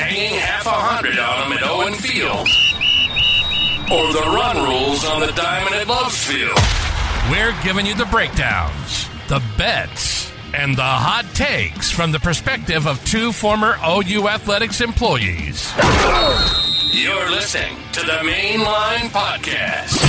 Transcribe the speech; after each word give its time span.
hanging 0.00 0.38
half 0.40 0.64
a 0.66 0.70
hundred 0.70 1.18
on 1.18 1.50
them 1.50 1.58
at 1.58 1.62
Owen 1.62 1.92
Field, 1.92 2.48
or 3.92 4.12
the 4.12 4.24
run 4.34 4.56
rules 4.56 5.04
on 5.04 5.20
the 5.20 5.30
diamond 5.32 5.74
at 5.76 5.86
Love's 5.86 6.24
Field. 6.24 6.56
We're 7.30 7.54
giving 7.62 7.84
you 7.84 7.94
the 7.94 8.06
breakdowns, 8.06 9.08
the 9.28 9.42
bets, 9.58 10.32
and 10.54 10.74
the 10.74 10.82
hot 10.82 11.26
takes 11.34 11.90
from 11.90 12.12
the 12.12 12.18
perspective 12.18 12.86
of 12.86 13.04
two 13.04 13.30
former 13.30 13.76
OU 13.86 14.28
Athletics 14.28 14.80
employees. 14.80 15.70
You're 16.92 17.30
listening 17.30 17.76
to 17.92 18.00
the 18.00 18.24
Mainline 18.24 19.10
Podcast 19.12 20.00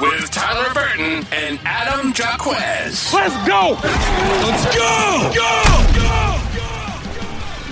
with 0.00 0.30
Tyler 0.30 0.72
Burton 0.72 1.26
and 1.32 1.60
Adam 1.64 2.12
Jaquez. 2.14 3.12
Let's 3.12 3.36
go! 3.46 3.78
Let's 3.82 4.64
go! 4.74 5.30
Go! 5.34 6.00
Go! 6.00 6.29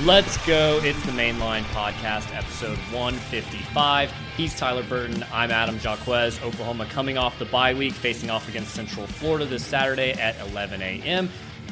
Let's 0.04 0.36
go. 0.46 0.78
It's 0.84 1.04
the 1.06 1.10
Mainline 1.10 1.64
Podcast, 1.64 2.32
episode 2.32 2.78
155. 2.92 4.12
He's 4.36 4.56
Tyler 4.56 4.84
Burton. 4.84 5.24
I'm 5.32 5.50
Adam 5.50 5.76
Jaquez. 5.80 6.40
Oklahoma 6.40 6.86
coming 6.86 7.18
off 7.18 7.36
the 7.40 7.46
bye 7.46 7.74
week, 7.74 7.94
facing 7.94 8.30
off 8.30 8.48
against 8.48 8.72
Central 8.74 9.08
Florida 9.08 9.44
this 9.44 9.64
Saturday 9.66 10.12
at 10.12 10.38
11 10.50 10.82
a.m. 10.82 11.28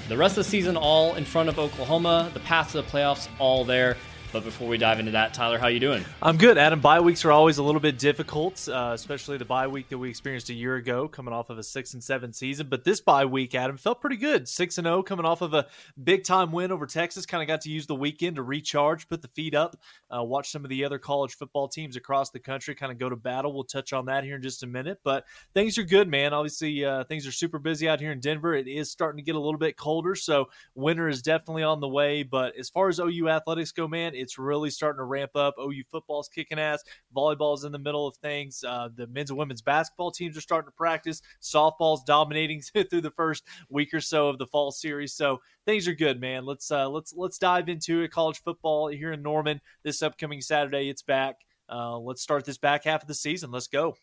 The 0.08 0.16
rest 0.16 0.36
of 0.38 0.44
the 0.44 0.50
season 0.50 0.76
all 0.76 1.14
in 1.14 1.24
front 1.24 1.48
of 1.48 1.60
Oklahoma. 1.60 2.32
The 2.34 2.40
path 2.40 2.72
to 2.72 2.78
the 2.78 2.82
playoffs 2.82 3.28
all 3.38 3.64
there. 3.64 3.96
But 4.32 4.44
before 4.44 4.68
we 4.68 4.76
dive 4.76 4.98
into 4.98 5.12
that, 5.12 5.32
Tyler, 5.32 5.58
how 5.58 5.68
you 5.68 5.80
doing? 5.80 6.04
I'm 6.20 6.36
good, 6.36 6.58
Adam. 6.58 6.80
Bye 6.80 7.00
weeks 7.00 7.24
are 7.24 7.32
always 7.32 7.58
a 7.58 7.62
little 7.62 7.80
bit 7.80 7.98
difficult, 7.98 8.68
uh, 8.68 8.90
especially 8.92 9.38
the 9.38 9.44
bye 9.44 9.66
week 9.66 9.88
that 9.88 9.98
we 9.98 10.10
experienced 10.10 10.50
a 10.50 10.54
year 10.54 10.76
ago, 10.76 11.08
coming 11.08 11.32
off 11.32 11.48
of 11.48 11.58
a 11.58 11.62
six 11.62 11.94
and 11.94 12.02
seven 12.02 12.32
season. 12.32 12.68
But 12.68 12.84
this 12.84 13.00
bye 13.00 13.24
week, 13.24 13.54
Adam, 13.54 13.76
felt 13.76 14.00
pretty 14.00 14.16
good. 14.16 14.48
Six 14.48 14.78
and 14.78 14.86
zero, 14.86 15.02
coming 15.02 15.24
off 15.24 15.42
of 15.42 15.54
a 15.54 15.66
big 16.02 16.24
time 16.24 16.52
win 16.52 16.72
over 16.72 16.86
Texas. 16.86 17.24
Kind 17.24 17.42
of 17.42 17.48
got 17.48 17.60
to 17.62 17.70
use 17.70 17.86
the 17.86 17.94
weekend 17.94 18.36
to 18.36 18.42
recharge, 18.42 19.08
put 19.08 19.22
the 19.22 19.28
feet 19.28 19.54
up, 19.54 19.76
uh, 20.14 20.22
watch 20.22 20.50
some 20.50 20.64
of 20.64 20.70
the 20.70 20.84
other 20.84 20.98
college 20.98 21.34
football 21.34 21.68
teams 21.68 21.96
across 21.96 22.30
the 22.30 22.40
country 22.40 22.74
kind 22.74 22.90
of 22.90 22.98
go 22.98 23.08
to 23.08 23.16
battle. 23.16 23.52
We'll 23.52 23.64
touch 23.64 23.92
on 23.92 24.06
that 24.06 24.24
here 24.24 24.36
in 24.36 24.42
just 24.42 24.62
a 24.62 24.66
minute. 24.66 24.98
But 25.04 25.24
things 25.54 25.78
are 25.78 25.84
good, 25.84 26.08
man. 26.08 26.32
Obviously, 26.32 26.84
uh, 26.84 27.04
things 27.04 27.26
are 27.26 27.32
super 27.32 27.58
busy 27.58 27.88
out 27.88 28.00
here 28.00 28.12
in 28.12 28.20
Denver. 28.20 28.54
It 28.54 28.66
is 28.66 28.90
starting 28.90 29.18
to 29.18 29.22
get 29.22 29.36
a 29.36 29.40
little 29.40 29.58
bit 29.58 29.76
colder, 29.76 30.14
so 30.14 30.48
winter 30.74 31.08
is 31.08 31.22
definitely 31.22 31.62
on 31.62 31.80
the 31.80 31.88
way. 31.88 32.22
But 32.22 32.56
as 32.56 32.68
far 32.68 32.88
as 32.88 32.98
OU 32.98 33.28
athletics 33.28 33.72
go, 33.72 33.86
man, 33.86 34.14
it's 34.16 34.38
really 34.38 34.70
starting 34.70 34.98
to 34.98 35.04
ramp 35.04 35.32
up. 35.34 35.54
OU 35.60 35.84
football's 35.90 36.28
kicking 36.28 36.58
ass. 36.58 36.82
Volleyball's 37.14 37.64
in 37.64 37.72
the 37.72 37.78
middle 37.78 38.06
of 38.06 38.16
things. 38.16 38.64
Uh, 38.66 38.88
the 38.94 39.06
men's 39.08 39.30
and 39.30 39.38
women's 39.38 39.62
basketball 39.62 40.10
teams 40.10 40.36
are 40.36 40.40
starting 40.40 40.68
to 40.68 40.76
practice. 40.76 41.22
Softball's 41.42 42.02
dominating 42.04 42.60
through 42.90 43.00
the 43.00 43.10
first 43.10 43.44
week 43.68 43.92
or 43.94 44.00
so 44.00 44.28
of 44.28 44.38
the 44.38 44.46
fall 44.46 44.70
series. 44.70 45.14
So 45.14 45.40
things 45.64 45.86
are 45.88 45.94
good, 45.94 46.20
man. 46.20 46.44
Let's 46.44 46.70
uh, 46.70 46.88
let's 46.88 47.14
let's 47.14 47.38
dive 47.38 47.68
into 47.68 48.02
it. 48.02 48.10
College 48.10 48.42
football 48.42 48.88
here 48.88 49.12
in 49.12 49.22
Norman 49.22 49.60
this 49.82 50.02
upcoming 50.02 50.40
Saturday. 50.40 50.88
It's 50.88 51.02
back. 51.02 51.36
Uh, 51.68 51.98
let's 51.98 52.22
start 52.22 52.44
this 52.44 52.58
back 52.58 52.84
half 52.84 53.02
of 53.02 53.08
the 53.08 53.14
season. 53.14 53.50
Let's 53.50 53.66
go. 53.66 53.96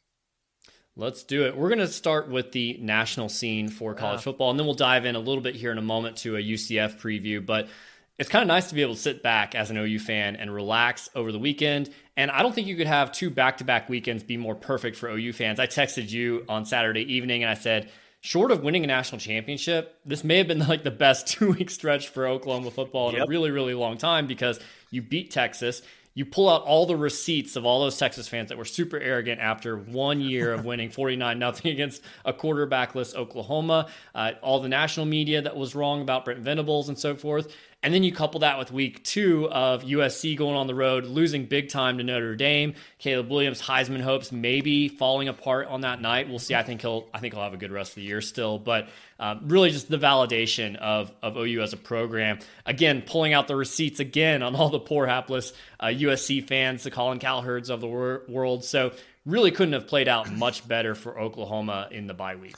Let's 0.95 1.23
do 1.23 1.45
it. 1.45 1.57
We're 1.57 1.69
going 1.69 1.79
to 1.79 1.87
start 1.87 2.29
with 2.29 2.51
the 2.51 2.77
national 2.79 3.27
scene 3.27 3.67
for 3.67 3.95
college 3.95 4.19
yeah. 4.19 4.25
football, 4.25 4.51
and 4.51 4.59
then 4.59 4.67
we'll 4.67 4.75
dive 4.75 5.05
in 5.05 5.15
a 5.15 5.19
little 5.19 5.41
bit 5.41 5.55
here 5.55 5.71
in 5.71 5.79
a 5.79 5.83
moment 5.83 6.17
to 6.17 6.35
a 6.35 6.39
UCF 6.39 6.99
preview. 6.99 7.43
But 7.43 7.67
it's 8.19 8.29
kind 8.29 8.41
of 8.41 8.47
nice 8.47 8.69
to 8.69 8.75
be 8.75 8.81
able 8.81 8.93
to 8.93 8.99
sit 8.99 9.23
back 9.23 9.55
as 9.55 9.71
an 9.71 9.77
OU 9.77 9.99
fan 9.99 10.35
and 10.35 10.53
relax 10.53 11.09
over 11.15 11.31
the 11.31 11.39
weekend. 11.39 11.89
And 12.15 12.29
I 12.29 12.43
don't 12.43 12.53
think 12.53 12.67
you 12.67 12.75
could 12.75 12.87
have 12.87 13.11
two 13.11 13.29
back 13.29 13.57
to 13.57 13.63
back 13.63 13.89
weekends 13.89 14.23
be 14.23 14.37
more 14.37 14.55
perfect 14.55 14.97
for 14.97 15.09
OU 15.09 15.33
fans. 15.33 15.59
I 15.59 15.65
texted 15.65 16.11
you 16.11 16.45
on 16.47 16.65
Saturday 16.65 17.01
evening 17.13 17.43
and 17.43 17.49
I 17.49 17.55
said, 17.55 17.89
short 18.21 18.51
of 18.51 18.63
winning 18.63 18.83
a 18.83 18.87
national 18.87 19.19
championship, 19.19 19.99
this 20.05 20.23
may 20.23 20.37
have 20.37 20.47
been 20.47 20.59
like 20.67 20.83
the 20.83 20.91
best 20.91 21.27
two 21.39 21.51
week 21.53 21.69
stretch 21.69 22.09
for 22.09 22.27
Oklahoma 22.27 22.71
football 22.71 23.09
in 23.09 23.15
yep. 23.15 23.25
a 23.25 23.27
really, 23.27 23.51
really 23.51 23.73
long 23.73 23.97
time 23.97 24.27
because 24.27 24.59
you 24.91 25.01
beat 25.01 25.31
Texas. 25.31 25.81
You 26.15 26.25
pull 26.25 26.47
out 26.47 26.61
all 26.61 26.85
the 26.85 26.95
receipts 26.95 27.55
of 27.55 27.65
all 27.65 27.81
those 27.81 27.97
Texas 27.97 28.27
fans 28.27 28.49
that 28.49 28.57
were 28.59 28.65
super 28.65 28.99
arrogant 28.99 29.41
after 29.41 29.75
one 29.75 30.21
year 30.21 30.53
of 30.53 30.63
winning 30.65 30.91
49 30.91 31.39
nothing 31.39 31.71
against 31.71 32.03
a 32.23 32.31
quarterbackless 32.31 33.15
Oklahoma, 33.15 33.89
uh, 34.13 34.33
all 34.43 34.59
the 34.59 34.69
national 34.69 35.07
media 35.07 35.41
that 35.41 35.55
was 35.55 35.73
wrong 35.73 36.01
about 36.01 36.23
Brent 36.23 36.41
Venables 36.41 36.87
and 36.87 36.97
so 36.99 37.15
forth. 37.15 37.51
And 37.83 37.93
then 37.93 38.03
you 38.03 38.13
couple 38.13 38.39
that 38.39 38.57
with 38.57 38.71
week 38.71 39.03
two 39.03 39.49
of 39.49 39.83
USC 39.83 40.37
going 40.37 40.55
on 40.55 40.67
the 40.67 40.73
road, 40.73 41.05
losing 41.05 41.45
big 41.45 41.67
time 41.67 41.97
to 41.97 42.03
Notre 42.05 42.33
Dame. 42.37 42.75
Caleb 42.97 43.29
Williams, 43.29 43.61
Heisman 43.61 43.99
hopes 43.99 44.31
maybe 44.31 44.87
falling 44.87 45.27
apart 45.27 45.67
on 45.67 45.81
that 45.81 45.99
night. 45.99 46.29
We'll 46.29 46.39
see. 46.39 46.55
I 46.55 46.63
think 46.63 46.79
he'll 46.79 47.09
I 47.13 47.19
think 47.19 47.33
he'll 47.33 47.43
have 47.43 47.53
a 47.53 47.57
good 47.57 47.73
rest 47.73 47.91
of 47.91 47.95
the 47.95 48.03
year 48.03 48.21
still. 48.21 48.57
But 48.57 48.87
um, 49.19 49.41
really 49.49 49.69
just 49.69 49.89
the 49.89 49.97
validation 49.97 50.77
of, 50.77 51.11
of 51.21 51.35
OU 51.35 51.61
as 51.61 51.73
a 51.73 51.77
program. 51.77 52.39
Again, 52.65 53.03
pulling 53.05 53.33
out 53.33 53.49
the 53.49 53.55
receipts 53.55 53.99
again 53.99 54.43
on 54.43 54.55
all 54.55 54.69
the 54.69 54.79
poor 54.79 55.05
hapless 55.05 55.51
uh, 55.79 55.87
USC 55.87 56.47
fans, 56.47 56.83
the 56.83 56.91
Colin 56.91 57.19
Cowherds 57.19 57.69
of 57.69 57.81
the 57.81 57.87
wor- 57.87 58.23
world. 58.29 58.63
So 58.63 58.93
really 59.25 59.51
couldn't 59.51 59.73
have 59.73 59.87
played 59.87 60.07
out 60.07 60.31
much 60.31 60.65
better 60.67 60.95
for 60.95 61.19
Oklahoma 61.19 61.89
in 61.91 62.07
the 62.07 62.13
bye 62.13 62.35
week. 62.35 62.55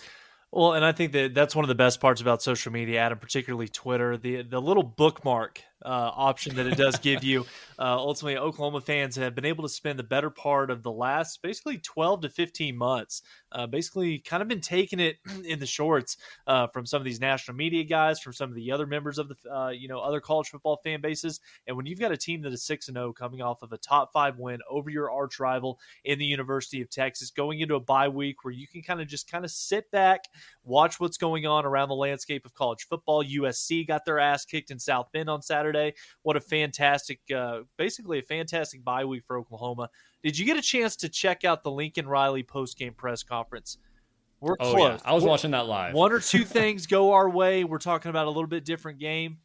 Well, 0.55 0.71
and 0.71 0.85
I 0.85 0.93
think 0.93 1.11
that 1.11 1.33
that's 1.33 1.53
one 1.53 1.65
of 1.65 1.67
the 1.67 1.75
best 1.75 1.99
parts 1.99 2.21
about 2.21 2.41
social 2.41 2.71
media, 2.71 3.01
Adam, 3.01 3.17
particularly 3.17 3.67
Twitter. 3.67 4.15
The 4.15 4.41
the 4.41 4.61
little 4.61 4.83
bookmark 4.83 5.61
uh, 5.83 5.89
option 6.15 6.55
that 6.55 6.65
it 6.65 6.77
does 6.77 6.97
give 6.97 7.23
you. 7.23 7.45
Uh, 7.77 7.97
ultimately, 7.97 8.37
Oklahoma 8.37 8.79
fans 8.79 9.17
have 9.17 9.35
been 9.35 9.43
able 9.43 9.61
to 9.63 9.69
spend 9.69 9.99
the 9.99 10.03
better 10.03 10.29
part 10.29 10.71
of 10.71 10.81
the 10.81 10.91
last 10.91 11.41
basically 11.41 11.77
12 11.77 12.21
to 12.21 12.29
15 12.29 12.77
months, 12.77 13.21
uh, 13.55 13.65
basically 13.65 14.19
kind 14.19 14.43
of 14.43 14.49
been 14.49 14.61
taking 14.61 14.99
it 14.99 15.17
in 15.45 15.59
the 15.59 15.65
shorts 15.65 16.17
uh, 16.45 16.67
from 16.67 16.85
some 16.85 17.01
of 17.01 17.05
these 17.05 17.21
national 17.21 17.55
media 17.55 17.83
guys, 17.83 18.19
from 18.19 18.33
some 18.33 18.49
of 18.49 18.55
the 18.55 18.71
other 18.71 18.85
members 18.85 19.17
of 19.17 19.29
the 19.29 19.35
uh, 19.51 19.69
you 19.69 19.87
know 19.87 19.99
other 19.99 20.19
college 20.19 20.49
football 20.49 20.77
fan 20.83 21.01
bases. 21.01 21.39
And 21.65 21.77
when 21.77 21.85
you've 21.85 21.99
got 21.99 22.11
a 22.11 22.17
team 22.17 22.41
that 22.41 22.53
is 22.53 22.63
six 22.63 22.87
and 22.87 22.95
zero, 22.95 23.07
oh 23.07 23.13
coming 23.13 23.41
off 23.41 23.61
of 23.61 23.71
a 23.71 23.77
top 23.77 24.11
five 24.11 24.37
win 24.37 24.59
over 24.69 24.89
your 24.89 25.09
arch 25.09 25.39
rival 25.39 25.79
in 26.03 26.19
the 26.19 26.25
University 26.25 26.81
of 26.81 26.89
Texas, 26.89 27.31
going 27.31 27.61
into 27.61 27.75
a 27.75 27.79
bye 27.79 28.09
week 28.09 28.43
where 28.43 28.53
you 28.53 28.67
can 28.67 28.81
kind 28.81 29.01
of 29.01 29.07
just 29.07 29.31
kind 29.31 29.45
of 29.45 29.51
sit 29.51 29.89
back, 29.91 30.25
watch 30.63 30.99
what's 30.99 31.17
going 31.17 31.45
on 31.45 31.65
around 31.65 31.89
the 31.89 31.95
landscape 31.95 32.45
of 32.45 32.53
college 32.53 32.85
football. 32.87 33.23
USC 33.23 33.87
got 33.87 34.03
their 34.05 34.19
ass 34.19 34.43
kicked 34.43 34.69
in 34.69 34.79
South 34.79 35.07
Bend 35.13 35.29
on 35.29 35.41
Saturday. 35.41 35.93
What 36.23 36.35
a 36.35 36.41
fantastic, 36.41 37.19
uh, 37.35 37.61
basically 37.77 38.19
a 38.19 38.23
fantastic 38.23 38.83
bye 38.83 39.05
week 39.05 39.23
for 39.25 39.37
Oklahoma. 39.37 39.89
Did 40.25 40.39
you 40.39 40.45
get 40.47 40.57
a 40.57 40.61
chance 40.63 40.95
to 40.95 41.07
check 41.07 41.45
out 41.45 41.61
the 41.61 41.69
Lincoln 41.69 42.07
Riley 42.07 42.41
post 42.41 42.79
game 42.79 42.95
press 42.95 43.21
conference? 43.21 43.77
We're 44.39 44.55
oh, 44.59 44.73
close. 44.73 44.99
Yeah. 45.03 45.11
I 45.11 45.13
was 45.13 45.23
We're, 45.23 45.29
watching 45.29 45.51
that 45.51 45.67
live. 45.67 45.93
One 45.93 46.11
or 46.11 46.19
two 46.19 46.43
things 46.45 46.87
go 46.87 47.13
our 47.13 47.29
way. 47.29 47.63
We're 47.63 47.77
talking 47.77 48.09
about 48.09 48.25
a 48.25 48.31
little 48.31 48.47
bit 48.47 48.65
different 48.65 48.97
game. 48.97 49.37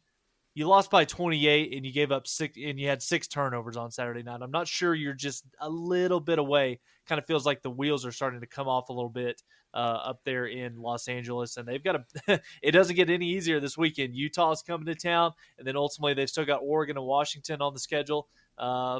You 0.55 0.67
lost 0.67 0.89
by 0.89 1.05
28 1.05 1.71
and 1.71 1.85
you 1.85 1.93
gave 1.93 2.11
up 2.11 2.25
six 2.25 2.57
and 2.57 2.79
you 2.79 2.87
had 2.87 3.03
six 3.03 3.27
turnovers 3.27 3.77
on 3.77 3.91
Saturday 3.91 4.23
night. 4.23 4.41
I'm 4.41 4.49
not 4.49 4.67
sure 4.67 4.95
you're 4.95 5.13
just 5.13 5.45
a 5.59 5.69
little 5.69 6.19
bit 6.19 6.39
away. 6.39 6.79
Kind 7.05 7.19
of 7.19 7.27
feels 7.27 7.45
like 7.45 7.61
the 7.61 7.69
wheels 7.69 8.03
are 8.03 8.11
starting 8.11 8.41
to 8.41 8.47
come 8.47 8.67
off 8.67 8.89
a 8.89 8.93
little 8.93 9.07
bit 9.07 9.39
uh, 9.75 9.77
up 9.77 10.21
there 10.25 10.47
in 10.47 10.77
Los 10.81 11.07
Angeles, 11.07 11.57
and 11.57 11.67
they've 11.67 11.83
got 11.83 11.97
a. 12.27 12.41
it 12.63 12.71
doesn't 12.71 12.95
get 12.95 13.09
any 13.11 13.27
easier 13.27 13.59
this 13.59 13.77
weekend. 13.77 14.15
Utah's 14.15 14.63
coming 14.63 14.87
to 14.87 14.95
town, 14.95 15.33
and 15.59 15.67
then 15.67 15.77
ultimately 15.77 16.15
they've 16.15 16.29
still 16.29 16.43
got 16.43 16.61
Oregon 16.63 16.97
and 16.97 17.05
Washington 17.05 17.61
on 17.61 17.73
the 17.73 17.79
schedule. 17.79 18.27
Uh, 18.57 18.99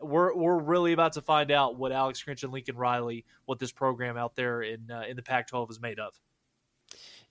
we're 0.00 0.34
we're 0.34 0.58
really 0.58 0.92
about 0.92 1.12
to 1.14 1.22
find 1.22 1.50
out 1.50 1.76
what 1.76 1.92
Alex 1.92 2.22
Grinch 2.22 2.42
and 2.42 2.52
Lincoln 2.52 2.76
Riley, 2.76 3.24
what 3.46 3.58
this 3.58 3.72
program 3.72 4.16
out 4.16 4.36
there 4.36 4.62
in 4.62 4.90
uh, 4.90 5.04
in 5.08 5.16
the 5.16 5.22
Pac-12 5.22 5.70
is 5.70 5.80
made 5.80 5.98
of. 5.98 6.18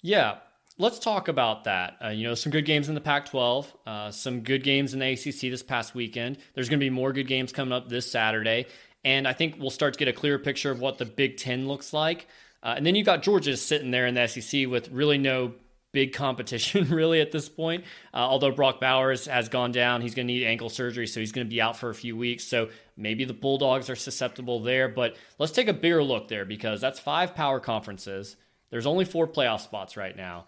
Yeah, 0.02 0.38
let's 0.78 1.00
talk 1.00 1.28
about 1.28 1.64
that. 1.66 1.98
Uh, 2.04 2.10
you 2.10 2.28
know, 2.28 2.36
some 2.36 2.52
good 2.52 2.66
games 2.66 2.90
in 2.90 2.96
the 2.96 3.02
Pac 3.02 3.26
12, 3.26 3.76
uh, 3.86 4.12
some 4.12 4.42
good 4.42 4.64
games 4.64 4.94
in 4.94 5.00
the 5.00 5.12
ACC 5.12 5.42
this 5.52 5.64
past 5.64 5.96
weekend. 5.96 6.38
There's 6.54 6.70
going 6.70 6.80
to 6.80 6.86
be 6.86 6.90
more 6.90 7.12
good 7.12 7.28
games 7.28 7.52
coming 7.52 7.74
up 7.74 7.90
this 7.90 8.10
Saturday. 8.10 8.68
And 9.04 9.28
I 9.28 9.34
think 9.34 9.56
we'll 9.60 9.70
start 9.70 9.94
to 9.94 10.00
get 10.00 10.08
a 10.08 10.14
clearer 10.14 10.40
picture 10.40 10.72
of 10.72 10.80
what 10.80 10.98
the 10.98 11.06
Big 11.06 11.38
Ten 11.38 11.68
looks 11.68 11.94
like. 11.94 12.28
Uh, 12.64 12.74
and 12.76 12.86
then 12.86 12.96
you've 12.96 13.06
got 13.06 13.24
Georgia 13.24 13.56
sitting 13.56 13.92
there 13.92 14.08
in 14.08 14.16
the 14.16 14.28
SEC 14.28 14.68
with 14.68 14.90
really 14.90 15.18
no 15.18 15.54
big 15.98 16.14
competition, 16.14 16.88
really, 16.92 17.22
at 17.22 17.32
this 17.32 17.50
point. 17.50 17.84
Uh, 18.14 18.18
although 18.18 18.52
Brock 18.52 18.80
Bowers 18.80 19.26
has 19.26 19.50
gone 19.50 19.72
down, 19.72 20.02
he's 20.02 20.14
going 20.14 20.28
to 20.28 20.32
need 20.32 20.46
ankle 20.46 20.70
surgery, 20.70 21.08
so 21.08 21.20
he's 21.20 21.32
going 21.32 21.48
to 21.48 21.50
be 21.50 21.60
out 21.60 21.76
for 21.76 21.90
a 21.90 21.96
few 21.96 22.16
weeks. 22.16 22.44
So 22.44 22.70
maybe 22.96 23.26
the 23.26 23.34
Bulldogs 23.34 23.90
are 23.90 23.96
susceptible 23.96 24.60
there. 24.60 24.90
But 24.90 25.16
let's 25.40 25.52
take 25.52 25.68
a 25.68 25.74
bigger 25.74 26.04
look 26.04 26.28
there 26.28 26.46
because 26.46 26.80
that's 26.80 27.00
five 27.00 27.34
power 27.34 27.60
conferences. 27.60 28.36
There's 28.70 28.86
only 28.86 29.06
four 29.06 29.28
playoff 29.28 29.62
spots 29.62 29.98
right 29.98 30.16
now. 30.16 30.46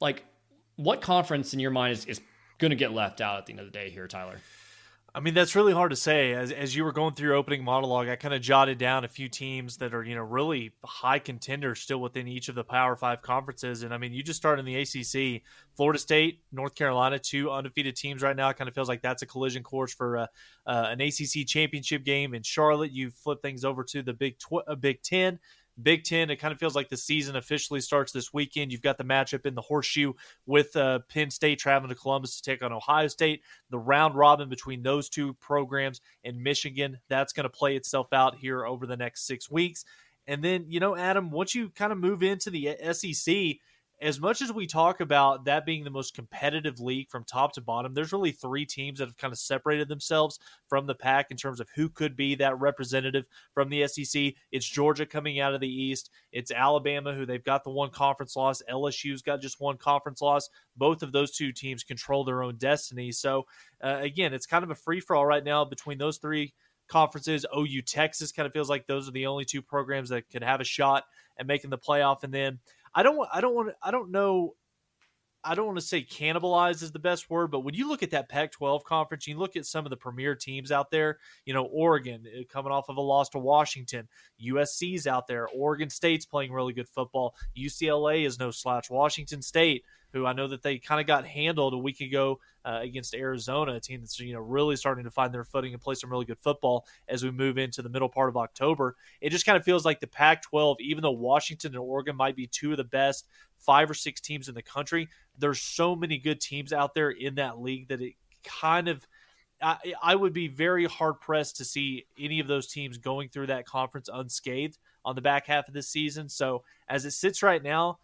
Like, 0.00 0.24
what 0.74 1.00
conference 1.00 1.54
in 1.54 1.60
your 1.60 1.70
mind 1.70 1.92
is, 1.92 2.04
is 2.06 2.20
going 2.58 2.70
to 2.70 2.76
get 2.76 2.92
left 2.92 3.20
out 3.20 3.38
at 3.38 3.46
the 3.46 3.52
end 3.52 3.60
of 3.60 3.66
the 3.66 3.70
day 3.70 3.88
here, 3.88 4.08
Tyler? 4.08 4.40
I 5.14 5.20
mean, 5.20 5.34
that's 5.34 5.54
really 5.54 5.74
hard 5.74 5.90
to 5.90 5.96
say. 5.96 6.32
As, 6.32 6.50
as 6.52 6.74
you 6.74 6.84
were 6.84 6.92
going 6.92 7.12
through 7.12 7.28
your 7.28 7.36
opening 7.36 7.62
monologue, 7.62 8.08
I 8.08 8.16
kind 8.16 8.32
of 8.32 8.40
jotted 8.40 8.78
down 8.78 9.04
a 9.04 9.08
few 9.08 9.28
teams 9.28 9.76
that 9.76 9.92
are, 9.92 10.02
you 10.02 10.14
know, 10.14 10.22
really 10.22 10.72
high 10.82 11.18
contenders 11.18 11.80
still 11.80 12.00
within 12.00 12.26
each 12.26 12.48
of 12.48 12.54
the 12.54 12.64
Power 12.64 12.96
Five 12.96 13.20
conferences. 13.20 13.82
And 13.82 13.92
I 13.92 13.98
mean, 13.98 14.14
you 14.14 14.22
just 14.22 14.38
started 14.38 14.66
in 14.66 14.66
the 14.66 14.76
ACC. 14.76 15.42
Florida 15.76 15.98
State, 15.98 16.40
North 16.50 16.74
Carolina, 16.74 17.18
two 17.18 17.50
undefeated 17.50 17.94
teams 17.94 18.22
right 18.22 18.34
now. 18.34 18.48
It 18.48 18.56
kind 18.56 18.68
of 18.68 18.74
feels 18.74 18.88
like 18.88 19.02
that's 19.02 19.20
a 19.20 19.26
collision 19.26 19.62
course 19.62 19.92
for 19.92 20.16
uh, 20.16 20.26
uh, 20.66 20.86
an 20.88 21.02
ACC 21.02 21.46
championship 21.46 22.04
game. 22.04 22.32
In 22.32 22.42
Charlotte, 22.42 22.92
you 22.92 23.10
flip 23.10 23.42
things 23.42 23.66
over 23.66 23.84
to 23.84 24.02
the 24.02 24.14
Big, 24.14 24.38
tw- 24.38 24.66
uh, 24.66 24.76
Big 24.76 25.02
Ten. 25.02 25.38
Big 25.82 26.04
Ten, 26.04 26.30
it 26.30 26.36
kind 26.36 26.52
of 26.52 26.58
feels 26.58 26.74
like 26.74 26.88
the 26.88 26.96
season 26.96 27.36
officially 27.36 27.80
starts 27.80 28.12
this 28.12 28.32
weekend. 28.32 28.72
You've 28.72 28.82
got 28.82 28.98
the 28.98 29.04
matchup 29.04 29.46
in 29.46 29.54
the 29.54 29.60
horseshoe 29.60 30.12
with 30.46 30.74
uh, 30.76 31.00
Penn 31.08 31.30
State 31.30 31.58
traveling 31.58 31.90
to 31.90 31.94
Columbus 31.94 32.36
to 32.36 32.42
take 32.42 32.62
on 32.62 32.72
Ohio 32.72 33.08
State. 33.08 33.42
The 33.70 33.78
round 33.78 34.14
robin 34.14 34.48
between 34.48 34.82
those 34.82 35.08
two 35.08 35.34
programs 35.34 36.00
and 36.24 36.42
Michigan, 36.42 36.98
that's 37.08 37.32
going 37.32 37.44
to 37.44 37.50
play 37.50 37.76
itself 37.76 38.12
out 38.12 38.36
here 38.36 38.66
over 38.66 38.86
the 38.86 38.96
next 38.96 39.26
six 39.26 39.50
weeks. 39.50 39.84
And 40.26 40.42
then, 40.42 40.66
you 40.68 40.80
know, 40.80 40.96
Adam, 40.96 41.30
once 41.30 41.54
you 41.54 41.70
kind 41.70 41.92
of 41.92 41.98
move 41.98 42.22
into 42.22 42.50
the 42.50 42.76
SEC, 42.92 43.58
as 44.02 44.20
much 44.20 44.42
as 44.42 44.52
we 44.52 44.66
talk 44.66 45.00
about 45.00 45.44
that 45.44 45.64
being 45.64 45.84
the 45.84 45.90
most 45.90 46.12
competitive 46.12 46.80
league 46.80 47.08
from 47.08 47.22
top 47.22 47.52
to 47.52 47.60
bottom, 47.60 47.94
there's 47.94 48.12
really 48.12 48.32
three 48.32 48.66
teams 48.66 48.98
that 48.98 49.06
have 49.06 49.16
kind 49.16 49.32
of 49.32 49.38
separated 49.38 49.88
themselves 49.88 50.40
from 50.68 50.86
the 50.86 50.94
pack 50.94 51.30
in 51.30 51.36
terms 51.36 51.60
of 51.60 51.68
who 51.76 51.88
could 51.88 52.16
be 52.16 52.34
that 52.34 52.58
representative 52.58 53.24
from 53.54 53.68
the 53.68 53.86
SEC. 53.86 54.34
It's 54.50 54.66
Georgia 54.66 55.06
coming 55.06 55.38
out 55.38 55.54
of 55.54 55.60
the 55.60 55.68
East. 55.68 56.10
It's 56.32 56.50
Alabama, 56.50 57.14
who 57.14 57.24
they've 57.24 57.44
got 57.44 57.62
the 57.62 57.70
one 57.70 57.90
conference 57.90 58.34
loss. 58.34 58.60
LSU's 58.68 59.22
got 59.22 59.40
just 59.40 59.60
one 59.60 59.76
conference 59.76 60.20
loss. 60.20 60.50
Both 60.76 61.04
of 61.04 61.12
those 61.12 61.30
two 61.30 61.52
teams 61.52 61.84
control 61.84 62.24
their 62.24 62.42
own 62.42 62.56
destiny. 62.56 63.12
So, 63.12 63.46
uh, 63.82 63.98
again, 64.00 64.34
it's 64.34 64.46
kind 64.46 64.64
of 64.64 64.70
a 64.70 64.74
free 64.74 65.00
for 65.00 65.14
all 65.14 65.26
right 65.26 65.44
now 65.44 65.64
between 65.64 65.98
those 65.98 66.18
three 66.18 66.54
conferences. 66.88 67.46
OU 67.56 67.82
Texas 67.82 68.32
kind 68.32 68.46
of 68.46 68.52
feels 68.52 68.68
like 68.68 68.86
those 68.86 69.08
are 69.08 69.12
the 69.12 69.26
only 69.26 69.44
two 69.44 69.62
programs 69.62 70.08
that 70.08 70.28
could 70.28 70.42
have 70.42 70.60
a 70.60 70.64
shot 70.64 71.04
at 71.38 71.46
making 71.46 71.70
the 71.70 71.78
playoff. 71.78 72.24
And 72.24 72.34
then 72.34 72.58
I 72.94 73.02
don't 73.02 73.28
I 73.32 73.40
don't 73.40 73.54
want 73.54 73.74
I 73.82 73.90
don't 73.90 74.10
know 74.10 74.54
I 75.44 75.54
don't 75.56 75.66
want 75.66 75.78
to 75.78 75.84
say 75.84 76.04
cannibalize 76.04 76.82
is 76.82 76.92
the 76.92 77.00
best 77.00 77.28
word, 77.28 77.50
but 77.50 77.60
when 77.60 77.74
you 77.74 77.88
look 77.88 78.04
at 78.04 78.12
that 78.12 78.28
Pac 78.28 78.52
12 78.52 78.84
conference, 78.84 79.26
you 79.26 79.36
look 79.36 79.56
at 79.56 79.66
some 79.66 79.84
of 79.84 79.90
the 79.90 79.96
premier 79.96 80.36
teams 80.36 80.70
out 80.70 80.90
there, 80.92 81.18
you 81.44 81.52
know, 81.52 81.64
Oregon 81.64 82.24
uh, 82.26 82.42
coming 82.48 82.70
off 82.70 82.88
of 82.88 82.96
a 82.96 83.00
loss 83.00 83.28
to 83.30 83.40
Washington, 83.40 84.08
USC's 84.40 85.06
out 85.08 85.26
there, 85.26 85.48
Oregon 85.48 85.90
State's 85.90 86.26
playing 86.26 86.52
really 86.52 86.72
good 86.72 86.88
football, 86.88 87.34
UCLA 87.58 88.24
is 88.24 88.38
no 88.38 88.52
slouch, 88.52 88.88
Washington 88.88 89.42
State, 89.42 89.84
who 90.12 90.26
I 90.26 90.32
know 90.32 90.48
that 90.48 90.62
they 90.62 90.78
kind 90.78 91.00
of 91.00 91.06
got 91.06 91.26
handled 91.26 91.74
a 91.74 91.78
week 91.78 92.00
ago 92.00 92.40
uh, 92.64 92.80
against 92.82 93.14
Arizona, 93.14 93.74
a 93.74 93.80
team 93.80 94.00
that's 94.00 94.18
you 94.20 94.34
know 94.34 94.40
really 94.40 94.76
starting 94.76 95.04
to 95.04 95.10
find 95.10 95.32
their 95.32 95.44
footing 95.44 95.72
and 95.72 95.82
play 95.82 95.94
some 95.94 96.10
really 96.10 96.24
good 96.24 96.38
football 96.38 96.86
as 97.08 97.24
we 97.24 97.30
move 97.30 97.58
into 97.58 97.82
the 97.82 97.88
middle 97.88 98.08
part 98.08 98.28
of 98.28 98.36
October. 98.36 98.96
It 99.20 99.30
just 99.30 99.46
kind 99.46 99.56
of 99.56 99.64
feels 99.64 99.84
like 99.84 100.00
the 100.00 100.06
Pac-12, 100.06 100.76
even 100.80 101.02
though 101.02 101.10
Washington 101.10 101.72
and 101.72 101.80
Oregon 101.80 102.16
might 102.16 102.36
be 102.36 102.46
two 102.46 102.72
of 102.72 102.76
the 102.76 102.84
best 102.84 103.26
five 103.58 103.90
or 103.90 103.94
six 103.94 104.20
teams 104.20 104.48
in 104.48 104.54
the 104.54 104.62
country, 104.62 105.08
there's 105.38 105.60
so 105.60 105.94
many 105.94 106.18
good 106.18 106.40
teams 106.40 106.72
out 106.72 106.94
there 106.94 107.10
in 107.10 107.36
that 107.36 107.60
league 107.60 107.88
that 107.88 108.00
it 108.00 108.14
kind 108.44 108.88
of 108.88 109.06
I, 109.62 109.94
I 110.02 110.14
would 110.16 110.32
be 110.32 110.48
very 110.48 110.86
hard 110.86 111.20
pressed 111.20 111.56
to 111.58 111.64
see 111.64 112.06
any 112.18 112.40
of 112.40 112.48
those 112.48 112.66
teams 112.66 112.98
going 112.98 113.28
through 113.28 113.46
that 113.46 113.64
conference 113.64 114.08
unscathed 114.12 114.78
on 115.04 115.14
the 115.14 115.22
back 115.22 115.46
half 115.46 115.68
of 115.68 115.74
this 115.74 115.88
season. 115.88 116.28
So 116.28 116.64
as 116.88 117.04
it 117.04 117.12
sits 117.12 117.42
right 117.42 117.62
now, 117.62 117.98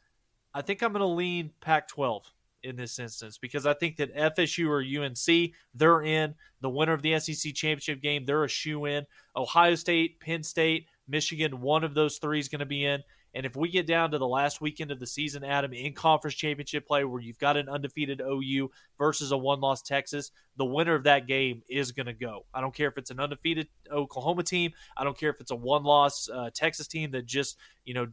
I 0.59 0.61
think 0.61 0.83
I'm 0.83 0.93
going 0.93 1.03
to 1.03 1.07
lean 1.07 1.53
Pac 1.61 1.87
12 1.87 2.25
in 2.65 2.75
this 2.75 2.99
instance 2.99 3.39
because 3.39 3.65
I 3.65 3.75
think 3.75 3.97
that 3.99 4.13
FSU 4.17 4.69
or 4.69 4.83
UNC, 5.05 5.53
they're 5.73 6.03
in. 6.03 6.35
The 6.63 6.69
winner 6.69 6.95
of 6.95 7.03
the 7.03 7.17
SEC 7.21 7.55
championship 7.55 8.03
game, 8.03 8.25
they're 8.25 8.43
a 8.43 8.49
shoe 8.49 8.85
in. 8.87 9.07
Ohio 9.37 9.77
State, 9.77 10.19
Penn 10.19 10.43
State, 10.43 10.89
Michigan, 11.07 11.61
one 11.61 11.85
of 11.85 11.95
those 11.95 12.19
three 12.19 12.41
is 12.41 12.49
going 12.49 12.59
to 12.59 12.67
be 12.67 12.85
in. 12.85 13.05
And 13.35 13.47
if 13.47 13.55
we 13.55 13.69
get 13.69 13.87
down 13.87 14.11
to 14.11 14.19
the 14.19 14.27
last 14.27 14.61
weekend 14.61 14.91
of 14.91 14.99
the 14.99 15.07
season, 15.07 15.45
Adam, 15.45 15.73
in 15.73 15.93
conference 15.93 16.35
championship 16.35 16.89
play 16.89 17.05
where 17.05 17.23
you've 17.23 17.39
got 17.39 17.57
an 17.57 17.69
undefeated 17.69 18.21
OU 18.21 18.73
versus 18.99 19.31
a 19.31 19.39
one 19.39 19.61
loss 19.61 19.81
Texas, 19.81 20.33
the 20.57 20.65
winner 20.65 20.97
of 20.97 21.05
that 21.05 21.29
game 21.29 21.63
is 21.69 21.93
going 21.93 22.07
to 22.07 22.13
go. 22.13 22.47
I 22.53 22.61
don't 22.61 22.75
care 22.75 22.89
if 22.89 22.99
it's 22.99 23.13
an 23.13 23.21
undefeated 23.21 23.69
Oklahoma 23.93 24.43
team. 24.43 24.73
I 24.97 25.05
don't 25.05 25.17
care 25.17 25.31
if 25.31 25.41
it's 25.41 25.53
a 25.53 25.57
one 25.57 25.85
loss 25.85 26.29
uh, 26.29 26.51
Texas 26.53 26.89
team 26.89 27.13
that 27.13 27.27
just, 27.27 27.59
you 27.85 27.95
know, 27.95 28.09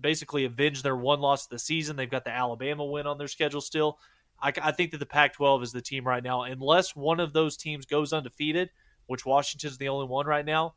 basically 0.00 0.44
avenge 0.44 0.82
their 0.82 0.96
one 0.96 1.20
loss 1.20 1.44
of 1.44 1.50
the 1.50 1.58
season. 1.58 1.96
They've 1.96 2.10
got 2.10 2.24
the 2.24 2.30
Alabama 2.30 2.84
win 2.84 3.06
on 3.06 3.18
their 3.18 3.28
schedule 3.28 3.60
still. 3.60 3.98
I, 4.40 4.52
I 4.62 4.72
think 4.72 4.92
that 4.92 4.98
the 4.98 5.06
Pac 5.06 5.34
12 5.34 5.62
is 5.64 5.72
the 5.72 5.82
team 5.82 6.06
right 6.06 6.22
now. 6.22 6.42
Unless 6.42 6.94
one 6.94 7.20
of 7.20 7.32
those 7.32 7.56
teams 7.56 7.86
goes 7.86 8.12
undefeated, 8.12 8.70
which 9.06 9.26
Washington's 9.26 9.78
the 9.78 9.88
only 9.88 10.06
one 10.06 10.26
right 10.26 10.44
now, 10.44 10.74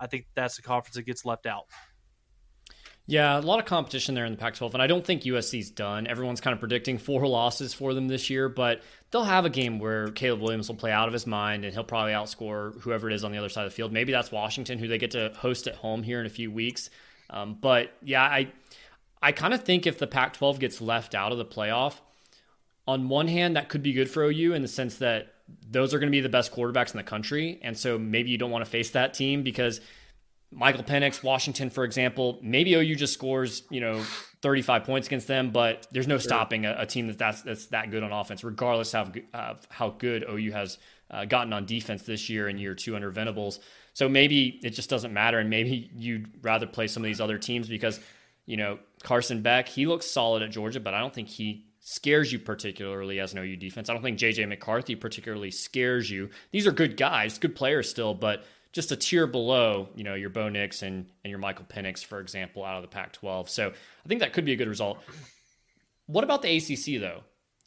I 0.00 0.06
think 0.06 0.26
that's 0.34 0.56
the 0.56 0.62
conference 0.62 0.96
that 0.96 1.02
gets 1.02 1.24
left 1.24 1.46
out. 1.46 1.66
Yeah, 3.06 3.38
a 3.38 3.40
lot 3.40 3.58
of 3.58 3.64
competition 3.64 4.14
there 4.14 4.24
in 4.24 4.32
the 4.32 4.38
Pac 4.38 4.54
12, 4.54 4.74
and 4.74 4.82
I 4.82 4.86
don't 4.86 5.04
think 5.04 5.22
USC's 5.22 5.70
done. 5.70 6.06
Everyone's 6.06 6.40
kind 6.40 6.54
of 6.54 6.60
predicting 6.60 6.98
four 6.98 7.26
losses 7.26 7.74
for 7.74 7.94
them 7.94 8.06
this 8.06 8.30
year, 8.30 8.48
but 8.48 8.82
they'll 9.10 9.24
have 9.24 9.44
a 9.44 9.50
game 9.50 9.80
where 9.80 10.08
Caleb 10.08 10.40
Williams 10.40 10.68
will 10.68 10.76
play 10.76 10.92
out 10.92 11.08
of 11.08 11.12
his 11.12 11.26
mind 11.26 11.64
and 11.64 11.74
he'll 11.74 11.82
probably 11.82 12.12
outscore 12.12 12.80
whoever 12.80 13.10
it 13.10 13.14
is 13.14 13.24
on 13.24 13.32
the 13.32 13.38
other 13.38 13.48
side 13.48 13.64
of 13.64 13.72
the 13.72 13.74
field. 13.74 13.92
Maybe 13.92 14.12
that's 14.12 14.30
Washington, 14.30 14.78
who 14.78 14.86
they 14.86 14.98
get 14.98 15.10
to 15.12 15.32
host 15.36 15.66
at 15.66 15.74
home 15.74 16.04
here 16.04 16.20
in 16.20 16.26
a 16.26 16.30
few 16.30 16.50
weeks. 16.50 16.90
Um, 17.32 17.56
but 17.60 17.92
yeah, 18.02 18.22
I 18.22 18.52
I 19.20 19.32
kind 19.32 19.54
of 19.54 19.64
think 19.64 19.86
if 19.86 19.98
the 19.98 20.06
Pac 20.06 20.34
12 20.34 20.60
gets 20.60 20.80
left 20.80 21.14
out 21.14 21.32
of 21.32 21.38
the 21.38 21.44
playoff, 21.44 21.94
on 22.86 23.08
one 23.08 23.28
hand, 23.28 23.56
that 23.56 23.68
could 23.68 23.82
be 23.82 23.92
good 23.92 24.10
for 24.10 24.24
OU 24.24 24.54
in 24.54 24.62
the 24.62 24.68
sense 24.68 24.98
that 24.98 25.34
those 25.70 25.94
are 25.94 25.98
going 25.98 26.08
to 26.08 26.16
be 26.16 26.20
the 26.20 26.28
best 26.28 26.52
quarterbacks 26.52 26.92
in 26.92 26.96
the 26.96 27.04
country. 27.04 27.58
And 27.62 27.76
so 27.76 27.98
maybe 27.98 28.30
you 28.30 28.38
don't 28.38 28.50
want 28.50 28.64
to 28.64 28.70
face 28.70 28.90
that 28.90 29.14
team 29.14 29.42
because 29.42 29.80
Michael 30.50 30.84
Penix, 30.84 31.22
Washington, 31.22 31.70
for 31.70 31.84
example, 31.84 32.38
maybe 32.42 32.74
OU 32.74 32.96
just 32.96 33.14
scores, 33.14 33.62
you 33.70 33.80
know, 33.80 34.02
35 34.42 34.84
points 34.84 35.06
against 35.06 35.28
them, 35.28 35.50
but 35.50 35.86
there's 35.92 36.08
no 36.08 36.18
stopping 36.18 36.66
a, 36.66 36.74
a 36.78 36.86
team 36.86 37.06
that 37.06 37.18
that's, 37.18 37.42
that's 37.42 37.66
that 37.66 37.90
good 37.90 38.02
on 38.02 38.12
offense, 38.12 38.44
regardless 38.44 38.94
of 38.94 39.16
uh, 39.32 39.54
how 39.70 39.90
good 39.90 40.24
OU 40.28 40.52
has 40.52 40.78
uh, 41.10 41.24
gotten 41.24 41.52
on 41.52 41.64
defense 41.64 42.02
this 42.02 42.28
year 42.28 42.48
in 42.48 42.58
year 42.58 42.74
two 42.74 42.96
under 42.96 43.10
Venables. 43.10 43.60
So 43.94 44.08
maybe 44.08 44.60
it 44.62 44.70
just 44.70 44.88
doesn't 44.88 45.12
matter, 45.12 45.38
and 45.38 45.50
maybe 45.50 45.90
you'd 45.94 46.44
rather 46.44 46.66
play 46.66 46.86
some 46.86 47.02
of 47.02 47.06
these 47.06 47.20
other 47.20 47.38
teams 47.38 47.68
because 47.68 48.00
you 48.46 48.56
know 48.56 48.78
Carson 49.02 49.42
Beck 49.42 49.68
he 49.68 49.86
looks 49.86 50.06
solid 50.06 50.42
at 50.42 50.50
Georgia, 50.50 50.80
but 50.80 50.94
I 50.94 51.00
don't 51.00 51.14
think 51.14 51.28
he 51.28 51.66
scares 51.80 52.32
you 52.32 52.38
particularly 52.38 53.20
as 53.20 53.32
an 53.32 53.40
OU 53.40 53.56
defense. 53.56 53.90
I 53.90 53.92
don't 53.92 54.02
think 54.02 54.18
JJ 54.18 54.48
McCarthy 54.48 54.94
particularly 54.94 55.50
scares 55.50 56.08
you. 56.08 56.30
These 56.52 56.66
are 56.66 56.72
good 56.72 56.96
guys, 56.96 57.38
good 57.38 57.56
players 57.56 57.90
still, 57.90 58.14
but 58.14 58.44
just 58.72 58.90
a 58.92 58.96
tier 58.96 59.26
below, 59.26 59.88
you 59.94 60.04
know, 60.04 60.14
your 60.14 60.30
Bo 60.30 60.48
Nix 60.48 60.82
and, 60.82 61.06
and 61.24 61.30
your 61.30 61.38
Michael 61.38 61.66
Penix, 61.66 62.04
for 62.04 62.20
example, 62.20 62.64
out 62.64 62.76
of 62.76 62.82
the 62.82 62.88
Pac 62.88 63.12
12. 63.12 63.50
So 63.50 63.68
I 63.68 64.08
think 64.08 64.20
that 64.20 64.32
could 64.32 64.44
be 64.44 64.52
a 64.52 64.56
good 64.56 64.68
result. 64.68 64.98
What 66.06 66.24
about 66.24 66.42
the 66.42 66.56
ACC, 66.56 67.00
though? 67.00 67.22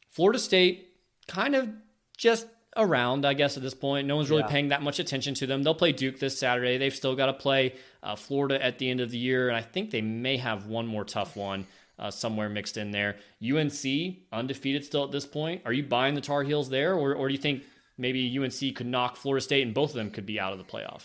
Florida 0.10 0.40
State 0.40 0.94
kind 1.28 1.56
of 1.56 1.70
just 2.18 2.48
around, 2.76 3.26
I 3.26 3.34
guess, 3.34 3.58
at 3.58 3.64
this 3.64 3.74
point. 3.74 4.08
No 4.08 4.16
one's 4.16 4.30
really 4.30 4.44
yeah. 4.44 4.50
paying 4.50 4.70
that 4.70 4.82
much 4.82 5.00
attention 5.00 5.34
to 5.36 5.48
them. 5.48 5.64
They'll 5.64 5.76
play 5.76 5.92
Duke 5.92 6.20
this 6.20 6.38
Saturday. 6.38 6.78
They've 6.78 6.94
still 6.94 7.16
got 7.16 7.28
to 7.28 7.34
play 7.34 7.76
uh, 8.04 8.16
Florida 8.16 8.64
at 8.64 8.78
the 8.78 8.90
end 8.90 9.02
of 9.02 9.12
the 9.12 9.18
year, 9.18 9.48
and 9.48 9.58
I 9.58 9.62
think 9.62 9.92
they 9.92 10.02
may 10.02 10.38
have 10.38 10.68
one 10.68 10.88
more 10.88 11.06
tough 11.06 11.36
one 11.36 11.66
uh, 11.98 12.12
somewhere 12.12 12.50
mixed 12.50 12.78
in 12.78 12.92
there. 12.92 13.18
UNC, 13.44 14.18
undefeated 14.32 14.86
still 14.86 15.04
at 15.04 15.12
this 15.12 15.26
point. 15.26 15.62
Are 15.66 15.74
you 15.74 15.84
buying 15.84 16.16
the 16.16 16.22
Tar 16.22 16.44
Heels 16.44 16.70
there, 16.70 16.94
or, 16.94 17.14
or 17.14 17.28
do 17.28 17.34
you 17.34 17.40
think 17.40 17.64
maybe 17.98 18.38
UNC 18.38 18.76
could 18.76 18.88
knock 18.88 19.16
Florida 19.16 19.44
State 19.44 19.66
and 19.66 19.74
both 19.74 19.92
of 19.92 19.96
them 19.96 20.12
could 20.12 20.26
be 20.26 20.40
out 20.40 20.52
of 20.52 20.60
the 20.60 20.66
playoff? 20.66 21.04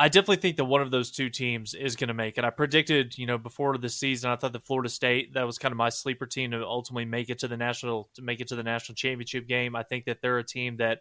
I 0.00 0.06
definitely 0.08 0.36
think 0.36 0.58
that 0.58 0.64
one 0.64 0.80
of 0.80 0.92
those 0.92 1.10
two 1.10 1.28
teams 1.28 1.74
is 1.74 1.96
going 1.96 2.06
to 2.06 2.14
make 2.14 2.38
it. 2.38 2.44
I 2.44 2.50
predicted, 2.50 3.18
you 3.18 3.26
know, 3.26 3.36
before 3.36 3.76
the 3.76 3.88
season, 3.88 4.30
I 4.30 4.36
thought 4.36 4.52
that 4.52 4.64
Florida 4.64 4.88
State 4.88 5.34
that 5.34 5.42
was 5.42 5.58
kind 5.58 5.72
of 5.72 5.76
my 5.76 5.88
sleeper 5.88 6.24
team 6.24 6.52
to 6.52 6.64
ultimately 6.64 7.04
make 7.04 7.30
it 7.30 7.40
to 7.40 7.48
the 7.48 7.56
national 7.56 8.08
to 8.14 8.22
make 8.22 8.40
it 8.40 8.46
to 8.48 8.54
the 8.54 8.62
national 8.62 8.94
championship 8.94 9.48
game. 9.48 9.74
I 9.74 9.82
think 9.82 10.04
that 10.04 10.22
they're 10.22 10.38
a 10.38 10.44
team 10.44 10.76
that 10.76 11.00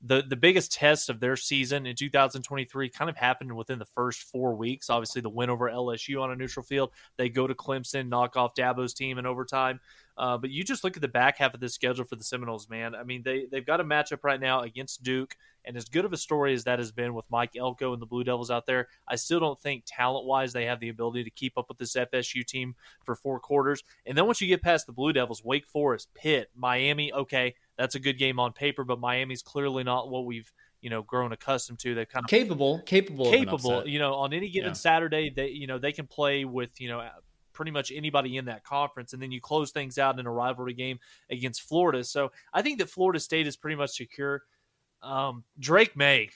the 0.00 0.22
the 0.26 0.34
biggest 0.34 0.72
test 0.72 1.10
of 1.10 1.20
their 1.20 1.36
season 1.36 1.84
in 1.84 1.94
2023 1.94 2.88
kind 2.88 3.10
of 3.10 3.18
happened 3.18 3.54
within 3.54 3.78
the 3.78 3.84
first 3.84 4.22
four 4.22 4.54
weeks. 4.54 4.88
Obviously, 4.88 5.20
the 5.20 5.28
win 5.28 5.50
over 5.50 5.68
LSU 5.68 6.22
on 6.22 6.30
a 6.30 6.36
neutral 6.36 6.64
field. 6.64 6.90
They 7.18 7.28
go 7.28 7.46
to 7.46 7.54
Clemson, 7.54 8.08
knock 8.08 8.38
off 8.38 8.54
Dabo's 8.54 8.94
team 8.94 9.18
in 9.18 9.26
overtime. 9.26 9.78
Uh, 10.18 10.36
but 10.36 10.50
you 10.50 10.64
just 10.64 10.82
look 10.82 10.96
at 10.96 11.00
the 11.00 11.08
back 11.08 11.38
half 11.38 11.54
of 11.54 11.60
the 11.60 11.68
schedule 11.68 12.04
for 12.04 12.16
the 12.16 12.24
Seminoles, 12.24 12.68
man. 12.68 12.94
I 12.96 13.04
mean, 13.04 13.22
they 13.22 13.46
they've 13.50 13.64
got 13.64 13.80
a 13.80 13.84
matchup 13.84 14.24
right 14.24 14.40
now 14.40 14.62
against 14.62 15.04
Duke, 15.04 15.36
and 15.64 15.76
as 15.76 15.84
good 15.84 16.04
of 16.04 16.12
a 16.12 16.16
story 16.16 16.52
as 16.54 16.64
that 16.64 16.80
has 16.80 16.90
been 16.90 17.14
with 17.14 17.24
Mike 17.30 17.56
Elko 17.56 17.92
and 17.92 18.02
the 18.02 18.06
Blue 18.06 18.24
Devils 18.24 18.50
out 18.50 18.66
there, 18.66 18.88
I 19.06 19.14
still 19.14 19.38
don't 19.38 19.60
think 19.60 19.84
talent 19.86 20.26
wise 20.26 20.52
they 20.52 20.64
have 20.64 20.80
the 20.80 20.88
ability 20.88 21.22
to 21.22 21.30
keep 21.30 21.56
up 21.56 21.68
with 21.68 21.78
this 21.78 21.94
FSU 21.94 22.44
team 22.44 22.74
for 23.04 23.14
four 23.14 23.38
quarters. 23.38 23.84
And 24.06 24.18
then 24.18 24.26
once 24.26 24.40
you 24.40 24.48
get 24.48 24.60
past 24.60 24.86
the 24.86 24.92
Blue 24.92 25.12
Devils, 25.12 25.44
Wake 25.44 25.66
Forest, 25.66 26.08
Pitt, 26.14 26.50
Miami, 26.56 27.12
okay, 27.12 27.54
that's 27.76 27.94
a 27.94 28.00
good 28.00 28.18
game 28.18 28.40
on 28.40 28.52
paper, 28.52 28.82
but 28.82 28.98
Miami's 28.98 29.42
clearly 29.42 29.84
not 29.84 30.10
what 30.10 30.26
we've 30.26 30.50
you 30.80 30.90
know 30.90 31.02
grown 31.02 31.32
accustomed 31.32 31.78
to. 31.80 31.94
They've 31.94 32.08
kind 32.08 32.24
of 32.24 32.30
capable, 32.30 32.80
capable, 32.80 33.30
capable. 33.30 33.86
You 33.86 34.00
know, 34.00 34.14
on 34.14 34.32
any 34.32 34.48
given 34.48 34.70
yeah. 34.70 34.74
Saturday, 34.74 35.30
they 35.30 35.48
you 35.48 35.68
know 35.68 35.78
they 35.78 35.92
can 35.92 36.06
play 36.06 36.44
with 36.44 36.80
you 36.80 36.88
know 36.88 37.08
pretty 37.58 37.72
much 37.72 37.90
anybody 37.90 38.36
in 38.36 38.44
that 38.44 38.62
conference, 38.62 39.12
and 39.12 39.20
then 39.20 39.32
you 39.32 39.40
close 39.40 39.72
things 39.72 39.98
out 39.98 40.16
in 40.20 40.26
a 40.26 40.30
rivalry 40.30 40.74
game 40.74 41.00
against 41.28 41.62
Florida. 41.62 42.04
So 42.04 42.30
I 42.54 42.62
think 42.62 42.78
that 42.78 42.88
Florida 42.88 43.18
State 43.18 43.48
is 43.48 43.56
pretty 43.56 43.74
much 43.74 43.96
secure. 43.96 44.42
Um, 45.02 45.42
Drake 45.58 45.96
Maye. 45.96 46.30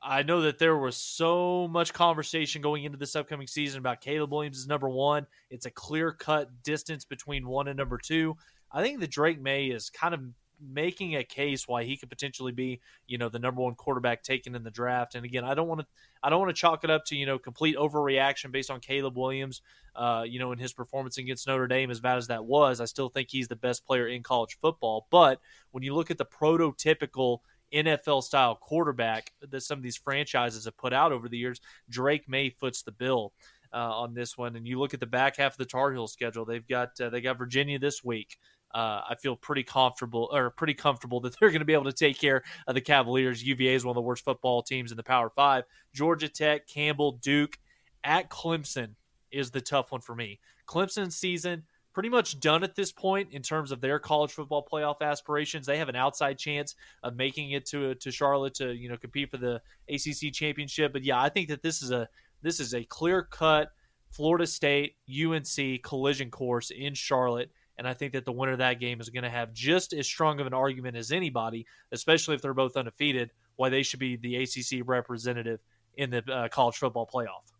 I 0.00 0.22
know 0.22 0.42
that 0.42 0.60
there 0.60 0.78
was 0.78 0.96
so 0.96 1.66
much 1.66 1.92
conversation 1.92 2.62
going 2.62 2.84
into 2.84 2.96
this 2.96 3.16
upcoming 3.16 3.48
season 3.48 3.80
about 3.80 4.00
Caleb 4.00 4.30
Williams 4.30 4.58
is 4.58 4.68
number 4.68 4.88
one. 4.88 5.26
It's 5.50 5.66
a 5.66 5.72
clear 5.72 6.12
cut 6.12 6.48
distance 6.62 7.04
between 7.04 7.48
one 7.48 7.66
and 7.66 7.76
number 7.76 7.98
two. 7.98 8.36
I 8.70 8.80
think 8.80 9.00
that 9.00 9.10
Drake 9.10 9.42
Maye 9.42 9.66
is 9.66 9.90
kind 9.90 10.14
of 10.14 10.20
making 10.60 11.16
a 11.16 11.24
case 11.24 11.68
why 11.68 11.84
he 11.84 11.96
could 11.96 12.08
potentially 12.08 12.52
be, 12.52 12.80
you 13.06 13.18
know, 13.18 13.28
the 13.28 13.38
number 13.38 13.62
one 13.62 13.74
quarterback 13.74 14.22
taken 14.22 14.54
in 14.54 14.64
the 14.64 14.70
draft. 14.70 15.14
And 15.14 15.24
again, 15.24 15.44
I 15.44 15.54
don't 15.54 15.68
want 15.68 15.80
to, 15.80 15.86
I 16.22 16.30
don't 16.30 16.40
want 16.40 16.54
to 16.54 16.60
chalk 16.60 16.84
it 16.84 16.90
up 16.90 17.04
to 17.06 17.16
you 17.16 17.26
know 17.26 17.38
complete 17.38 17.76
overreaction 17.76 18.50
based 18.50 18.70
on 18.70 18.80
Caleb 18.80 19.16
Williams, 19.16 19.62
uh, 19.94 20.24
you 20.26 20.38
know, 20.38 20.52
in 20.52 20.58
his 20.58 20.72
performance 20.72 21.18
against 21.18 21.46
Notre 21.46 21.66
Dame. 21.66 21.90
As 21.90 22.00
bad 22.00 22.18
as 22.18 22.26
that 22.28 22.44
was, 22.44 22.80
I 22.80 22.86
still 22.86 23.08
think 23.08 23.28
he's 23.30 23.48
the 23.48 23.56
best 23.56 23.86
player 23.86 24.08
in 24.08 24.22
college 24.22 24.58
football. 24.60 25.06
But 25.10 25.40
when 25.70 25.82
you 25.82 25.94
look 25.94 26.10
at 26.10 26.18
the 26.18 26.26
prototypical 26.26 27.38
NFL 27.72 28.22
style 28.22 28.54
quarterback 28.54 29.32
that 29.40 29.62
some 29.62 29.78
of 29.78 29.82
these 29.82 29.96
franchises 29.96 30.64
have 30.64 30.76
put 30.76 30.92
out 30.92 31.12
over 31.12 31.28
the 31.28 31.38
years, 31.38 31.60
Drake 31.88 32.28
Maye 32.28 32.50
foots 32.50 32.82
the 32.82 32.92
bill. 32.92 33.32
Uh, 33.70 34.00
on 34.00 34.14
this 34.14 34.38
one, 34.38 34.56
and 34.56 34.66
you 34.66 34.78
look 34.78 34.94
at 34.94 35.00
the 35.00 35.04
back 35.04 35.36
half 35.36 35.52
of 35.52 35.58
the 35.58 35.64
Tar 35.66 35.92
Heel 35.92 36.08
schedule. 36.08 36.46
They've 36.46 36.66
got 36.66 36.98
uh, 37.02 37.10
they 37.10 37.20
got 37.20 37.36
Virginia 37.36 37.78
this 37.78 38.02
week 38.02 38.38
uh, 38.74 39.02
I 39.08 39.16
feel 39.20 39.36
pretty 39.36 39.62
comfortable 39.62 40.28
or 40.32 40.50
pretty 40.50 40.74
comfortable 40.74 41.20
that 41.22 41.36
they're 41.38 41.50
going 41.50 41.60
to 41.60 41.66
be 41.66 41.72
able 41.72 41.84
to 41.84 41.92
take 41.92 42.18
care 42.18 42.42
of 42.66 42.74
the 42.74 42.80
Cavaliers. 42.80 43.42
UVA 43.42 43.74
is 43.74 43.84
one 43.84 43.92
of 43.92 43.96
the 43.96 44.02
worst 44.02 44.24
football 44.24 44.62
teams 44.62 44.90
in 44.90 44.96
the 44.96 45.02
Power 45.02 45.30
Five. 45.30 45.64
Georgia 45.92 46.28
Tech, 46.28 46.66
Campbell, 46.66 47.12
Duke, 47.12 47.58
at 48.04 48.30
Clemson 48.30 48.90
is 49.30 49.50
the 49.50 49.60
tough 49.60 49.92
one 49.92 50.00
for 50.00 50.14
me. 50.14 50.40
Clemson 50.66 51.12
season 51.12 51.64
pretty 51.92 52.08
much 52.08 52.38
done 52.38 52.62
at 52.62 52.76
this 52.76 52.92
point 52.92 53.32
in 53.32 53.42
terms 53.42 53.72
of 53.72 53.80
their 53.80 53.98
college 53.98 54.30
football 54.30 54.64
playoff 54.70 55.00
aspirations. 55.00 55.66
They 55.66 55.78
have 55.78 55.88
an 55.88 55.96
outside 55.96 56.38
chance 56.38 56.76
of 57.02 57.16
making 57.16 57.50
it 57.50 57.66
to 57.66 57.94
to 57.96 58.10
Charlotte 58.12 58.54
to 58.54 58.72
you 58.72 58.88
know 58.88 58.96
compete 58.96 59.30
for 59.30 59.38
the 59.38 59.60
ACC 59.88 60.32
championship. 60.32 60.92
But 60.92 61.04
yeah, 61.04 61.20
I 61.20 61.28
think 61.28 61.48
that 61.48 61.62
this 61.62 61.82
is 61.82 61.90
a 61.90 62.08
this 62.42 62.60
is 62.60 62.74
a 62.74 62.84
clear 62.84 63.22
cut 63.22 63.72
Florida 64.10 64.46
State 64.46 64.96
UNC 65.08 65.82
collision 65.82 66.30
course 66.30 66.70
in 66.70 66.94
Charlotte 66.94 67.50
and 67.78 67.86
I 67.86 67.94
think 67.94 68.12
that 68.12 68.24
the 68.24 68.32
winner 68.32 68.52
of 68.52 68.58
that 68.58 68.80
game 68.80 69.00
is 69.00 69.08
going 69.08 69.22
to 69.22 69.30
have 69.30 69.52
just 69.54 69.92
as 69.92 70.06
strong 70.06 70.40
of 70.40 70.46
an 70.46 70.52
argument 70.52 70.96
as 70.96 71.12
anybody, 71.12 71.64
especially 71.92 72.34
if 72.34 72.42
they're 72.42 72.52
both 72.52 72.76
undefeated, 72.76 73.30
why 73.56 73.68
they 73.68 73.84
should 73.84 74.00
be 74.00 74.16
the 74.16 74.36
ACC 74.36 74.86
representative 74.86 75.60
in 75.96 76.10
the 76.10 76.22
uh, 76.30 76.48
college 76.48 76.76
football 76.76 77.08
playoff. 77.12 77.52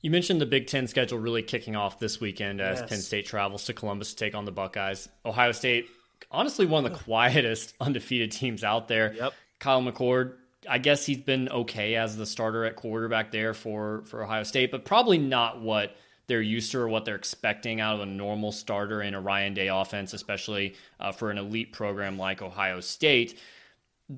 You 0.00 0.10
mentioned 0.10 0.40
the 0.40 0.46
Big 0.46 0.68
Ten 0.68 0.86
schedule 0.86 1.18
really 1.18 1.42
kicking 1.42 1.76
off 1.76 1.98
this 1.98 2.20
weekend 2.20 2.60
as 2.60 2.80
yes. 2.80 2.88
Penn 2.88 3.00
State 3.00 3.26
travels 3.26 3.64
to 3.64 3.74
Columbus 3.74 4.14
to 4.14 4.16
take 4.16 4.34
on 4.34 4.46
the 4.46 4.52
Buckeyes. 4.52 5.08
Ohio 5.26 5.52
State, 5.52 5.86
honestly, 6.30 6.64
one 6.64 6.86
of 6.86 6.92
the 6.92 6.98
quietest 7.04 7.74
undefeated 7.80 8.32
teams 8.32 8.64
out 8.64 8.88
there. 8.88 9.12
Yep. 9.14 9.34
Kyle 9.58 9.82
McCord, 9.82 10.34
I 10.68 10.78
guess 10.78 11.04
he's 11.04 11.18
been 11.18 11.48
okay 11.50 11.96
as 11.96 12.16
the 12.16 12.24
starter 12.24 12.64
at 12.64 12.76
quarterback 12.76 13.32
there 13.32 13.52
for 13.52 14.04
for 14.06 14.22
Ohio 14.22 14.44
State, 14.44 14.70
but 14.70 14.86
probably 14.86 15.18
not 15.18 15.60
what– 15.60 15.94
they're 16.28 16.42
used 16.42 16.70
to 16.72 16.78
or 16.78 16.88
what 16.88 17.04
they're 17.04 17.16
expecting 17.16 17.80
out 17.80 17.96
of 17.96 18.00
a 18.02 18.06
normal 18.06 18.52
starter 18.52 19.02
in 19.02 19.14
a 19.14 19.20
Ryan 19.20 19.54
Day 19.54 19.68
offense, 19.68 20.12
especially 20.12 20.74
uh, 21.00 21.10
for 21.10 21.30
an 21.30 21.38
elite 21.38 21.72
program 21.72 22.18
like 22.18 22.40
Ohio 22.42 22.80
State. 22.80 23.38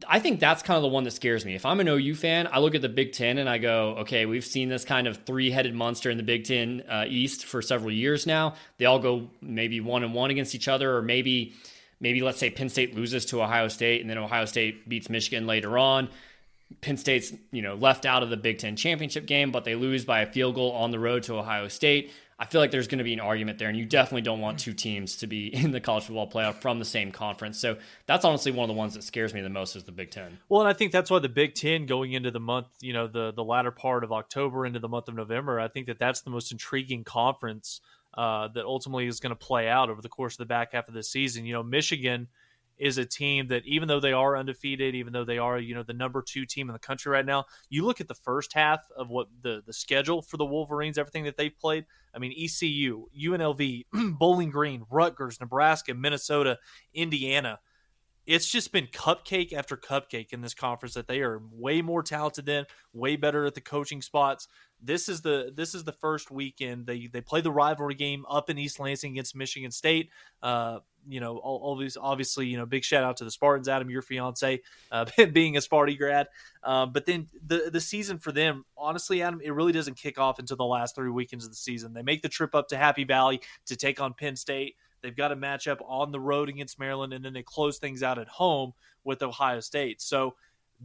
I 0.06 0.20
think 0.20 0.38
that's 0.38 0.62
kind 0.62 0.76
of 0.76 0.82
the 0.82 0.88
one 0.88 1.02
that 1.04 1.12
scares 1.12 1.44
me. 1.44 1.56
If 1.56 1.66
I'm 1.66 1.80
an 1.80 1.88
OU 1.88 2.14
fan, 2.14 2.48
I 2.52 2.60
look 2.60 2.76
at 2.76 2.82
the 2.82 2.88
Big 2.88 3.12
Ten 3.12 3.38
and 3.38 3.48
I 3.48 3.58
go, 3.58 3.96
okay, 4.00 4.24
we've 4.24 4.44
seen 4.44 4.68
this 4.68 4.84
kind 4.84 5.08
of 5.08 5.24
three 5.24 5.50
headed 5.50 5.74
monster 5.74 6.10
in 6.10 6.16
the 6.16 6.22
Big 6.22 6.44
Ten 6.44 6.84
uh, 6.88 7.06
East 7.08 7.44
for 7.44 7.60
several 7.60 7.90
years 7.90 8.26
now. 8.26 8.54
They 8.78 8.84
all 8.84 9.00
go 9.00 9.28
maybe 9.40 9.80
one 9.80 10.04
and 10.04 10.14
one 10.14 10.30
against 10.30 10.54
each 10.54 10.68
other, 10.68 10.96
or 10.96 11.02
maybe, 11.02 11.54
maybe 11.98 12.22
let's 12.22 12.38
say 12.38 12.50
Penn 12.50 12.68
State 12.68 12.94
loses 12.94 13.24
to 13.26 13.42
Ohio 13.42 13.66
State 13.66 14.00
and 14.00 14.08
then 14.08 14.18
Ohio 14.18 14.44
State 14.44 14.88
beats 14.88 15.10
Michigan 15.10 15.48
later 15.48 15.76
on. 15.76 16.08
Penn 16.80 16.96
State's, 16.96 17.32
you 17.50 17.62
know, 17.62 17.74
left 17.74 18.06
out 18.06 18.22
of 18.22 18.30
the 18.30 18.36
Big 18.36 18.58
Ten 18.58 18.76
championship 18.76 19.26
game, 19.26 19.50
but 19.50 19.64
they 19.64 19.74
lose 19.74 20.04
by 20.04 20.20
a 20.20 20.26
field 20.26 20.54
goal 20.54 20.72
on 20.72 20.90
the 20.90 20.98
road 20.98 21.22
to 21.24 21.36
Ohio 21.36 21.68
State. 21.68 22.12
I 22.38 22.46
feel 22.46 22.62
like 22.62 22.70
there's 22.70 22.88
going 22.88 22.98
to 22.98 23.04
be 23.04 23.12
an 23.12 23.20
argument 23.20 23.58
there, 23.58 23.68
and 23.68 23.76
you 23.76 23.84
definitely 23.84 24.22
don't 24.22 24.40
want 24.40 24.58
two 24.58 24.72
teams 24.72 25.16
to 25.16 25.26
be 25.26 25.48
in 25.54 25.72
the 25.72 25.80
college 25.80 26.04
football 26.04 26.28
playoff 26.28 26.62
from 26.62 26.78
the 26.78 26.86
same 26.86 27.12
conference. 27.12 27.58
So 27.58 27.76
that's 28.06 28.24
honestly 28.24 28.50
one 28.50 28.64
of 28.64 28.74
the 28.74 28.78
ones 28.78 28.94
that 28.94 29.04
scares 29.04 29.34
me 29.34 29.42
the 29.42 29.50
most 29.50 29.76
is 29.76 29.84
the 29.84 29.92
Big 29.92 30.10
Ten. 30.10 30.38
Well, 30.48 30.62
and 30.62 30.68
I 30.68 30.72
think 30.72 30.90
that's 30.90 31.10
why 31.10 31.18
the 31.18 31.28
Big 31.28 31.54
Ten 31.54 31.84
going 31.84 32.12
into 32.12 32.30
the 32.30 32.40
month, 32.40 32.68
you 32.80 32.94
know, 32.94 33.06
the 33.06 33.32
the 33.32 33.44
latter 33.44 33.70
part 33.70 34.04
of 34.04 34.12
October 34.12 34.64
into 34.64 34.78
the 34.78 34.88
month 34.88 35.08
of 35.08 35.14
November, 35.14 35.60
I 35.60 35.68
think 35.68 35.86
that 35.86 35.98
that's 35.98 36.22
the 36.22 36.30
most 36.30 36.50
intriguing 36.50 37.04
conference 37.04 37.82
uh, 38.16 38.48
that 38.48 38.64
ultimately 38.64 39.06
is 39.06 39.20
going 39.20 39.30
to 39.30 39.36
play 39.36 39.68
out 39.68 39.90
over 39.90 40.00
the 40.00 40.08
course 40.08 40.34
of 40.34 40.38
the 40.38 40.46
back 40.46 40.72
half 40.72 40.88
of 40.88 40.94
the 40.94 41.02
season. 41.02 41.44
You 41.44 41.52
know, 41.52 41.62
Michigan 41.62 42.28
is 42.80 42.96
a 42.96 43.04
team 43.04 43.48
that 43.48 43.64
even 43.66 43.86
though 43.86 44.00
they 44.00 44.12
are 44.12 44.36
undefeated, 44.36 44.94
even 44.94 45.12
though 45.12 45.24
they 45.24 45.38
are 45.38 45.58
you 45.58 45.74
know 45.74 45.82
the 45.82 45.92
number 45.92 46.22
two 46.22 46.46
team 46.46 46.68
in 46.68 46.72
the 46.72 46.78
country 46.78 47.12
right 47.12 47.26
now, 47.26 47.44
you 47.68 47.84
look 47.84 48.00
at 48.00 48.08
the 48.08 48.14
first 48.14 48.54
half 48.54 48.80
of 48.96 49.08
what 49.10 49.28
the 49.42 49.62
the 49.66 49.72
schedule 49.72 50.22
for 50.22 50.38
the 50.38 50.46
Wolverines, 50.46 50.98
everything 50.98 51.24
that 51.24 51.36
they've 51.36 51.56
played. 51.58 51.84
I 52.14 52.18
mean, 52.18 52.32
ECU, 52.32 53.06
UNLV, 53.16 53.84
Bowling 54.18 54.50
Green, 54.50 54.84
Rutgers, 54.90 55.38
Nebraska, 55.40 55.94
Minnesota, 55.94 56.58
Indiana. 56.92 57.60
It's 58.26 58.48
just 58.48 58.72
been 58.72 58.86
cupcake 58.86 59.52
after 59.52 59.76
cupcake 59.76 60.32
in 60.32 60.40
this 60.40 60.54
conference 60.54 60.94
that 60.94 61.08
they 61.08 61.20
are 61.20 61.42
way 61.52 61.82
more 61.82 62.02
talented 62.02 62.46
than, 62.46 62.64
way 62.92 63.16
better 63.16 63.44
at 63.44 63.54
the 63.54 63.60
coaching 63.60 64.02
spots. 64.02 64.48
This 64.80 65.08
is 65.08 65.20
the 65.20 65.52
this 65.54 65.74
is 65.74 65.84
the 65.84 65.92
first 65.92 66.30
weekend 66.30 66.86
they 66.86 67.08
they 67.08 67.20
play 67.20 67.42
the 67.42 67.50
rivalry 67.50 67.94
game 67.94 68.24
up 68.30 68.48
in 68.48 68.58
East 68.58 68.80
Lansing 68.80 69.12
against 69.12 69.36
Michigan 69.36 69.70
State. 69.70 70.10
Uh, 70.42 70.78
you 71.08 71.20
know, 71.20 71.38
all, 71.38 71.58
all, 71.58 71.76
these 71.76 71.96
obviously, 71.96 72.46
you 72.46 72.56
know, 72.56 72.66
big 72.66 72.84
shout 72.84 73.04
out 73.04 73.16
to 73.18 73.24
the 73.24 73.30
Spartans, 73.30 73.68
Adam, 73.68 73.90
your 73.90 74.02
fiance, 74.02 74.60
uh, 74.90 75.06
being 75.32 75.56
a 75.56 75.60
Sparty 75.60 75.96
grad. 75.96 76.28
Um, 76.62 76.92
but 76.92 77.06
then 77.06 77.28
the 77.46 77.70
the 77.72 77.80
season 77.80 78.18
for 78.18 78.32
them, 78.32 78.64
honestly, 78.76 79.22
Adam, 79.22 79.40
it 79.42 79.50
really 79.50 79.72
doesn't 79.72 79.96
kick 79.96 80.18
off 80.18 80.38
until 80.38 80.56
the 80.56 80.64
last 80.64 80.94
three 80.94 81.10
weekends 81.10 81.44
of 81.44 81.50
the 81.50 81.56
season. 81.56 81.92
They 81.92 82.02
make 82.02 82.22
the 82.22 82.28
trip 82.28 82.54
up 82.54 82.68
to 82.68 82.76
Happy 82.76 83.04
Valley 83.04 83.40
to 83.66 83.76
take 83.76 84.00
on 84.00 84.14
Penn 84.14 84.36
State. 84.36 84.76
They've 85.02 85.16
got 85.16 85.32
a 85.32 85.36
matchup 85.36 85.78
on 85.86 86.12
the 86.12 86.20
road 86.20 86.48
against 86.48 86.78
Maryland, 86.78 87.12
and 87.12 87.24
then 87.24 87.32
they 87.32 87.42
close 87.42 87.78
things 87.78 88.02
out 88.02 88.18
at 88.18 88.28
home 88.28 88.72
with 89.04 89.22
Ohio 89.22 89.60
State. 89.60 90.02
So 90.02 90.34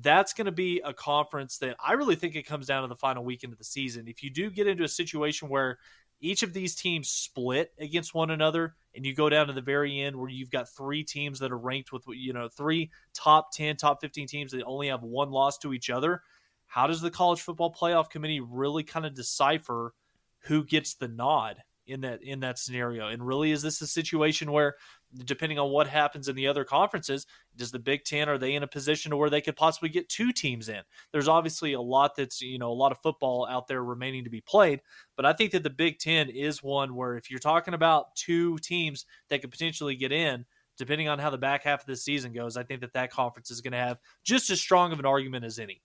that's 0.02 0.34
going 0.34 0.46
to 0.46 0.52
be 0.52 0.82
a 0.84 0.94
conference 0.94 1.58
that 1.60 1.76
I 1.84 1.94
really 1.94 2.16
think 2.16 2.36
it 2.36 2.44
comes 2.44 2.68
down 2.68 2.82
to 2.82 2.88
the 2.88 2.96
final 2.96 3.24
weekend 3.24 3.54
of 3.54 3.60
the 3.60 3.66
season. 3.66 4.08
If 4.08 4.24
you 4.24 4.30
do 4.30 4.50
get 4.50 4.68
into 4.68 4.84
a 4.84 4.90
situation 4.90 5.48
where 5.48 5.80
each 6.22 6.44
of 6.44 6.54
these 6.54 6.76
teams 6.76 7.10
split 7.10 7.74
against 7.80 8.14
one 8.14 8.32
another 8.32 8.76
and 8.96 9.06
you 9.06 9.14
go 9.14 9.30
down 9.30 9.48
to 9.48 9.54
the 9.54 9.62
very 9.62 10.02
end 10.02 10.16
where 10.16 10.30
you've 10.30 10.50
got 10.50 10.70
three 10.70 11.04
teams 11.04 11.40
that 11.40 11.52
are 11.52 11.58
ranked 11.58 11.92
with 11.92 12.04
you 12.08 12.34
know 12.34 12.48
three 12.48 12.92
top 13.14 13.52
10 13.54 13.78
top 13.78 14.02
15 14.02 14.28
teams 14.28 14.52
that 14.52 14.64
only 14.64 14.88
have 14.88 15.04
one 15.04 15.32
loss 15.32 15.58
to 15.60 15.74
each 15.74 15.90
other. 15.90 16.22
How 16.68 16.88
does 16.88 17.02
the 17.02 17.12
college 17.12 17.42
football 17.42 17.74
playoff 17.74 18.10
committee 18.10 18.40
really 18.40 18.84
kind 18.84 19.06
of 19.06 19.14
decipher 19.14 19.94
who 20.40 20.64
gets 20.64 20.96
the 20.96 21.08
nod 21.08 21.58
in 21.86 22.02
that 22.02 22.24
in 22.24 22.40
that 22.40 22.58
scenario? 22.58 23.08
And 23.08 23.26
really 23.26 23.52
is 23.52 23.62
this 23.62 23.82
a 23.82 23.88
situation 23.88 24.52
where 24.52 24.76
depending 25.24 25.60
on 25.60 25.72
what 25.72 25.88
happens 25.88 26.28
in 26.28 26.36
the 26.36 26.48
other 26.48 26.64
conferences, 26.64 27.26
does 27.56 27.72
the 27.72 27.80
Big 27.80 28.04
Ten 28.04 28.28
are 28.28 28.38
they 28.38 28.56
in 28.56 28.64
a 28.64 28.68
position 28.68 29.12
to 29.12 29.18
where 29.18 29.30
they 29.30 29.42
could 29.42 29.56
possibly 29.56 29.90
get 29.90 30.10
two 30.10 30.32
teams 30.32 30.70
in? 30.70 30.82
There's 31.12 31.28
obviously 31.28 31.74
a 31.74 31.82
lot 31.82 32.16
that's 32.16 32.42
you 32.42 32.58
know 32.58 32.72
a 32.72 32.74
lot 32.74 32.92
of 32.92 33.00
football 33.02 33.48
out 33.50 33.68
there 33.68 33.84
remaining 33.84 34.24
to 34.24 34.30
be 34.30 34.42
played, 34.42 34.82
but 35.16 35.26
I 35.26 35.34
think 35.34 35.52
that 35.52 35.64
the 35.64 35.70
Big 35.70 36.00
Ten 36.00 36.30
is 36.30 36.64
one 36.64 36.96
where 36.96 37.18
if 37.18 37.30
you're 37.30 37.40
talking 37.40 37.74
about 37.74 38.16
two 38.16 38.58
teams 38.60 39.06
that 39.30 39.42
could 39.42 39.52
potentially 39.52 39.96
get 39.96 40.12
in, 40.12 40.46
depending 40.78 41.08
on 41.08 41.20
how 41.20 41.30
the 41.30 41.38
back 41.38 41.64
half 41.64 41.82
of 41.82 41.88
the 41.88 41.96
season 41.96 42.34
goes, 42.34 42.58
I 42.58 42.64
think 42.64 42.82
that 42.82 42.94
that 42.94 43.12
conference 43.12 43.52
is 43.52 43.62
going 43.62 43.74
to 43.74 43.78
have 43.78 43.98
just 44.24 44.50
as 44.50 44.60
strong 44.60 44.92
of 44.92 45.00
an 45.00 45.06
argument 45.06 45.46
as 45.46 45.60
any 45.60 45.82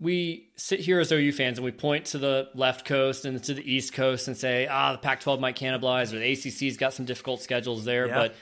we 0.00 0.50
sit 0.56 0.80
here 0.80 0.98
as 0.98 1.12
OU 1.12 1.32
fans 1.32 1.58
and 1.58 1.64
we 1.64 1.72
point 1.72 2.06
to 2.06 2.18
the 2.18 2.48
left 2.54 2.86
coast 2.86 3.26
and 3.26 3.42
to 3.44 3.54
the 3.54 3.70
east 3.70 3.92
coast 3.92 4.28
and 4.28 4.36
say, 4.36 4.66
ah, 4.66 4.92
the 4.92 4.98
Pac 4.98 5.20
12 5.20 5.38
might 5.40 5.56
cannibalize 5.56 6.12
or 6.12 6.18
the 6.18 6.32
ACC's 6.32 6.78
got 6.78 6.94
some 6.94 7.04
difficult 7.04 7.42
schedules 7.42 7.84
there. 7.84 8.08
Yeah. 8.08 8.14
But 8.14 8.34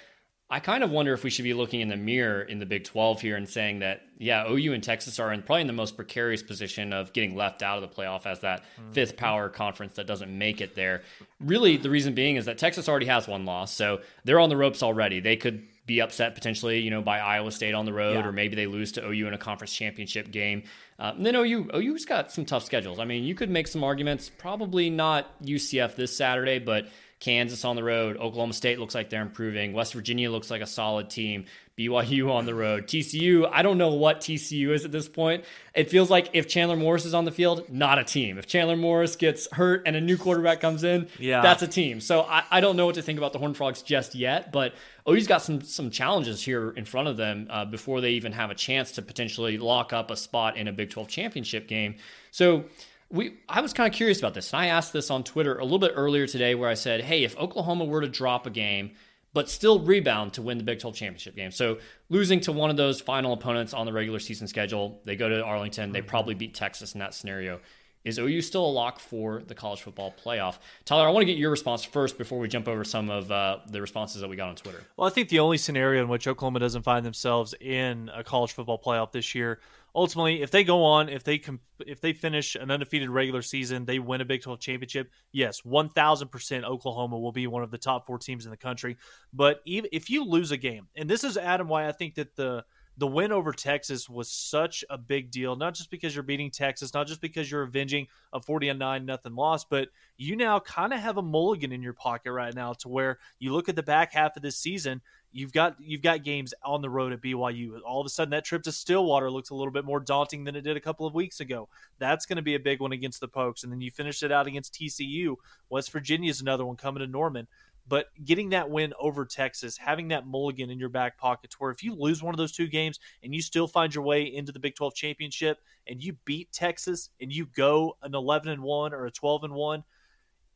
I 0.50 0.60
kind 0.60 0.82
of 0.82 0.90
wonder 0.90 1.12
if 1.12 1.24
we 1.24 1.30
should 1.30 1.42
be 1.42 1.52
looking 1.52 1.80
in 1.80 1.88
the 1.88 1.96
mirror 1.96 2.42
in 2.42 2.58
the 2.58 2.64
Big 2.64 2.84
12 2.84 3.20
here 3.20 3.36
and 3.36 3.46
saying 3.46 3.80
that, 3.80 4.02
yeah, 4.18 4.48
OU 4.48 4.72
and 4.72 4.82
Texas 4.82 5.18
are 5.18 5.32
in 5.32 5.42
probably 5.42 5.62
in 5.62 5.66
the 5.66 5.74
most 5.74 5.94
precarious 5.96 6.42
position 6.42 6.92
of 6.92 7.12
getting 7.12 7.36
left 7.36 7.62
out 7.62 7.82
of 7.82 7.88
the 7.88 7.94
playoff 7.94 8.24
as 8.24 8.40
that 8.40 8.62
mm-hmm. 8.62 8.92
fifth 8.92 9.16
power 9.16 9.50
conference 9.50 9.94
that 9.94 10.06
doesn't 10.06 10.36
make 10.36 10.60
it 10.60 10.74
there. 10.74 11.02
Really, 11.40 11.76
the 11.76 11.90
reason 11.90 12.14
being 12.14 12.36
is 12.36 12.46
that 12.46 12.56
Texas 12.56 12.88
already 12.88 13.06
has 13.06 13.28
one 13.28 13.44
loss. 13.44 13.74
So 13.74 14.00
they're 14.24 14.40
on 14.40 14.48
the 14.48 14.56
ropes 14.56 14.82
already. 14.82 15.20
They 15.20 15.36
could 15.36 15.66
be 15.88 16.00
upset 16.00 16.36
potentially, 16.36 16.78
you 16.78 16.90
know, 16.90 17.02
by 17.02 17.18
Iowa 17.18 17.50
State 17.50 17.74
on 17.74 17.86
the 17.86 17.92
road, 17.92 18.14
yeah. 18.14 18.26
or 18.26 18.30
maybe 18.30 18.54
they 18.54 18.66
lose 18.66 18.92
to 18.92 19.04
OU 19.04 19.26
in 19.26 19.34
a 19.34 19.38
conference 19.38 19.72
championship 19.74 20.30
game. 20.30 20.62
Uh, 20.98 21.14
then 21.18 21.34
OU, 21.34 21.70
OU's 21.74 22.04
got 22.04 22.30
some 22.30 22.44
tough 22.44 22.62
schedules. 22.62 23.00
I 23.00 23.04
mean, 23.04 23.24
you 23.24 23.34
could 23.34 23.50
make 23.50 23.66
some 23.66 23.82
arguments. 23.82 24.28
Probably 24.28 24.90
not 24.90 25.42
UCF 25.42 25.96
this 25.96 26.16
Saturday, 26.16 26.58
but 26.58 26.88
Kansas 27.20 27.64
on 27.64 27.74
the 27.74 27.82
road. 27.82 28.16
Oklahoma 28.18 28.52
State 28.52 28.78
looks 28.78 28.94
like 28.94 29.10
they're 29.10 29.22
improving. 29.22 29.72
West 29.72 29.94
Virginia 29.94 30.30
looks 30.30 30.50
like 30.50 30.60
a 30.60 30.66
solid 30.66 31.10
team. 31.10 31.46
BYU 31.78 32.32
on 32.32 32.44
the 32.44 32.54
road. 32.54 32.88
TCU, 32.88 33.48
I 33.50 33.62
don't 33.62 33.78
know 33.78 33.94
what 33.94 34.20
TCU 34.20 34.70
is 34.70 34.84
at 34.84 34.90
this 34.90 35.08
point. 35.08 35.44
It 35.74 35.88
feels 35.88 36.10
like 36.10 36.30
if 36.32 36.48
Chandler 36.48 36.74
Morris 36.74 37.04
is 37.04 37.14
on 37.14 37.24
the 37.24 37.30
field, 37.30 37.70
not 37.70 38.00
a 38.00 38.04
team. 38.04 38.36
If 38.36 38.48
Chandler 38.48 38.76
Morris 38.76 39.14
gets 39.14 39.48
hurt 39.52 39.84
and 39.86 39.94
a 39.94 40.00
new 40.00 40.16
quarterback 40.16 40.60
comes 40.60 40.82
in, 40.82 41.06
yeah. 41.20 41.40
that's 41.40 41.62
a 41.62 41.68
team. 41.68 42.00
So 42.00 42.22
I, 42.22 42.42
I 42.50 42.60
don't 42.60 42.76
know 42.76 42.86
what 42.86 42.96
to 42.96 43.02
think 43.02 43.16
about 43.16 43.32
the 43.32 43.38
Horned 43.38 43.56
Frogs 43.56 43.82
just 43.82 44.16
yet, 44.16 44.50
but 44.50 44.74
OU's 45.08 45.26
got 45.26 45.42
some 45.42 45.60
some 45.62 45.90
challenges 45.90 46.42
here 46.42 46.70
in 46.70 46.84
front 46.84 47.08
of 47.08 47.16
them 47.16 47.46
uh, 47.50 47.64
before 47.64 48.00
they 48.00 48.10
even 48.10 48.32
have 48.32 48.50
a 48.50 48.54
chance 48.54 48.92
to 48.92 49.02
potentially 49.02 49.58
lock 49.58 49.92
up 49.92 50.10
a 50.10 50.16
spot 50.16 50.56
in 50.56 50.68
a 50.68 50.72
Big 50.72 50.90
12 50.90 51.08
championship 51.08 51.68
game. 51.68 51.96
So 52.30 52.64
we 53.10 53.38
I 53.48 53.60
was 53.60 53.72
kind 53.72 53.92
of 53.92 53.96
curious 53.96 54.18
about 54.18 54.34
this, 54.34 54.52
and 54.52 54.60
I 54.60 54.66
asked 54.66 54.92
this 54.92 55.10
on 55.10 55.24
Twitter 55.24 55.58
a 55.58 55.64
little 55.64 55.78
bit 55.78 55.92
earlier 55.94 56.26
today, 56.26 56.54
where 56.54 56.68
I 56.68 56.74
said, 56.74 57.02
"Hey, 57.02 57.24
if 57.24 57.36
Oklahoma 57.38 57.84
were 57.84 58.00
to 58.00 58.08
drop 58.08 58.46
a 58.46 58.50
game." 58.50 58.92
but 59.34 59.48
still 59.48 59.78
rebound 59.80 60.32
to 60.32 60.42
win 60.42 60.58
the 60.58 60.64
Big 60.64 60.80
12 60.80 60.96
championship 60.96 61.36
game. 61.36 61.50
So 61.50 61.78
losing 62.08 62.40
to 62.40 62.50
one 62.52 62.70
of 62.70 62.76
those 62.76 63.00
final 63.00 63.32
opponents 63.32 63.74
on 63.74 63.86
the 63.86 63.92
regular 63.92 64.18
season 64.18 64.48
schedule, 64.48 65.00
they 65.04 65.16
go 65.16 65.28
to 65.28 65.44
Arlington, 65.44 65.92
they 65.92 66.02
probably 66.02 66.34
beat 66.34 66.54
Texas 66.54 66.94
in 66.94 67.00
that 67.00 67.14
scenario. 67.14 67.60
Is 68.04 68.18
OU 68.18 68.40
still 68.42 68.64
a 68.64 68.70
lock 68.70 69.00
for 69.00 69.42
the 69.46 69.54
college 69.54 69.82
football 69.82 70.14
playoff? 70.24 70.58
Tyler, 70.84 71.06
I 71.06 71.10
want 71.10 71.22
to 71.22 71.26
get 71.26 71.38
your 71.38 71.50
response 71.50 71.84
first 71.84 72.16
before 72.16 72.38
we 72.38 72.48
jump 72.48 72.68
over 72.68 72.84
some 72.84 73.10
of 73.10 73.30
uh, 73.30 73.58
the 73.68 73.80
responses 73.80 74.20
that 74.20 74.28
we 74.28 74.36
got 74.36 74.48
on 74.48 74.56
Twitter. 74.56 74.82
Well, 74.96 75.06
I 75.06 75.10
think 75.10 75.28
the 75.28 75.40
only 75.40 75.58
scenario 75.58 76.02
in 76.02 76.08
which 76.08 76.26
Oklahoma 76.26 76.60
doesn't 76.60 76.82
find 76.82 77.04
themselves 77.04 77.54
in 77.60 78.10
a 78.14 78.24
college 78.24 78.52
football 78.52 78.80
playoff 78.80 79.12
this 79.12 79.34
year, 79.34 79.60
ultimately, 79.94 80.42
if 80.42 80.50
they 80.50 80.64
go 80.64 80.84
on, 80.84 81.08
if 81.08 81.24
they 81.24 81.38
comp- 81.38 81.60
if 81.86 82.00
they 82.00 82.12
finish 82.12 82.54
an 82.54 82.70
undefeated 82.70 83.10
regular 83.10 83.42
season, 83.42 83.84
they 83.84 83.98
win 83.98 84.20
a 84.20 84.24
Big 84.24 84.42
12 84.42 84.60
championship. 84.60 85.10
Yes, 85.32 85.64
one 85.64 85.90
thousand 85.90 86.28
percent, 86.28 86.64
Oklahoma 86.64 87.18
will 87.18 87.32
be 87.32 87.46
one 87.46 87.62
of 87.62 87.70
the 87.70 87.78
top 87.78 88.06
four 88.06 88.18
teams 88.18 88.44
in 88.44 88.50
the 88.50 88.56
country. 88.56 88.96
But 89.32 89.60
even 89.64 89.90
if 89.92 90.08
you 90.08 90.24
lose 90.24 90.50
a 90.50 90.56
game, 90.56 90.88
and 90.96 91.08
this 91.08 91.24
is 91.24 91.36
Adam, 91.36 91.68
why 91.68 91.88
I 91.88 91.92
think 91.92 92.14
that 92.14 92.36
the 92.36 92.64
the 92.98 93.06
win 93.06 93.30
over 93.30 93.52
Texas 93.52 94.08
was 94.08 94.28
such 94.28 94.84
a 94.90 94.98
big 94.98 95.30
deal, 95.30 95.54
not 95.54 95.74
just 95.74 95.88
because 95.88 96.14
you're 96.14 96.24
beating 96.24 96.50
Texas, 96.50 96.92
not 96.92 97.06
just 97.06 97.20
because 97.20 97.48
you're 97.48 97.62
avenging 97.62 98.08
a 98.32 98.40
40 98.40 98.72
9 98.72 99.06
nothing 99.06 99.36
loss, 99.36 99.64
but 99.64 99.88
you 100.16 100.34
now 100.34 100.58
kind 100.58 100.92
of 100.92 100.98
have 100.98 101.16
a 101.16 101.22
mulligan 101.22 101.70
in 101.70 101.80
your 101.80 101.92
pocket 101.92 102.32
right 102.32 102.52
now 102.52 102.72
to 102.72 102.88
where 102.88 103.18
you 103.38 103.52
look 103.52 103.68
at 103.68 103.76
the 103.76 103.84
back 103.84 104.12
half 104.12 104.36
of 104.36 104.42
this 104.42 104.58
season, 104.58 105.00
you've 105.30 105.52
got 105.52 105.76
you've 105.78 106.02
got 106.02 106.24
games 106.24 106.52
on 106.64 106.82
the 106.82 106.90
road 106.90 107.12
at 107.12 107.22
BYU. 107.22 107.78
All 107.86 108.00
of 108.00 108.06
a 108.06 108.10
sudden 108.10 108.30
that 108.30 108.44
trip 108.44 108.64
to 108.64 108.72
Stillwater 108.72 109.30
looks 109.30 109.50
a 109.50 109.54
little 109.54 109.72
bit 109.72 109.84
more 109.84 110.00
daunting 110.00 110.42
than 110.42 110.56
it 110.56 110.62
did 110.62 110.76
a 110.76 110.80
couple 110.80 111.06
of 111.06 111.14
weeks 111.14 111.38
ago. 111.38 111.68
That's 112.00 112.26
going 112.26 112.36
to 112.36 112.42
be 112.42 112.56
a 112.56 112.60
big 112.60 112.80
one 112.80 112.92
against 112.92 113.20
the 113.20 113.28
Pokes 113.28 113.62
and 113.62 113.72
then 113.72 113.80
you 113.80 113.92
finish 113.92 114.24
it 114.24 114.32
out 114.32 114.48
against 114.48 114.74
TCU. 114.74 115.36
West 115.70 115.92
Virginia 115.92 116.30
is 116.30 116.40
another 116.40 116.66
one 116.66 116.76
coming 116.76 117.00
to 117.00 117.06
Norman. 117.06 117.46
But 117.88 118.06
getting 118.22 118.50
that 118.50 118.68
win 118.68 118.92
over 119.00 119.24
Texas, 119.24 119.78
having 119.78 120.08
that 120.08 120.26
mulligan 120.26 120.70
in 120.70 120.78
your 120.78 120.90
back 120.90 121.16
pocket, 121.18 121.50
to 121.50 121.56
where 121.58 121.70
if 121.70 121.82
you 121.82 121.94
lose 121.94 122.22
one 122.22 122.34
of 122.34 122.38
those 122.38 122.52
two 122.52 122.66
games 122.66 123.00
and 123.22 123.34
you 123.34 123.40
still 123.40 123.66
find 123.66 123.94
your 123.94 124.04
way 124.04 124.22
into 124.24 124.52
the 124.52 124.58
Big 124.58 124.74
12 124.74 124.94
championship 124.94 125.58
and 125.86 126.02
you 126.02 126.16
beat 126.24 126.52
Texas 126.52 127.10
and 127.20 127.32
you 127.32 127.46
go 127.46 127.96
an 128.02 128.14
11 128.14 128.50
and 128.50 128.62
1 128.62 128.92
or 128.92 129.06
a 129.06 129.10
12 129.10 129.44
and 129.44 129.54
1, 129.54 129.84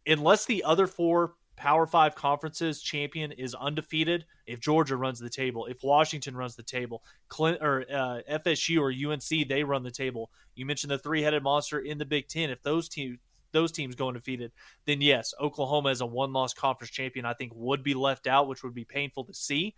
unless 0.07 0.45
the 0.45 0.63
other 0.65 0.87
four 0.87 1.35
Power 1.57 1.87
Five 1.87 2.15
conferences 2.15 2.83
champion 2.83 3.31
is 3.31 3.55
undefeated. 3.55 4.25
If 4.47 4.59
Georgia 4.59 4.97
runs 4.97 5.21
the 5.21 5.31
table, 5.31 5.67
if 5.67 5.83
Washington 5.83 6.37
runs 6.37 6.57
the 6.57 6.63
table, 6.63 7.05
Clint 7.29 7.59
or 7.61 7.85
uh, 7.93 8.21
FSU 8.29 8.81
or 8.81 9.13
UNC 9.13 9.49
they 9.49 9.63
run 9.63 9.83
the 9.83 9.91
table. 9.91 10.31
You 10.55 10.67
mentioned 10.67 10.91
the 10.91 10.99
three-headed 10.99 11.43
monster 11.43 11.79
in 11.79 11.99
the 11.99 12.05
Big 12.05 12.29
Ten. 12.29 12.51
If 12.51 12.63
those 12.63 12.89
teams 12.89 13.19
those 13.53 13.73
teams 13.73 13.95
go 13.95 14.09
undefeated, 14.09 14.53
then 14.87 15.01
yes, 15.01 15.35
Oklahoma 15.41 15.91
as 15.91 16.01
a 16.01 16.07
one-loss 16.07 16.55
conference 16.55 16.91
champion, 16.91 17.25
I 17.25 17.35
think 17.35 17.53
would 17.55 17.83
be 17.83 17.95
left 17.95 18.27
out, 18.27 18.49
which 18.49 18.63
would 18.63 18.75
be 18.75 18.85
painful 18.85 19.25
to 19.25 19.35
see. 19.35 19.75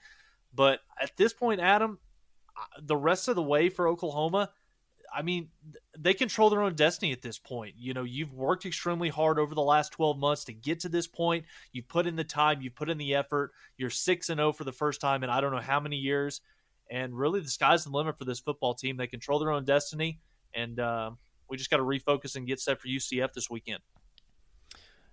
But 0.54 0.81
at 1.00 1.16
this 1.16 1.33
point, 1.33 1.61
Adam, 1.61 1.99
the 2.81 2.97
rest 2.97 3.28
of 3.28 3.37
the 3.37 3.43
way 3.43 3.69
for 3.69 3.88
Oklahoma, 3.88 4.50
I 5.14 5.23
mean, 5.23 5.49
they 5.97 6.12
control 6.12 6.50
their 6.50 6.62
own 6.62 6.75
destiny 6.75 7.12
at 7.12 7.23
this 7.23 7.38
point. 7.38 7.75
You 7.78 7.95
know, 7.95 8.02
you've 8.02 8.33
worked 8.33 8.66
extremely 8.66 9.09
hard 9.09 9.38
over 9.38 9.54
the 9.54 9.62
last 9.62 9.93
12 9.93 10.19
months 10.19 10.45
to 10.45 10.52
get 10.52 10.81
to 10.81 10.88
this 10.88 11.07
point. 11.07 11.45
You've 11.73 11.88
put 11.88 12.07
in 12.07 12.16
the 12.16 12.25
time, 12.25 12.61
you've 12.61 12.75
put 12.75 12.90
in 12.90 12.99
the 12.99 13.14
effort. 13.14 13.52
You're 13.76 13.90
6 13.90 14.28
and 14.28 14.38
0 14.38 14.52
for 14.52 14.64
the 14.64 14.73
first 14.73 15.00
time 15.00 15.23
in 15.23 15.31
I 15.31 15.40
don't 15.40 15.52
know 15.52 15.61
how 15.61 15.78
many 15.78 15.97
years. 15.97 16.40
And 16.90 17.16
really, 17.16 17.40
the 17.40 17.49
sky's 17.49 17.85
the 17.85 17.90
limit 17.90 18.19
for 18.19 18.25
this 18.25 18.40
football 18.40 18.75
team. 18.75 18.97
They 18.97 19.07
control 19.07 19.38
their 19.38 19.52
own 19.52 19.64
destiny. 19.64 20.19
And, 20.54 20.81
uh, 20.81 21.12
we 21.54 21.58
just 21.58 21.70
got 21.70 21.76
to 21.76 21.84
refocus 21.84 22.34
and 22.34 22.49
get 22.49 22.58
set 22.58 22.80
for 22.80 22.88
UCF 22.88 23.32
this 23.32 23.49
weekend. 23.49 23.78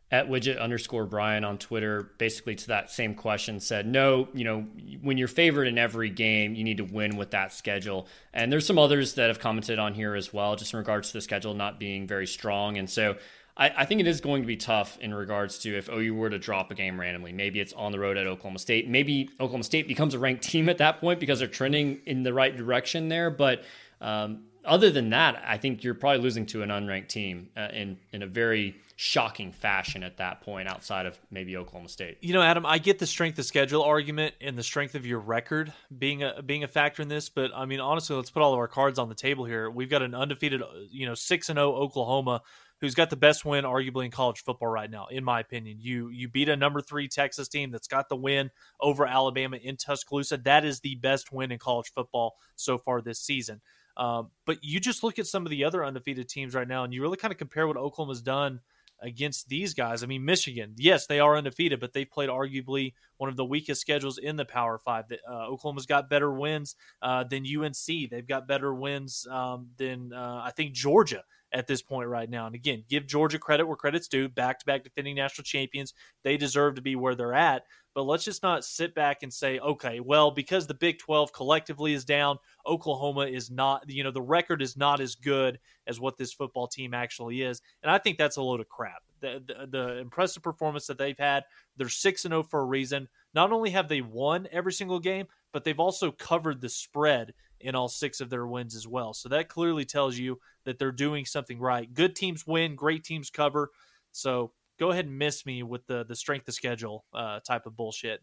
At 0.09 0.27
widget 0.27 0.59
underscore 0.59 1.05
Brian 1.05 1.43
on 1.43 1.59
Twitter, 1.59 2.13
basically 2.17 2.55
to 2.55 2.67
that 2.69 2.89
same 2.89 3.13
question, 3.13 3.59
said, 3.59 3.85
No, 3.85 4.27
you 4.33 4.43
know, 4.43 4.61
when 5.03 5.19
you're 5.19 5.27
favored 5.27 5.67
in 5.67 5.77
every 5.77 6.09
game, 6.09 6.55
you 6.55 6.63
need 6.63 6.77
to 6.77 6.83
win 6.83 7.15
with 7.15 7.31
that 7.31 7.53
schedule. 7.53 8.07
And 8.33 8.51
there's 8.51 8.65
some 8.65 8.79
others 8.79 9.13
that 9.13 9.27
have 9.27 9.39
commented 9.39 9.77
on 9.77 9.93
here 9.93 10.15
as 10.15 10.33
well, 10.33 10.55
just 10.55 10.73
in 10.73 10.79
regards 10.79 11.09
to 11.09 11.13
the 11.13 11.21
schedule 11.21 11.53
not 11.53 11.79
being 11.79 12.07
very 12.07 12.25
strong. 12.25 12.77
And 12.77 12.89
so 12.89 13.17
I, 13.55 13.69
I, 13.77 13.85
think 13.85 14.01
it 14.01 14.07
is 14.07 14.19
going 14.19 14.41
to 14.41 14.47
be 14.47 14.57
tough 14.57 14.97
in 14.99 15.13
regards 15.13 15.59
to 15.59 15.77
if 15.77 15.89
OU 15.89 16.15
were 16.15 16.29
to 16.31 16.39
drop 16.39 16.71
a 16.71 16.73
game 16.73 16.99
randomly. 16.99 17.31
Maybe 17.31 17.59
it's 17.59 17.73
on 17.73 17.91
the 17.91 17.99
road 17.99 18.17
at 18.17 18.25
Oklahoma 18.25 18.59
State. 18.59 18.89
Maybe 18.89 19.29
Oklahoma 19.39 19.63
State 19.63 19.87
becomes 19.87 20.15
a 20.15 20.19
ranked 20.19 20.43
team 20.49 20.67
at 20.69 20.79
that 20.79 20.99
point 20.99 21.19
because 21.19 21.37
they're 21.39 21.47
trending 21.47 22.01
in 22.07 22.23
the 22.23 22.33
right 22.33 22.57
direction 22.57 23.07
there. 23.07 23.29
But 23.29 23.63
um, 24.01 24.45
other 24.65 24.91
than 24.91 25.09
that, 25.09 25.41
I 25.45 25.57
think 25.57 25.83
you're 25.83 25.93
probably 25.93 26.21
losing 26.21 26.45
to 26.47 26.61
an 26.61 26.69
unranked 26.69 27.09
team 27.09 27.49
uh, 27.57 27.69
in 27.73 27.97
in 28.11 28.23
a 28.23 28.27
very 28.27 28.75
shocking 28.95 29.51
fashion 29.51 30.03
at 30.03 30.17
that 30.17 30.41
point, 30.41 30.67
outside 30.67 31.07
of 31.07 31.19
maybe 31.31 31.57
Oklahoma 31.57 31.89
State. 31.89 32.17
You 32.21 32.33
know, 32.33 32.41
Adam, 32.41 32.65
I 32.65 32.77
get 32.77 32.99
the 32.99 33.07
strength 33.07 33.39
of 33.39 33.45
schedule 33.45 33.81
argument 33.81 34.35
and 34.39 34.55
the 34.55 34.63
strength 34.63 34.93
of 34.93 35.05
your 35.05 35.19
record 35.19 35.73
being 35.97 36.21
a 36.23 36.41
being 36.43 36.63
a 36.63 36.67
factor 36.67 37.01
in 37.01 37.07
this, 37.07 37.29
but 37.29 37.51
I 37.55 37.65
mean, 37.65 37.79
honestly, 37.79 38.15
let's 38.15 38.29
put 38.29 38.43
all 38.43 38.53
of 38.53 38.59
our 38.59 38.67
cards 38.67 38.99
on 38.99 39.09
the 39.09 39.15
table 39.15 39.45
here. 39.45 39.69
We've 39.69 39.89
got 39.89 40.03
an 40.03 40.13
undefeated, 40.13 40.61
you 40.91 41.07
know, 41.07 41.15
six 41.15 41.49
and 41.49 41.57
zero 41.57 41.73
oh 41.73 41.83
Oklahoma. 41.83 42.41
Who's 42.79 42.95
got 42.95 43.11
the 43.11 43.15
best 43.15 43.45
win, 43.45 43.63
arguably 43.63 44.05
in 44.05 44.11
college 44.11 44.43
football 44.43 44.67
right 44.67 44.89
now, 44.89 45.05
in 45.05 45.23
my 45.23 45.39
opinion? 45.39 45.77
You 45.79 46.09
you 46.09 46.29
beat 46.29 46.49
a 46.49 46.55
number 46.55 46.81
three 46.81 47.07
Texas 47.07 47.47
team 47.47 47.69
that's 47.69 47.87
got 47.87 48.09
the 48.09 48.15
win 48.15 48.49
over 48.79 49.05
Alabama 49.05 49.57
in 49.57 49.77
Tuscaloosa. 49.77 50.37
That 50.37 50.65
is 50.65 50.79
the 50.79 50.95
best 50.95 51.31
win 51.31 51.51
in 51.51 51.59
college 51.59 51.91
football 51.93 52.35
so 52.55 52.79
far 52.79 53.01
this 53.01 53.19
season. 53.19 53.61
Um, 54.01 54.31
but 54.47 54.57
you 54.63 54.79
just 54.79 55.03
look 55.03 55.19
at 55.19 55.27
some 55.27 55.45
of 55.45 55.51
the 55.51 55.63
other 55.63 55.85
undefeated 55.85 56.27
teams 56.27 56.55
right 56.55 56.67
now, 56.67 56.83
and 56.83 56.91
you 56.91 57.03
really 57.03 57.17
kind 57.17 57.31
of 57.31 57.37
compare 57.37 57.67
what 57.67 57.77
Oklahoma's 57.77 58.23
done 58.23 58.59
against 58.99 59.47
these 59.47 59.75
guys. 59.75 60.01
I 60.01 60.07
mean, 60.07 60.25
Michigan, 60.25 60.73
yes, 60.75 61.05
they 61.05 61.19
are 61.19 61.37
undefeated, 61.37 61.79
but 61.79 61.93
they've 61.93 62.09
played 62.09 62.29
arguably 62.29 62.93
one 63.17 63.29
of 63.29 63.35
the 63.35 63.45
weakest 63.45 63.79
schedules 63.79 64.17
in 64.17 64.37
the 64.37 64.45
Power 64.45 64.79
Five. 64.79 65.05
Uh, 65.11 65.49
Oklahoma's 65.49 65.85
got 65.85 66.09
better 66.09 66.33
wins 66.33 66.75
uh, 67.03 67.25
than 67.25 67.45
UNC. 67.45 67.75
They've 68.09 68.27
got 68.27 68.47
better 68.47 68.73
wins 68.73 69.27
um, 69.29 69.69
than 69.77 70.13
uh, 70.13 70.41
I 70.43 70.49
think 70.49 70.73
Georgia 70.73 71.23
at 71.53 71.67
this 71.67 71.83
point 71.83 72.07
right 72.07 72.29
now. 72.29 72.47
And 72.47 72.55
again, 72.55 72.83
give 72.89 73.05
Georgia 73.05 73.37
credit 73.37 73.67
where 73.67 73.75
credit's 73.75 74.07
due. 74.07 74.29
Back 74.29 74.59
to 74.59 74.65
back 74.65 74.83
defending 74.83 75.15
national 75.15 75.43
champions, 75.43 75.93
they 76.23 76.37
deserve 76.37 76.75
to 76.75 76.81
be 76.81 76.95
where 76.95 77.13
they're 77.13 77.35
at. 77.35 77.63
But 77.93 78.03
let's 78.03 78.23
just 78.23 78.41
not 78.41 78.63
sit 78.63 78.95
back 78.95 79.21
and 79.21 79.33
say, 79.33 79.59
okay, 79.59 79.99
well, 79.99 80.31
because 80.31 80.65
the 80.65 80.73
Big 80.73 80.97
12 80.99 81.33
collectively 81.33 81.93
is 81.93 82.05
down, 82.05 82.37
Oklahoma 82.65 83.25
is 83.25 83.51
not, 83.51 83.83
you 83.89 84.03
know, 84.03 84.11
the 84.11 84.21
record 84.21 84.61
is 84.61 84.77
not 84.77 85.01
as 85.01 85.15
good 85.15 85.59
as 85.87 85.99
what 85.99 86.17
this 86.17 86.31
football 86.31 86.67
team 86.67 86.93
actually 86.93 87.41
is. 87.41 87.61
And 87.83 87.91
I 87.91 87.97
think 87.97 88.17
that's 88.17 88.37
a 88.37 88.41
load 88.41 88.61
of 88.61 88.69
crap. 88.69 89.03
The, 89.19 89.43
the, 89.45 89.67
the 89.67 89.97
impressive 89.97 90.41
performance 90.41 90.87
that 90.87 90.97
they've 90.97 91.17
had, 91.17 91.43
they're 91.75 91.89
6 91.89 92.25
and 92.25 92.31
0 92.31 92.43
for 92.43 92.61
a 92.61 92.65
reason. 92.65 93.09
Not 93.33 93.51
only 93.51 93.71
have 93.71 93.89
they 93.89 94.01
won 94.01 94.47
every 94.51 94.73
single 94.73 94.99
game, 94.99 95.27
but 95.51 95.63
they've 95.63 95.79
also 95.79 96.11
covered 96.11 96.61
the 96.61 96.69
spread 96.69 97.33
in 97.59 97.75
all 97.75 97.87
six 97.87 98.21
of 98.21 98.29
their 98.29 98.47
wins 98.47 98.75
as 98.75 98.87
well. 98.87 99.13
So 99.13 99.29
that 99.29 99.49
clearly 99.49 99.85
tells 99.85 100.17
you 100.17 100.39
that 100.63 100.79
they're 100.79 100.91
doing 100.91 101.25
something 101.25 101.59
right. 101.59 101.93
Good 101.93 102.15
teams 102.15 102.47
win, 102.47 102.75
great 102.75 103.03
teams 103.03 103.29
cover. 103.29 103.69
So 104.11 104.51
go 104.81 104.89
ahead 104.89 105.05
and 105.05 105.17
miss 105.17 105.45
me 105.45 105.63
with 105.63 105.85
the 105.87 106.03
the 106.03 106.15
strength 106.15 106.47
of 106.49 106.53
schedule 106.55 107.05
uh, 107.13 107.39
type 107.47 107.65
of 107.65 107.77
bullshit. 107.77 108.19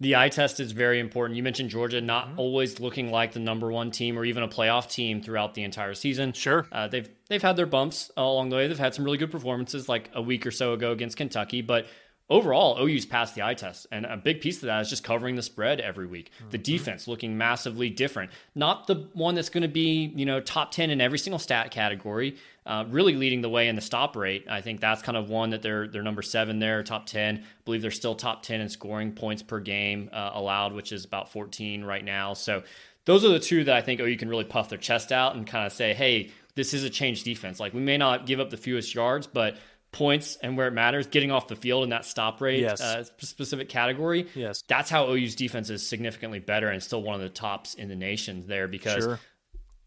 The 0.00 0.16
eye 0.16 0.28
test 0.28 0.60
is 0.60 0.72
very 0.72 0.98
important. 1.00 1.36
You 1.36 1.42
mentioned 1.42 1.70
Georgia 1.70 2.00
not 2.00 2.28
mm-hmm. 2.28 2.40
always 2.40 2.80
looking 2.80 3.10
like 3.10 3.32
the 3.32 3.40
number 3.40 3.70
one 3.72 3.90
team 3.90 4.18
or 4.18 4.24
even 4.24 4.42
a 4.42 4.48
playoff 4.48 4.90
team 4.90 5.22
throughout 5.22 5.54
the 5.54 5.62
entire 5.62 5.94
season. 5.94 6.32
Sure, 6.32 6.66
uh, 6.72 6.88
they've 6.88 7.08
they've 7.28 7.42
had 7.42 7.56
their 7.56 7.66
bumps 7.66 8.10
along 8.16 8.48
the 8.48 8.56
way. 8.56 8.66
They've 8.66 8.78
had 8.78 8.94
some 8.94 9.04
really 9.04 9.18
good 9.18 9.30
performances, 9.30 9.88
like 9.88 10.10
a 10.14 10.22
week 10.22 10.46
or 10.46 10.50
so 10.50 10.72
ago 10.72 10.90
against 10.90 11.16
Kentucky, 11.16 11.62
but 11.62 11.86
overall, 12.30 12.78
OU's 12.80 13.06
passed 13.06 13.34
the 13.34 13.42
eye 13.42 13.54
test. 13.54 13.86
And 13.90 14.06
a 14.06 14.16
big 14.16 14.40
piece 14.40 14.56
of 14.56 14.62
that 14.62 14.80
is 14.80 14.90
just 14.90 15.04
covering 15.04 15.36
the 15.36 15.42
spread 15.42 15.80
every 15.80 16.06
week. 16.06 16.30
Mm-hmm. 16.38 16.50
The 16.50 16.58
defense 16.58 17.08
looking 17.08 17.36
massively 17.36 17.90
different. 17.90 18.30
Not 18.54 18.86
the 18.86 19.08
one 19.12 19.34
that's 19.34 19.48
going 19.48 19.62
to 19.62 19.68
be, 19.68 20.12
you 20.14 20.24
know, 20.24 20.40
top 20.40 20.70
10 20.70 20.90
in 20.90 21.00
every 21.00 21.18
single 21.18 21.38
stat 21.38 21.70
category, 21.70 22.36
uh, 22.64 22.84
really 22.88 23.14
leading 23.14 23.42
the 23.42 23.48
way 23.48 23.68
in 23.68 23.76
the 23.76 23.82
stop 23.82 24.16
rate. 24.16 24.46
I 24.48 24.60
think 24.60 24.80
that's 24.80 25.02
kind 25.02 25.16
of 25.16 25.28
one 25.28 25.50
that 25.50 25.62
they're, 25.62 25.88
they're 25.88 26.02
number 26.02 26.22
seven 26.22 26.58
there, 26.58 26.82
top 26.82 27.06
10. 27.06 27.38
I 27.38 27.42
believe 27.64 27.82
they're 27.82 27.90
still 27.90 28.14
top 28.14 28.42
10 28.42 28.60
in 28.60 28.68
scoring 28.68 29.12
points 29.12 29.42
per 29.42 29.60
game 29.60 30.08
uh, 30.12 30.30
allowed, 30.34 30.72
which 30.72 30.92
is 30.92 31.04
about 31.04 31.30
14 31.30 31.84
right 31.84 32.04
now. 32.04 32.34
So 32.34 32.62
those 33.04 33.24
are 33.24 33.28
the 33.28 33.40
two 33.40 33.64
that 33.64 33.76
I 33.76 33.82
think 33.82 34.00
OU 34.00 34.16
can 34.16 34.28
really 34.28 34.44
puff 34.44 34.68
their 34.68 34.78
chest 34.78 35.12
out 35.12 35.34
and 35.34 35.46
kind 35.46 35.66
of 35.66 35.72
say, 35.72 35.92
hey, 35.92 36.30
this 36.54 36.74
is 36.74 36.84
a 36.84 36.90
changed 36.90 37.24
defense. 37.24 37.58
Like 37.58 37.74
we 37.74 37.80
may 37.80 37.96
not 37.96 38.26
give 38.26 38.38
up 38.38 38.50
the 38.50 38.56
fewest 38.56 38.94
yards, 38.94 39.26
but 39.26 39.56
points 39.92 40.36
and 40.42 40.56
where 40.56 40.66
it 40.66 40.72
matters, 40.72 41.06
getting 41.06 41.30
off 41.30 41.46
the 41.46 41.56
field 41.56 41.84
in 41.84 41.90
that 41.90 42.04
stop 42.04 42.40
rate 42.40 42.60
yes. 42.60 42.80
uh, 42.80 43.04
specific 43.18 43.68
category. 43.68 44.26
Yes, 44.34 44.64
that's 44.66 44.90
how 44.90 45.10
OU's 45.10 45.36
defense 45.36 45.70
is 45.70 45.86
significantly 45.86 46.38
better 46.38 46.68
and 46.68 46.82
still 46.82 47.02
one 47.02 47.14
of 47.14 47.20
the 47.20 47.28
tops 47.28 47.74
in 47.74 47.88
the 47.88 47.96
nation 47.96 48.44
there 48.46 48.68
because. 48.68 49.04
Sure. 49.04 49.20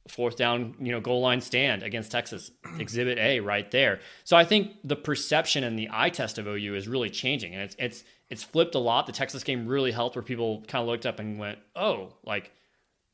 Fourth 0.07 0.35
down, 0.35 0.75
you 0.79 0.91
know, 0.91 0.99
goal 0.99 1.21
line 1.21 1.41
stand 1.41 1.81
against 1.81 2.11
Texas, 2.11 2.51
exhibit 2.79 3.17
A 3.17 3.39
right 3.39 3.71
there. 3.71 4.01
So 4.23 4.37
I 4.37 4.45
think 4.45 4.73
the 4.83 4.95
perception 4.95 5.63
and 5.63 5.79
the 5.79 5.89
eye 5.91 6.11
test 6.11 6.37
of 6.37 6.45
OU 6.45 6.75
is 6.75 6.87
really 6.87 7.09
changing. 7.09 7.55
And 7.55 7.63
it's 7.63 7.75
it's 7.79 8.03
it's 8.29 8.43
flipped 8.43 8.75
a 8.75 8.79
lot. 8.79 9.07
The 9.07 9.13
Texas 9.13 9.43
game 9.43 9.65
really 9.65 9.91
helped 9.91 10.15
where 10.15 10.21
people 10.21 10.63
kind 10.67 10.83
of 10.83 10.87
looked 10.87 11.07
up 11.07 11.17
and 11.17 11.39
went, 11.39 11.57
Oh, 11.75 12.13
like 12.23 12.51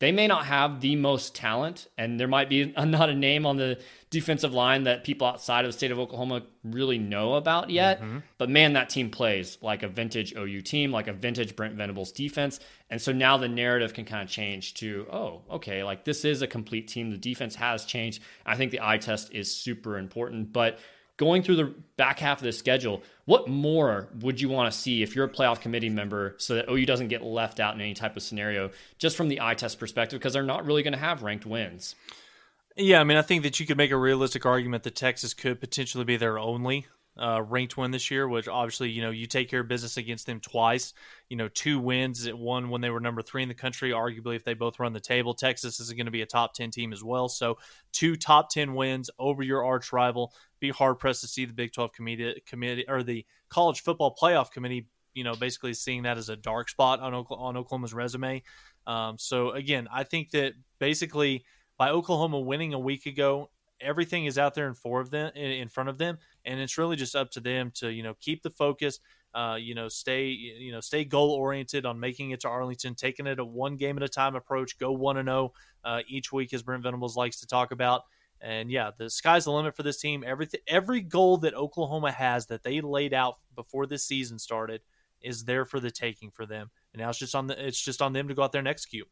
they 0.01 0.11
may 0.11 0.25
not 0.25 0.47
have 0.47 0.81
the 0.81 0.95
most 0.95 1.35
talent, 1.35 1.87
and 1.95 2.19
there 2.19 2.27
might 2.27 2.49
be 2.49 2.73
not 2.75 3.11
a 3.11 3.13
name 3.13 3.45
on 3.45 3.57
the 3.57 3.79
defensive 4.09 4.51
line 4.51 4.85
that 4.85 5.03
people 5.03 5.27
outside 5.27 5.63
of 5.63 5.69
the 5.69 5.77
state 5.77 5.91
of 5.91 5.99
Oklahoma 5.99 6.41
really 6.63 6.97
know 6.97 7.35
about 7.35 7.69
yet. 7.69 8.01
Mm-hmm. 8.01 8.17
But 8.39 8.49
man, 8.49 8.73
that 8.73 8.89
team 8.89 9.11
plays 9.11 9.59
like 9.61 9.83
a 9.83 9.87
vintage 9.87 10.33
OU 10.35 10.61
team, 10.61 10.91
like 10.91 11.07
a 11.07 11.13
vintage 11.13 11.55
Brent 11.55 11.75
Venables 11.75 12.11
defense. 12.11 12.59
And 12.89 12.99
so 12.99 13.11
now 13.11 13.37
the 13.37 13.47
narrative 13.47 13.93
can 13.93 14.05
kind 14.05 14.23
of 14.23 14.27
change 14.27 14.73
to, 14.75 15.05
oh, 15.13 15.43
okay, 15.51 15.83
like 15.83 16.03
this 16.03 16.25
is 16.25 16.41
a 16.41 16.47
complete 16.47 16.87
team. 16.87 17.11
The 17.11 17.17
defense 17.17 17.53
has 17.53 17.85
changed. 17.85 18.23
I 18.43 18.55
think 18.55 18.71
the 18.71 18.81
eye 18.81 18.97
test 18.97 19.31
is 19.35 19.53
super 19.53 19.99
important. 19.99 20.51
But 20.51 20.79
going 21.17 21.43
through 21.43 21.57
the 21.57 21.75
back 21.95 22.17
half 22.17 22.39
of 22.39 22.43
the 22.43 22.51
schedule, 22.51 23.03
what 23.31 23.47
more 23.47 24.09
would 24.19 24.41
you 24.41 24.49
want 24.49 24.69
to 24.69 24.77
see 24.77 25.01
if 25.03 25.15
you're 25.15 25.23
a 25.23 25.29
playoff 25.29 25.61
committee 25.61 25.87
member 25.87 26.35
so 26.37 26.53
that 26.53 26.69
OU 26.69 26.85
doesn't 26.85 27.07
get 27.07 27.23
left 27.23 27.61
out 27.61 27.73
in 27.73 27.79
any 27.79 27.93
type 27.93 28.17
of 28.17 28.23
scenario, 28.23 28.71
just 28.97 29.15
from 29.15 29.29
the 29.29 29.39
eye 29.39 29.53
test 29.53 29.79
perspective, 29.79 30.19
because 30.19 30.33
they're 30.33 30.43
not 30.43 30.65
really 30.65 30.83
going 30.83 30.91
to 30.91 30.99
have 30.99 31.23
ranked 31.23 31.45
wins? 31.45 31.95
Yeah, 32.75 32.99
I 32.99 33.05
mean, 33.05 33.15
I 33.15 33.21
think 33.21 33.43
that 33.43 33.57
you 33.57 33.65
could 33.65 33.77
make 33.77 33.91
a 33.91 33.95
realistic 33.95 34.45
argument 34.45 34.83
that 34.83 34.95
Texas 34.95 35.33
could 35.33 35.61
potentially 35.61 36.03
be 36.03 36.17
their 36.17 36.37
only 36.37 36.87
uh, 37.17 37.41
ranked 37.41 37.75
win 37.77 37.91
this 37.91 38.09
year, 38.09 38.27
which 38.27 38.47
obviously, 38.47 38.89
you 38.89 39.01
know, 39.01 39.11
you 39.11 39.25
take 39.25 39.49
care 39.49 39.59
of 39.59 39.67
business 39.67 39.97
against 39.97 40.25
them 40.25 40.39
twice. 40.39 40.93
You 41.29 41.37
know, 41.37 41.49
two 41.49 41.79
wins, 41.79 42.25
at 42.25 42.37
one 42.37 42.69
when 42.69 42.81
they 42.81 42.89
were 42.89 42.99
number 42.99 43.21
three 43.21 43.43
in 43.43 43.49
the 43.49 43.55
country. 43.55 43.91
Arguably, 43.91 44.35
if 44.35 44.45
they 44.45 44.53
both 44.53 44.79
run 44.79 44.93
the 44.93 44.99
table, 44.99 45.33
Texas 45.33 45.79
is 45.79 45.91
going 45.91 46.05
to 46.05 46.11
be 46.11 46.21
a 46.21 46.25
top 46.25 46.53
10 46.53 46.71
team 46.71 46.93
as 46.93 47.03
well. 47.03 47.27
So, 47.27 47.57
two 47.91 48.15
top 48.15 48.49
10 48.49 48.73
wins 48.73 49.09
over 49.19 49.43
your 49.43 49.65
arch 49.65 49.91
rival. 49.91 50.33
Be 50.59 50.69
hard 50.69 50.99
pressed 50.99 51.21
to 51.21 51.27
see 51.27 51.45
the 51.45 51.53
Big 51.53 51.73
12 51.73 51.91
committee, 51.91 52.41
committee 52.45 52.85
or 52.87 53.03
the 53.03 53.25
college 53.49 53.81
football 53.81 54.15
playoff 54.19 54.51
committee, 54.51 54.87
you 55.13 55.23
know, 55.23 55.35
basically 55.35 55.73
seeing 55.73 56.03
that 56.03 56.17
as 56.17 56.29
a 56.29 56.35
dark 56.35 56.69
spot 56.69 57.01
on, 57.01 57.13
on 57.13 57.57
Oklahoma's 57.57 57.93
resume. 57.93 58.41
Um, 58.87 59.17
so, 59.17 59.51
again, 59.51 59.87
I 59.91 60.03
think 60.03 60.31
that 60.31 60.53
basically 60.79 61.43
by 61.77 61.89
Oklahoma 61.89 62.39
winning 62.39 62.73
a 62.73 62.79
week 62.79 63.05
ago 63.05 63.49
everything 63.81 64.25
is 64.25 64.37
out 64.37 64.53
there 64.53 64.67
in 64.67 64.73
four 64.73 65.01
of 65.01 65.09
them 65.09 65.31
in 65.35 65.67
front 65.67 65.89
of 65.89 65.97
them, 65.97 66.17
and 66.45 66.59
it's 66.59 66.77
really 66.77 66.95
just 66.95 67.15
up 67.15 67.31
to 67.31 67.39
them 67.39 67.71
to 67.75 67.91
you 67.91 68.03
know 68.03 68.15
keep 68.19 68.43
the 68.43 68.49
focus. 68.49 68.99
Uh, 69.33 69.57
you 69.59 69.73
know, 69.73 69.87
stay 69.87 70.27
you 70.27 70.71
know 70.71 70.81
stay 70.81 71.05
goal 71.05 71.31
oriented 71.31 71.85
on 71.85 71.99
making 71.99 72.31
it 72.31 72.41
to 72.41 72.49
Arlington, 72.49 72.95
taking 72.95 73.27
it 73.27 73.39
a 73.39 73.45
one 73.45 73.77
game 73.77 73.97
at 73.97 74.03
a 74.03 74.09
time 74.09 74.35
approach. 74.35 74.77
Go 74.77 74.91
one 74.91 75.17
and 75.17 75.27
zero 75.27 75.53
oh, 75.85 75.89
uh, 75.89 76.01
each 76.07 76.31
week, 76.31 76.53
as 76.53 76.63
Brent 76.63 76.83
Venables 76.83 77.15
likes 77.15 77.39
to 77.39 77.47
talk 77.47 77.71
about. 77.71 78.03
And 78.41 78.71
yeah, 78.71 78.91
the 78.97 79.09
sky's 79.09 79.45
the 79.45 79.51
limit 79.51 79.75
for 79.75 79.83
this 79.83 79.99
team. 79.99 80.23
Everything, 80.25 80.61
every 80.67 81.01
goal 81.01 81.37
that 81.37 81.53
Oklahoma 81.53 82.11
has 82.11 82.47
that 82.47 82.63
they 82.63 82.81
laid 82.81 83.13
out 83.13 83.37
before 83.55 83.85
this 83.85 84.03
season 84.03 84.39
started 84.39 84.81
is 85.21 85.45
there 85.45 85.65
for 85.65 85.79
the 85.79 85.91
taking 85.91 86.31
for 86.31 86.45
them. 86.45 86.71
And 86.93 87.01
now 87.01 87.09
it's 87.09 87.19
just 87.19 87.35
on 87.35 87.47
the 87.47 87.67
it's 87.67 87.79
just 87.79 88.01
on 88.01 88.13
them 88.13 88.27
to 88.27 88.33
go 88.33 88.43
out 88.43 88.51
there 88.51 88.59
and 88.59 88.67
execute. 88.67 89.07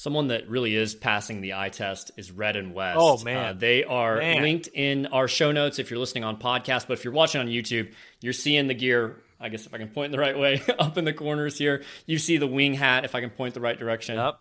Someone 0.00 0.28
that 0.28 0.48
really 0.48 0.74
is 0.74 0.94
passing 0.94 1.42
the 1.42 1.52
eye 1.52 1.68
test 1.68 2.10
is 2.16 2.30
Red 2.30 2.56
and 2.56 2.72
West. 2.72 2.96
Oh 2.98 3.22
man, 3.22 3.36
uh, 3.36 3.52
they 3.52 3.84
are 3.84 4.16
man. 4.16 4.40
linked 4.40 4.68
in 4.72 5.04
our 5.04 5.28
show 5.28 5.52
notes 5.52 5.78
if 5.78 5.90
you're 5.90 6.00
listening 6.00 6.24
on 6.24 6.38
podcast. 6.38 6.86
But 6.88 6.94
if 6.94 7.04
you're 7.04 7.12
watching 7.12 7.38
on 7.38 7.48
YouTube, 7.48 7.92
you're 8.22 8.32
seeing 8.32 8.66
the 8.66 8.72
gear. 8.72 9.20
I 9.38 9.50
guess 9.50 9.66
if 9.66 9.74
I 9.74 9.76
can 9.76 9.88
point 9.88 10.10
the 10.12 10.18
right 10.18 10.38
way, 10.38 10.62
up 10.78 10.96
in 10.96 11.04
the 11.04 11.12
corners 11.12 11.58
here, 11.58 11.82
you 12.06 12.16
see 12.16 12.38
the 12.38 12.46
wing 12.46 12.72
hat. 12.72 13.04
If 13.04 13.14
I 13.14 13.20
can 13.20 13.28
point 13.28 13.52
the 13.52 13.60
right 13.60 13.78
direction, 13.78 14.16
yep. 14.16 14.40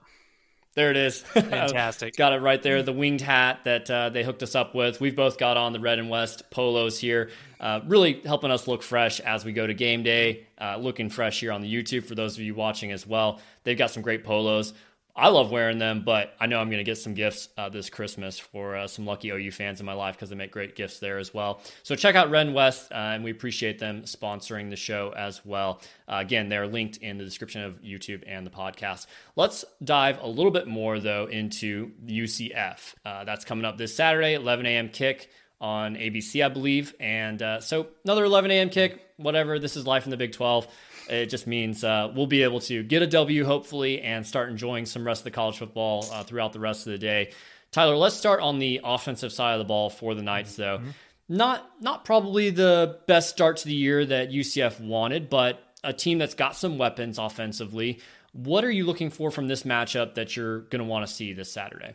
There 0.76 0.92
it 0.92 0.98
is. 0.98 1.20
Fantastic. 1.34 2.16
got 2.16 2.32
it 2.32 2.38
right 2.38 2.64
there. 2.64 2.82
The 2.82 2.94
winged 2.94 3.20
hat 3.20 3.62
that 3.66 3.92
uh, 3.92 4.10
they 4.12 4.24
hooked 4.24 4.44
us 4.44 4.56
up 4.56 4.74
with. 4.76 5.02
We've 5.02 5.16
both 5.16 5.38
got 5.38 5.58
on 5.58 5.74
the 5.74 5.80
red 5.82 6.00
and 6.00 6.10
west 6.10 6.44
polos 6.52 6.98
here, 6.98 7.32
uh, 7.60 7.82
really 7.86 8.22
helping 8.24 8.50
us 8.50 8.66
look 8.66 8.82
fresh 8.82 9.20
as 9.20 9.44
we 9.44 9.52
go 9.52 9.68
to 9.68 9.74
game 9.74 10.04
day. 10.04 10.48
Uh, 10.58 10.78
looking 10.78 11.10
fresh 11.10 11.42
here 11.42 11.52
on 11.52 11.60
the 11.60 11.74
YouTube 11.74 12.06
for 12.06 12.16
those 12.16 12.36
of 12.38 12.44
you 12.44 12.56
watching 12.56 12.94
as 12.94 13.06
well. 13.06 13.42
They've 13.66 13.78
got 13.78 13.92
some 13.92 14.04
great 14.04 14.24
polos. 14.24 14.74
I 15.20 15.28
love 15.28 15.52
wearing 15.52 15.80
them, 15.80 16.04
but 16.06 16.34
I 16.40 16.46
know 16.46 16.62
I'm 16.62 16.70
going 16.70 16.78
to 16.78 16.86
get 16.86 16.98
some 16.98 17.14
gifts 17.14 17.50
uh, 17.58 17.68
this 17.68 17.90
Christmas 17.90 18.40
for 18.40 18.78
uh, 18.78 18.88
some 18.88 19.06
lucky 19.06 19.32
OU 19.32 19.52
fans 19.52 19.82
in 19.82 19.86
my 19.86 19.92
life 19.92 20.16
because 20.16 20.30
they 20.30 20.36
make 20.38 20.52
great 20.52 20.78
gifts 20.78 21.00
there 21.00 21.18
as 21.18 21.34
well. 21.34 21.60
So 21.84 21.94
check 21.94 22.16
out 22.16 22.30
Red 22.30 22.48
and 22.48 22.56
West, 22.56 22.90
uh, 22.94 22.96
and 22.96 23.22
we 23.22 23.32
appreciate 23.32 23.80
them 23.80 24.04
sponsoring 24.04 24.70
the 24.70 24.78
show 24.78 25.14
as 25.18 25.46
well. 25.46 25.82
Uh, 26.08 26.20
again, 26.20 26.48
they're 26.48 26.68
linked 26.68 26.98
in 26.98 27.18
the 27.18 27.26
description 27.26 27.62
of 27.64 27.82
YouTube 27.82 28.24
and 28.28 28.48
the 28.48 28.50
podcast. 28.50 29.08
Let's 29.36 29.66
dive 29.84 30.20
a 30.22 30.28
little 30.28 30.52
bit 30.52 30.68
more, 30.68 31.02
though, 31.02 31.26
into 31.26 31.92
UCF. 32.06 32.96
Uh, 33.04 33.26
that's 33.26 33.44
coming 33.44 33.66
up 33.66 33.78
this 33.78 33.94
Saturday, 33.94 34.36
11 34.36 34.66
a.m. 34.68 34.88
kick 34.88 35.30
on 35.60 35.96
ABC, 35.96 36.46
I 36.46 36.48
believe. 36.48 36.96
And 36.98 37.42
uh, 37.42 37.60
so 37.60 37.88
another 38.06 38.24
11 38.24 38.52
a.m. 38.52 38.70
kick, 38.70 39.02
whatever. 39.18 39.60
This 39.60 39.76
is 39.76 39.86
life 39.86 40.06
in 40.06 40.12
the 40.12 40.18
Big 40.18 40.32
12. 40.32 40.68
It 41.10 41.28
just 41.28 41.48
means 41.48 41.84
uh, 41.84 42.12
we'll 42.16 42.28
be 42.28 42.44
able 42.44 42.60
to 42.62 42.84
get 42.84 43.02
a 43.02 43.08
W, 43.08 43.46
hopefully, 43.46 44.02
and 44.02 44.26
start 44.26 44.50
enjoying 44.50 44.86
some 44.86 45.06
rest 45.06 45.22
of 45.22 45.26
the 45.26 45.32
college 45.32 45.58
football 45.58 46.06
uh, 46.12 46.24
throughout 46.24 46.54
the 46.54 46.60
rest 46.60 46.88
of 46.88 46.92
the 46.92 46.98
day. 46.98 47.32
Tyler, 47.72 47.96
let's 47.96 48.16
start 48.16 48.40
on 48.42 48.60
the 48.60 48.82
offensive 48.84 49.32
side 49.32 49.54
of 49.54 49.60
the 49.60 49.66
ball 49.66 49.90
for 49.90 50.16
the 50.16 50.24
Knights, 50.24 50.56
though. 50.56 50.80
Mm-hmm. 50.80 50.90
Not 51.32 51.70
not 51.80 52.06
probably 52.06 52.50
the 52.50 53.00
best 53.08 53.30
start 53.30 53.58
to 53.58 53.68
the 53.68 53.74
year 53.74 54.04
that 54.04 54.32
UCF 54.32 54.80
wanted, 54.80 55.30
but 55.30 55.62
a 55.84 55.94
team 55.94 56.18
that's 56.18 56.34
got 56.34 56.56
some 56.56 56.78
weapons 56.80 57.20
offensively. 57.20 58.00
What 58.34 58.64
are 58.64 58.72
you 58.72 58.86
looking 58.86 59.12
for 59.12 59.30
from 59.30 59.48
this 59.48 59.64
matchup 59.64 60.16
that 60.16 60.36
you're 60.36 60.62
going 60.62 60.80
to 60.80 60.86
want 60.86 61.08
to 61.08 61.14
see 61.14 61.34
this 61.34 61.52
Saturday? 61.52 61.92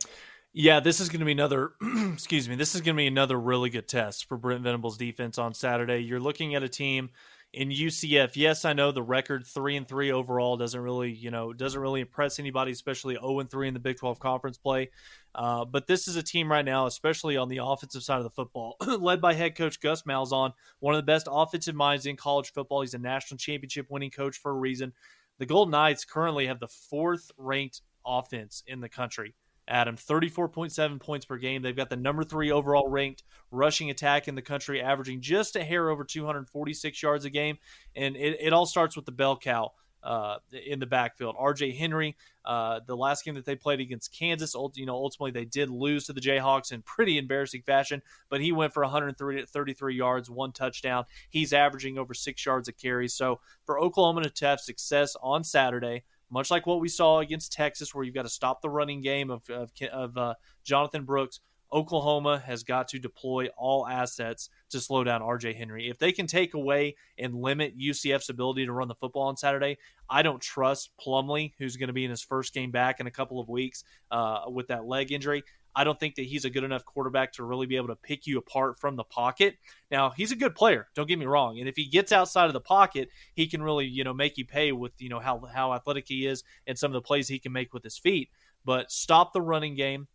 Yeah, 0.53 0.79
this 0.79 1.01
is 1.01 1.09
going 1.09 1.19
to 1.19 1.25
be 1.25 1.33
another. 1.33 1.73
excuse 2.13 2.47
me. 2.47 2.55
This 2.55 2.75
is 2.75 2.81
going 2.81 2.95
to 2.95 2.97
be 2.97 3.07
another 3.07 3.37
really 3.37 3.69
good 3.69 3.89
test 3.89 4.29
for 4.29 4.37
Brent 4.37 4.61
Venables' 4.61 4.97
defense 4.97 5.37
on 5.37 5.53
Saturday. 5.53 5.99
You're 5.99 6.21
looking 6.21 6.55
at 6.55 6.63
a 6.63 6.69
team 6.69 7.09
in 7.55 7.69
UCF, 7.69 8.35
yes, 8.35 8.65
I 8.65 8.73
know 8.73 8.91
the 8.91 9.01
record 9.01 9.47
three 9.47 9.77
and 9.77 9.87
three 9.87 10.11
overall 10.11 10.57
doesn't 10.57 10.79
really, 10.79 11.11
you 11.11 11.31
know, 11.31 11.53
doesn't 11.53 11.79
really 11.79 12.01
impress 12.01 12.37
anybody, 12.37 12.73
especially 12.73 13.15
zero 13.15 13.39
and 13.39 13.49
three 13.49 13.69
in 13.69 13.73
the 13.73 13.79
Big 13.79 13.97
Twelve 13.97 14.19
conference 14.19 14.57
play. 14.57 14.91
Uh, 15.33 15.63
but 15.63 15.87
this 15.87 16.09
is 16.09 16.17
a 16.17 16.23
team 16.23 16.51
right 16.51 16.65
now, 16.65 16.85
especially 16.85 17.37
on 17.37 17.47
the 17.47 17.61
offensive 17.63 18.03
side 18.03 18.17
of 18.17 18.25
the 18.25 18.29
football, 18.29 18.75
led 18.99 19.21
by 19.21 19.33
head 19.33 19.55
coach 19.55 19.79
Gus 19.79 20.01
Malzahn, 20.03 20.51
one 20.79 20.95
of 20.95 20.99
the 20.99 21.05
best 21.05 21.29
offensive 21.31 21.75
minds 21.75 22.05
in 22.05 22.17
college 22.17 22.51
football. 22.51 22.81
He's 22.81 22.93
a 22.93 22.99
national 22.99 23.37
championship 23.37 23.87
winning 23.89 24.11
coach 24.11 24.37
for 24.37 24.51
a 24.51 24.55
reason. 24.55 24.91
The 25.39 25.45
Golden 25.45 25.71
Knights 25.71 26.03
currently 26.03 26.47
have 26.47 26.59
the 26.59 26.67
fourth 26.67 27.31
ranked 27.37 27.81
offense 28.05 28.63
in 28.67 28.81
the 28.81 28.89
country. 28.89 29.33
Adam, 29.67 29.95
34.7 29.95 30.99
points 30.99 31.25
per 31.25 31.37
game. 31.37 31.61
They've 31.61 31.75
got 31.75 31.89
the 31.89 31.95
number 31.95 32.23
three 32.23 32.51
overall 32.51 32.87
ranked 32.87 33.23
rushing 33.51 33.89
attack 33.89 34.27
in 34.27 34.35
the 34.35 34.41
country, 34.41 34.81
averaging 34.81 35.21
just 35.21 35.55
a 35.55 35.63
hair 35.63 35.89
over 35.89 36.03
246 36.03 37.01
yards 37.01 37.25
a 37.25 37.29
game. 37.29 37.57
And 37.95 38.15
it, 38.15 38.37
it 38.39 38.53
all 38.53 38.65
starts 38.65 38.95
with 38.95 39.05
the 39.05 39.11
bell 39.11 39.37
cow. 39.37 39.71
Uh, 40.03 40.37
in 40.67 40.77
the 40.77 40.85
backfield. 40.85 41.35
RJ 41.35 41.75
Henry, 41.75 42.15
uh, 42.45 42.79
the 42.85 42.95
last 42.95 43.25
game 43.25 43.33
that 43.33 43.43
they 43.43 43.55
played 43.55 43.79
against 43.79 44.15
Kansas, 44.15 44.55
you 44.75 44.85
know, 44.85 44.93
ultimately 44.93 45.31
they 45.31 45.45
did 45.45 45.67
lose 45.71 46.05
to 46.05 46.13
the 46.13 46.21
Jayhawks 46.21 46.71
in 46.71 46.83
pretty 46.83 47.17
embarrassing 47.17 47.63
fashion, 47.63 48.03
but 48.29 48.39
he 48.39 48.51
went 48.51 48.71
for 48.71 48.83
133 48.83 49.95
yards, 49.95 50.29
one 50.29 50.51
touchdown. 50.51 51.05
He's 51.31 51.53
averaging 51.53 51.97
over 51.97 52.13
six 52.13 52.45
yards 52.45 52.67
a 52.67 52.71
carry. 52.71 53.07
So 53.07 53.39
for 53.65 53.79
Oklahoma 53.79 54.29
to 54.29 54.45
have 54.45 54.59
success 54.59 55.15
on 55.23 55.43
Saturday, 55.43 56.03
much 56.29 56.51
like 56.51 56.65
what 56.65 56.79
we 56.79 56.89
saw 56.89 57.19
against 57.19 57.51
Texas, 57.51 57.93
where 57.93 58.03
you've 58.03 58.15
got 58.15 58.23
to 58.23 58.29
stop 58.29 58.61
the 58.61 58.69
running 58.69 59.01
game 59.01 59.29
of, 59.29 59.49
of, 59.49 59.71
of 59.91 60.17
uh, 60.17 60.33
Jonathan 60.63 61.03
Brooks. 61.03 61.39
Oklahoma 61.73 62.41
has 62.45 62.63
got 62.63 62.87
to 62.89 62.99
deploy 62.99 63.47
all 63.57 63.87
assets 63.87 64.49
to 64.69 64.79
slow 64.79 65.03
down 65.03 65.21
RJ 65.21 65.55
Henry. 65.55 65.89
If 65.89 65.97
they 65.97 66.11
can 66.11 66.27
take 66.27 66.53
away 66.53 66.95
and 67.17 67.35
limit 67.35 67.77
UCF's 67.77 68.29
ability 68.29 68.65
to 68.65 68.71
run 68.71 68.87
the 68.87 68.95
football 68.95 69.23
on 69.23 69.35
Saturday, 69.35 69.77
I 70.09 70.21
don't 70.21 70.41
trust 70.41 70.91
Plumlee, 71.03 71.53
who's 71.57 71.75
going 71.75 71.87
to 71.87 71.93
be 71.93 72.05
in 72.05 72.11
his 72.11 72.21
first 72.21 72.53
game 72.53 72.71
back 72.71 72.99
in 72.99 73.07
a 73.07 73.11
couple 73.11 73.39
of 73.39 73.49
weeks 73.49 73.83
uh, 74.11 74.43
with 74.47 74.67
that 74.67 74.85
leg 74.85 75.11
injury. 75.11 75.43
I 75.75 75.83
don't 75.83 75.99
think 75.99 76.15
that 76.15 76.25
he's 76.25 76.45
a 76.45 76.49
good 76.49 76.63
enough 76.63 76.85
quarterback 76.85 77.33
to 77.33 77.43
really 77.43 77.65
be 77.65 77.75
able 77.75 77.89
to 77.89 77.95
pick 77.95 78.25
you 78.25 78.37
apart 78.37 78.79
from 78.79 78.95
the 78.95 79.03
pocket. 79.03 79.57
Now, 79.91 80.11
he's 80.11 80.31
a 80.31 80.35
good 80.35 80.55
player, 80.55 80.87
don't 80.95 81.07
get 81.07 81.19
me 81.19 81.25
wrong. 81.25 81.59
And 81.59 81.67
if 81.67 81.75
he 81.75 81.87
gets 81.87 82.11
outside 82.11 82.47
of 82.47 82.53
the 82.53 82.61
pocket, 82.61 83.09
he 83.33 83.47
can 83.47 83.61
really, 83.61 83.85
you 83.85 84.03
know, 84.03 84.13
make 84.13 84.37
you 84.37 84.45
pay 84.45 84.71
with, 84.71 84.93
you 84.99 85.09
know, 85.09 85.19
how 85.19 85.41
how 85.53 85.73
athletic 85.73 86.05
he 86.07 86.25
is 86.25 86.43
and 86.65 86.77
some 86.77 86.91
of 86.91 86.93
the 86.93 87.01
plays 87.01 87.27
he 87.27 87.39
can 87.39 87.51
make 87.51 87.73
with 87.73 87.83
his 87.83 87.97
feet. 87.97 88.29
But 88.63 88.91
stop 88.91 89.33
the 89.33 89.41
running 89.41 89.75
game. 89.75 90.07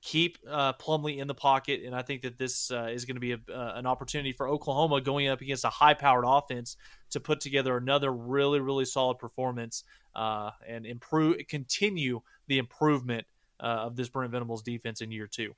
Keep 0.00 0.38
uh, 0.48 0.74
Plumlee 0.74 1.18
in 1.18 1.26
the 1.26 1.34
pocket, 1.34 1.80
and 1.84 1.92
I 1.92 2.02
think 2.02 2.22
that 2.22 2.38
this 2.38 2.70
uh, 2.70 2.86
is 2.92 3.04
going 3.04 3.16
to 3.16 3.20
be 3.20 3.32
a, 3.32 3.38
uh, 3.52 3.72
an 3.74 3.84
opportunity 3.84 4.30
for 4.30 4.48
Oklahoma 4.48 5.00
going 5.00 5.26
up 5.26 5.40
against 5.40 5.64
a 5.64 5.70
high-powered 5.70 6.24
offense 6.24 6.76
to 7.10 7.18
put 7.18 7.40
together 7.40 7.76
another 7.76 8.12
really, 8.12 8.60
really 8.60 8.84
solid 8.84 9.18
performance 9.18 9.82
uh, 10.14 10.50
and 10.68 10.86
improve, 10.86 11.38
continue 11.48 12.20
the 12.46 12.58
improvement 12.58 13.26
uh, 13.60 13.86
of 13.86 13.96
this 13.96 14.08
Brent 14.08 14.32
Venables 14.32 14.62
defense 14.62 15.00
in 15.00 15.10
year 15.10 15.26
two. 15.26 15.54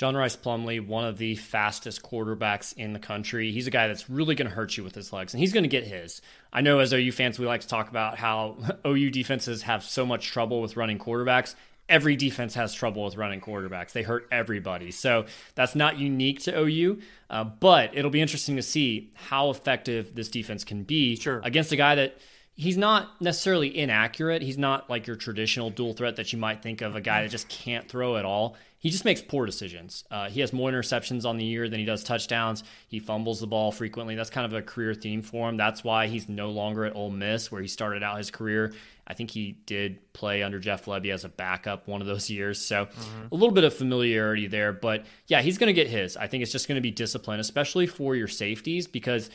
John 0.00 0.16
Rhys 0.16 0.34
Plumlee, 0.34 0.86
one 0.86 1.04
of 1.04 1.18
the 1.18 1.34
fastest 1.34 2.02
quarterbacks 2.02 2.72
in 2.74 2.94
the 2.94 2.98
country. 2.98 3.52
He's 3.52 3.66
a 3.66 3.70
guy 3.70 3.86
that's 3.86 4.08
really 4.08 4.34
going 4.34 4.48
to 4.48 4.54
hurt 4.54 4.74
you 4.74 4.82
with 4.82 4.94
his 4.94 5.12
legs, 5.12 5.34
and 5.34 5.40
he's 5.40 5.52
going 5.52 5.64
to 5.64 5.68
get 5.68 5.84
his. 5.84 6.22
I 6.52 6.62
know 6.62 6.78
as 6.78 6.94
OU 6.94 7.12
fans, 7.12 7.38
we 7.38 7.44
like 7.44 7.60
to 7.60 7.68
talk 7.68 7.90
about 7.90 8.16
how 8.16 8.56
OU 8.86 9.10
defenses 9.10 9.60
have 9.62 9.84
so 9.84 10.06
much 10.06 10.28
trouble 10.28 10.62
with 10.62 10.76
running 10.76 10.98
quarterbacks. 10.98 11.54
Every 11.86 12.16
defense 12.16 12.54
has 12.54 12.72
trouble 12.72 13.04
with 13.04 13.16
running 13.16 13.42
quarterbacks. 13.42 13.92
They 13.92 14.02
hurt 14.02 14.26
everybody. 14.32 14.90
So 14.90 15.26
that's 15.54 15.74
not 15.74 15.98
unique 15.98 16.40
to 16.44 16.58
OU, 16.58 17.00
uh, 17.28 17.44
but 17.44 17.94
it'll 17.94 18.10
be 18.10 18.22
interesting 18.22 18.56
to 18.56 18.62
see 18.62 19.12
how 19.14 19.50
effective 19.50 20.14
this 20.14 20.30
defense 20.30 20.64
can 20.64 20.84
be 20.84 21.16
sure. 21.16 21.42
against 21.44 21.72
a 21.72 21.76
guy 21.76 21.96
that 21.96 22.16
he's 22.60 22.76
not 22.76 23.18
necessarily 23.22 23.74
inaccurate. 23.74 24.42
He's 24.42 24.58
not 24.58 24.90
like 24.90 25.06
your 25.06 25.16
traditional 25.16 25.70
dual 25.70 25.94
threat 25.94 26.16
that 26.16 26.30
you 26.30 26.38
might 26.38 26.62
think 26.62 26.82
of 26.82 26.94
a 26.94 27.00
guy 27.00 27.22
that 27.22 27.30
just 27.30 27.48
can't 27.48 27.88
throw 27.88 28.18
at 28.18 28.26
all. 28.26 28.54
He 28.78 28.90
just 28.90 29.06
makes 29.06 29.22
poor 29.22 29.46
decisions. 29.46 30.04
Uh, 30.10 30.28
he 30.28 30.40
has 30.40 30.52
more 30.52 30.70
interceptions 30.70 31.24
on 31.24 31.38
the 31.38 31.44
year 31.44 31.70
than 31.70 31.80
he 31.80 31.86
does 31.86 32.04
touchdowns. 32.04 32.62
He 32.88 32.98
fumbles 32.98 33.40
the 33.40 33.46
ball 33.46 33.72
frequently. 33.72 34.14
That's 34.14 34.28
kind 34.28 34.44
of 34.44 34.52
a 34.52 34.60
career 34.60 34.92
theme 34.92 35.22
for 35.22 35.48
him. 35.48 35.56
That's 35.56 35.82
why 35.82 36.06
he's 36.06 36.28
no 36.28 36.50
longer 36.50 36.84
at 36.84 36.94
Ole 36.94 37.08
Miss, 37.08 37.50
where 37.50 37.62
he 37.62 37.68
started 37.68 38.02
out 38.02 38.18
his 38.18 38.30
career. 38.30 38.74
I 39.06 39.14
think 39.14 39.30
he 39.30 39.52
did 39.64 40.12
play 40.12 40.42
under 40.42 40.58
Jeff 40.58 40.84
Lebby 40.84 41.14
as 41.14 41.24
a 41.24 41.30
backup 41.30 41.88
one 41.88 42.02
of 42.02 42.06
those 42.06 42.28
years. 42.28 42.60
So 42.62 42.84
mm-hmm. 42.86 43.26
a 43.32 43.34
little 43.34 43.54
bit 43.54 43.64
of 43.64 43.72
familiarity 43.72 44.48
there. 44.48 44.74
But 44.74 45.06
yeah, 45.28 45.40
he's 45.40 45.56
going 45.56 45.68
to 45.68 45.72
get 45.72 45.88
his. 45.88 46.14
I 46.18 46.26
think 46.26 46.42
it's 46.42 46.52
just 46.52 46.68
going 46.68 46.76
to 46.76 46.82
be 46.82 46.90
discipline, 46.90 47.40
especially 47.40 47.86
for 47.86 48.14
your 48.14 48.28
safeties, 48.28 48.86
because. 48.86 49.30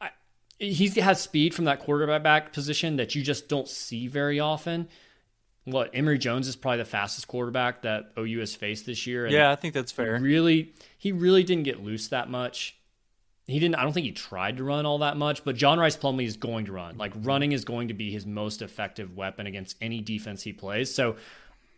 I, 0.00 0.10
he 0.72 0.88
has 1.00 1.20
speed 1.20 1.54
from 1.54 1.66
that 1.66 1.80
quarterback 1.80 2.52
position 2.52 2.96
that 2.96 3.14
you 3.14 3.22
just 3.22 3.48
don't 3.48 3.68
see 3.68 4.08
very 4.08 4.40
often. 4.40 4.88
What 5.64 5.90
Emory 5.94 6.18
Jones 6.18 6.46
is 6.46 6.56
probably 6.56 6.78
the 6.78 6.84
fastest 6.84 7.26
quarterback 7.26 7.82
that 7.82 8.12
OU 8.18 8.40
has 8.40 8.54
faced 8.54 8.84
this 8.84 9.06
year. 9.06 9.26
yeah, 9.26 9.50
I 9.50 9.56
think 9.56 9.72
that's 9.72 9.92
fair. 9.92 10.18
Really, 10.20 10.74
he 10.98 11.10
really 11.12 11.42
didn't 11.42 11.64
get 11.64 11.82
loose 11.82 12.08
that 12.08 12.28
much. 12.28 12.76
He 13.46 13.58
didn't. 13.58 13.76
I 13.76 13.82
don't 13.82 13.92
think 13.92 14.06
he 14.06 14.12
tried 14.12 14.58
to 14.58 14.64
run 14.64 14.86
all 14.86 14.98
that 14.98 15.16
much. 15.16 15.44
But 15.44 15.56
John 15.56 15.78
Rhys 15.78 15.96
Plumlee 15.96 16.26
is 16.26 16.36
going 16.36 16.66
to 16.66 16.72
run. 16.72 16.96
Like 16.96 17.12
running 17.16 17.52
is 17.52 17.64
going 17.64 17.88
to 17.88 17.94
be 17.94 18.10
his 18.10 18.26
most 18.26 18.62
effective 18.62 19.16
weapon 19.16 19.46
against 19.46 19.76
any 19.80 20.00
defense 20.00 20.42
he 20.42 20.52
plays. 20.52 20.94
So 20.94 21.16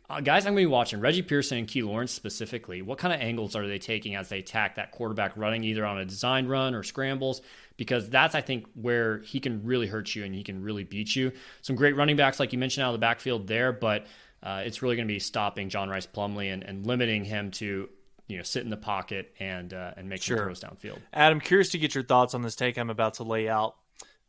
uh, 0.09 0.21
guys 0.21 0.47
I'm 0.47 0.55
going 0.55 0.65
to 0.65 0.69
be 0.69 0.73
watching, 0.73 1.01
Reggie 1.01 1.23
Pearson 1.23 1.59
and 1.59 1.67
Key 1.67 1.83
Lawrence 1.83 2.13
specifically, 2.13 2.83
what 2.83 2.99
kind 2.99 3.13
of 3.13 3.21
angles 3.21 3.57
are 3.57 3.67
they 3.67 3.79
taking 3.79 4.15
as 4.15 4.29
they 4.29 4.39
attack 4.39 4.77
that 4.77 4.93
quarterback 4.93 5.33
running 5.37 5.65
either 5.65 5.85
on 5.85 5.99
a 5.99 6.05
design 6.05 6.47
run 6.47 6.75
or 6.75 6.83
scrambles? 6.83 7.43
Because 7.77 8.09
that's, 8.09 8.35
I 8.35 8.41
think, 8.41 8.67
where 8.75 9.19
he 9.19 9.41
can 9.41 9.65
really 9.65 9.87
hurt 9.87 10.15
you 10.15 10.25
and 10.25 10.35
he 10.35 10.45
can 10.45 10.63
really 10.63 10.85
beat 10.85 11.15
you. 11.17 11.33
Some 11.63 11.77
great 11.77 11.97
running 11.97 12.17
backs, 12.17 12.39
like 12.39 12.53
you 12.53 12.59
mentioned, 12.59 12.85
out 12.85 12.91
of 12.91 12.95
the 12.95 12.99
backfield 12.99 13.47
there, 13.49 13.73
but 13.73 14.07
uh, 14.43 14.63
it's 14.65 14.81
really 14.81 14.97
going 14.97 15.09
to 15.09 15.13
be 15.13 15.19
stopping 15.19 15.69
John 15.69 15.89
Rhys 15.89 16.07
Plumlee 16.07 16.53
and, 16.53 16.63
and, 16.63 16.87
limiting 16.87 17.25
him 17.25 17.51
to 17.53 17.89
you 18.29 18.37
know 18.37 18.43
sit 18.43 18.63
in 18.63 18.71
the 18.71 18.77
pocket 18.77 19.33
and 19.41 19.73
uh, 19.73 19.93
and 19.97 20.09
make 20.09 20.23
sure. 20.23 20.39
throws 20.39 20.61
downfield. 20.61 20.99
Adam, 21.13 21.41
curious 21.41 21.71
to 21.71 21.79
get 21.79 21.95
your 21.95 22.05
thoughts 22.05 22.35
on 22.35 22.43
this 22.43 22.55
take 22.55 22.79
I'm 22.79 22.91
about 22.91 23.15
to 23.15 23.25
lay 23.25 23.49
out 23.49 23.77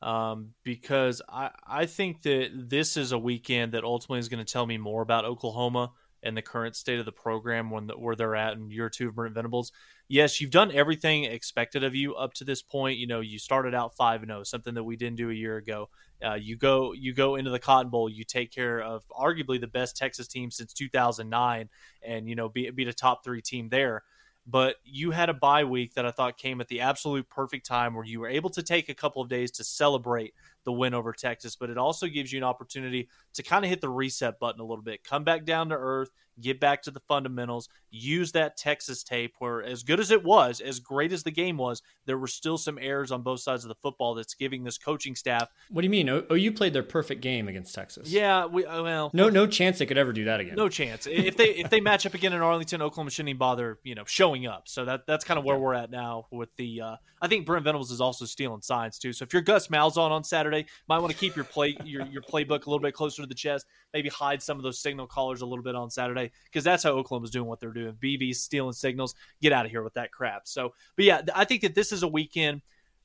um, 0.02 0.52
because 0.64 1.22
I, 1.28 1.50
I 1.66 1.86
think 1.86 2.22
that 2.24 2.50
this 2.54 2.98
is 2.98 3.12
a 3.12 3.18
weekend 3.18 3.74
that 3.74 3.84
ultimately 3.84 4.20
is 4.20 4.30
going 4.30 4.44
to 4.44 4.52
tell 4.52 4.66
me 4.66 4.78
more 4.78 5.02
about 5.02 5.26
Oklahoma 5.26 5.92
and 6.24 6.36
the 6.36 6.42
current 6.42 6.76
state 6.76 7.00
of 7.00 7.06
the 7.06 7.12
program 7.12 7.70
when 7.70 7.88
the, 7.88 7.98
where 7.98 8.16
they're 8.16 8.36
at 8.36 8.54
in 8.54 8.70
year 8.70 8.90
two 8.90 9.10
of 9.10 9.16
Brent 9.16 9.34
Venables. 9.34 9.72
Yes, 10.08 10.40
you've 10.40 10.52
done 10.52 10.72
everything 10.72 11.26
expected 11.26 11.84
of 11.84 11.96
you 11.96 12.16
up 12.16 12.34
to 12.36 12.44
this 12.44 12.62
point. 12.62 12.98
You 12.98 13.08
know, 13.08 13.20
you 13.20 13.40
started 13.40 13.76
out 13.76 13.96
five 13.96 14.22
and 14.22 14.30
zero, 14.30 14.40
oh, 14.40 14.44
something 14.44 14.74
that 14.76 14.84
we 14.84 14.96
didn't 14.96 15.18
do 15.18 15.30
a 15.30 15.34
year 15.34 15.58
ago. 15.58 15.90
Uh, 16.24 16.34
you 16.36 16.58
go 16.58 16.94
you 16.94 17.14
go 17.14 17.36
into 17.36 17.52
the 17.52 17.60
Cotton 17.60 17.92
Bowl, 17.92 18.10
you 18.10 18.24
take 18.24 18.52
care 18.52 18.82
of 18.82 19.04
arguably 19.10 19.60
the 19.60 19.68
best 19.68 19.96
Texas 19.98 20.28
team 20.28 20.50
since 20.50 20.74
2009, 20.74 21.70
and 22.02 22.28
you 22.28 22.36
know 22.36 22.50
be 22.50 22.70
beat 22.72 22.88
a 22.88 22.94
top 22.94 23.24
three 23.24 23.42
team 23.42 23.70
there 23.70 24.04
but 24.48 24.78
you 24.86 25.12
had 25.12 25.30
a 25.30 25.34
bye 25.34 25.66
week 25.66 25.94
that 25.96 26.06
I 26.06 26.12
thought 26.12 26.38
came 26.38 26.62
at 26.62 26.70
the 26.70 26.80
absolute 26.80 27.30
perfect 27.30 27.66
time 27.66 27.94
where 27.94 28.06
you 28.06 28.22
were 28.22 28.30
able 28.30 28.50
to 28.52 28.64
take 28.64 28.88
a 28.88 28.96
couple 28.96 29.22
of 29.22 29.28
days 29.28 29.52
to 29.52 29.64
celebrate 29.64 30.34
the 30.68 30.72
win 30.74 30.94
over 30.94 31.14
Texas, 31.14 31.56
but 31.56 31.70
it 31.70 31.78
also 31.78 32.08
gives 32.08 32.34
you 32.34 32.38
an 32.38 32.44
opportunity 32.44 33.08
to 33.34 33.42
kind 33.42 33.64
of 33.64 33.70
hit 33.70 33.80
the 33.80 33.88
reset 33.88 34.38
button 34.38 34.60
a 34.60 34.66
little 34.66 34.84
bit, 34.84 35.02
come 35.02 35.24
back 35.24 35.46
down 35.46 35.70
to 35.70 35.76
earth, 35.76 36.10
get 36.42 36.60
back 36.60 36.82
to 36.84 36.92
the 36.92 37.00
fundamentals, 37.08 37.70
use 37.90 38.34
that 38.34 38.58
Texas 38.58 39.02
tape 39.02 39.36
where, 39.40 39.64
as 39.64 39.84
good 39.84 40.00
as 40.00 40.12
it 40.12 40.26
was, 40.26 40.60
as 40.60 40.80
great 40.82 41.14
as 41.14 41.24
the 41.24 41.32
game 41.32 41.58
was, 41.58 41.82
there 42.06 42.18
were 42.18 42.28
still 42.28 42.58
some 42.58 42.78
errors 42.82 43.12
on 43.14 43.22
both 43.22 43.40
sides 43.40 43.64
of 43.64 43.70
the 43.70 43.76
football 43.76 44.14
that's 44.14 44.34
giving 44.34 44.66
this 44.66 44.78
coaching 44.78 45.16
staff. 45.16 45.48
What 45.70 45.82
do 45.82 45.86
you 45.86 45.90
mean? 45.90 46.10
Oh, 46.10 46.36
you 46.36 46.52
played 46.52 46.74
their 46.74 46.84
perfect 46.84 47.22
game 47.22 47.48
against 47.48 47.74
Texas. 47.74 48.10
Yeah, 48.10 48.46
we 48.46 48.66
uh, 48.66 48.84
well, 48.84 49.10
no, 49.14 49.30
no 49.30 49.48
chance 49.48 49.80
they 49.80 49.86
could 49.86 49.98
ever 49.98 50.12
do 50.12 50.26
that 50.26 50.42
again. 50.42 50.56
No 50.56 50.68
chance. 50.68 51.08
if 51.10 51.38
they 51.38 51.50
if 51.52 51.70
they 51.70 51.80
match 51.80 52.06
up 52.06 52.14
again 52.14 52.34
in 52.34 52.42
Arlington, 52.42 52.82
Oklahoma 52.82 53.10
shouldn't 53.10 53.30
even 53.30 53.40
bother, 53.40 53.80
you 53.84 53.96
know, 53.96 54.04
showing 54.06 54.46
up. 54.46 54.68
So 54.68 54.84
that 54.84 55.08
that's 55.08 55.24
kind 55.24 55.38
of 55.38 55.46
where 55.46 55.58
we're 55.58 55.76
at 55.76 55.90
now 55.90 56.28
with 56.30 56.54
the. 56.58 56.82
Uh, 56.82 56.96
I 57.22 57.28
think 57.28 57.46
Brent 57.46 57.64
Venables 57.64 57.92
is 57.92 58.02
also 58.02 58.26
stealing 58.26 58.62
signs 58.62 59.00
too. 59.00 59.14
So 59.14 59.24
if 59.24 59.34
you're 59.34 59.42
Gus 59.42 59.68
Malzahn 59.68 60.12
on 60.12 60.24
Saturday, 60.24 60.57
might 60.88 61.00
want 61.00 61.12
to 61.12 61.18
keep 61.18 61.36
your 61.36 61.46
play 61.46 61.78
your 61.84 62.06
your 62.08 62.22
playbook 62.22 62.66
a 62.66 62.70
little 62.70 62.80
bit 62.80 62.94
closer 62.94 63.22
to 63.22 63.28
the 63.28 63.36
chest. 63.36 63.66
Maybe 63.94 64.10
hide 64.10 64.42
some 64.42 64.58
of 64.58 64.64
those 64.64 64.80
signal 64.80 65.08
callers 65.08 65.42
a 65.42 65.46
little 65.46 65.64
bit 65.64 65.76
on 65.76 65.90
Saturday 65.90 66.32
because 66.46 66.64
that's 66.64 66.84
how 66.84 66.92
Oklahoma's 66.92 67.32
doing 67.32 67.48
what 67.48 67.60
they're 67.60 67.72
doing. 67.72 67.94
BV's 68.02 68.42
stealing 68.42 68.74
signals. 68.74 69.16
Get 69.42 69.54
out 69.54 69.66
of 69.66 69.72
here 69.72 69.84
with 69.84 69.94
that 69.96 70.12
crap. 70.12 70.48
So, 70.48 70.74
but 70.96 71.06
yeah, 71.06 71.22
I 71.36 71.46
think 71.46 71.62
that 71.62 71.76
this 71.76 71.92
is 71.92 72.04
a 72.04 72.08
weekend 72.08 72.62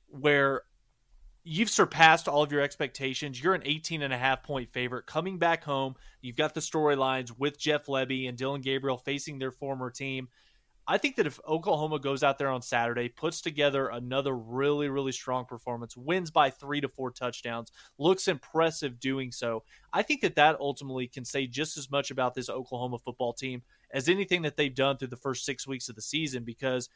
where 0.07 0.63
you've 1.43 1.69
surpassed 1.69 2.27
all 2.27 2.41
of 2.41 2.51
your 2.51 2.61
expectations. 2.61 3.41
You're 3.41 3.53
an 3.53 3.63
18 3.65 4.01
and 4.01 4.13
a 4.13 4.17
half 4.17 4.43
point 4.43 4.71
favorite 4.71 5.05
coming 5.05 5.37
back 5.37 5.63
home. 5.63 5.95
You've 6.21 6.37
got 6.37 6.53
the 6.53 6.61
storylines 6.61 7.37
with 7.37 7.59
Jeff 7.59 7.87
Lebby 7.87 8.29
and 8.29 8.37
Dillon 8.37 8.61
Gabriel 8.61 8.97
facing 8.97 9.39
their 9.39 9.51
former 9.51 9.89
team. 9.89 10.29
I 10.87 10.97
think 10.97 11.15
that 11.15 11.27
if 11.27 11.39
Oklahoma 11.47 11.99
goes 11.99 12.23
out 12.23 12.37
there 12.37 12.49
on 12.49 12.61
Saturday, 12.61 13.07
puts 13.07 13.39
together 13.39 13.87
another 13.87 14.35
really, 14.35 14.89
really 14.89 15.13
strong 15.13 15.45
performance, 15.45 15.95
wins 15.95 16.29
by 16.29 16.49
three 16.49 16.81
to 16.81 16.89
four 16.89 17.11
touchdowns, 17.11 17.71
looks 17.97 18.27
impressive 18.27 18.99
doing 18.99 19.31
so, 19.31 19.63
I 19.93 20.01
think 20.01 20.21
that 20.21 20.35
that 20.35 20.59
ultimately 20.59 21.07
can 21.07 21.23
say 21.23 21.47
just 21.47 21.77
as 21.77 21.89
much 21.89 22.11
about 22.11 22.33
this 22.33 22.49
Oklahoma 22.49 22.97
football 22.97 23.33
team 23.33 23.61
as 23.91 24.09
anything 24.09 24.41
that 24.41 24.57
they've 24.57 24.73
done 24.73 24.97
through 24.97 25.09
the 25.09 25.15
first 25.15 25.45
six 25.45 25.67
weeks 25.67 25.87
of 25.87 25.95
the 25.95 26.01
season 26.01 26.43
because 26.43 26.89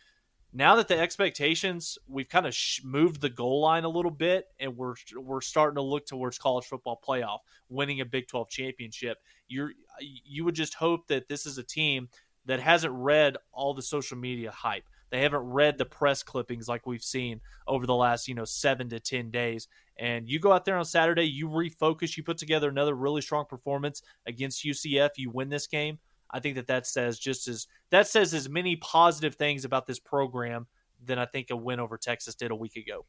now 0.53 0.75
that 0.75 0.87
the 0.87 0.97
expectations 0.97 1.97
we've 2.07 2.29
kind 2.29 2.45
of 2.45 2.55
sh- 2.55 2.81
moved 2.83 3.21
the 3.21 3.29
goal 3.29 3.61
line 3.61 3.83
a 3.83 3.89
little 3.89 4.11
bit 4.11 4.47
and 4.59 4.75
we're 4.75 4.95
we're 5.17 5.41
starting 5.41 5.75
to 5.75 5.81
look 5.81 6.05
towards 6.05 6.37
college 6.37 6.65
football 6.65 6.99
playoff 7.05 7.39
winning 7.69 8.01
a 8.01 8.05
Big 8.05 8.27
12 8.27 8.49
championship 8.49 9.17
you're 9.47 9.71
you 9.99 10.45
would 10.45 10.55
just 10.55 10.73
hope 10.73 11.07
that 11.07 11.27
this 11.27 11.45
is 11.45 11.57
a 11.57 11.63
team 11.63 12.07
that 12.47 12.59
hasn't 12.59 12.93
read 12.93 13.37
all 13.51 13.73
the 13.73 13.81
social 13.81 14.17
media 14.17 14.51
hype. 14.51 14.85
They 15.09 15.21
haven't 15.21 15.39
read 15.39 15.77
the 15.77 15.85
press 15.85 16.23
clippings 16.23 16.67
like 16.67 16.85
we've 16.85 17.03
seen 17.03 17.39
over 17.67 17.85
the 17.85 17.95
last 17.95 18.27
you 18.27 18.33
know 18.33 18.45
7 18.45 18.89
to 18.89 18.99
10 18.99 19.31
days. 19.31 19.67
And 19.99 20.27
you 20.27 20.39
go 20.39 20.51
out 20.51 20.65
there 20.65 20.77
on 20.77 20.85
Saturday 20.85 21.23
you 21.23 21.47
refocus 21.47 22.17
you 22.17 22.23
put 22.23 22.37
together 22.37 22.69
another 22.69 22.95
really 22.95 23.21
strong 23.21 23.45
performance 23.45 24.01
against 24.25 24.65
UCF 24.65 25.11
you 25.17 25.29
win 25.29 25.49
this 25.49 25.67
game. 25.67 25.99
I 26.31 26.39
think 26.39 26.55
that 26.55 26.67
that 26.67 26.87
says 26.87 27.19
just 27.19 27.47
as 27.47 27.67
that 27.91 28.07
says 28.07 28.33
as 28.33 28.49
many 28.49 28.75
positive 28.77 29.35
things 29.35 29.63
about 29.63 29.87
this 29.87 29.99
program 29.99 30.67
than 31.03 31.19
I 31.19 31.25
think 31.25 31.51
a 31.51 31.55
win 31.55 31.79
over 31.79 31.97
Texas 31.97 32.35
did 32.35 32.51
a 32.51 32.55
week 32.55 32.75
ago. 32.75 33.05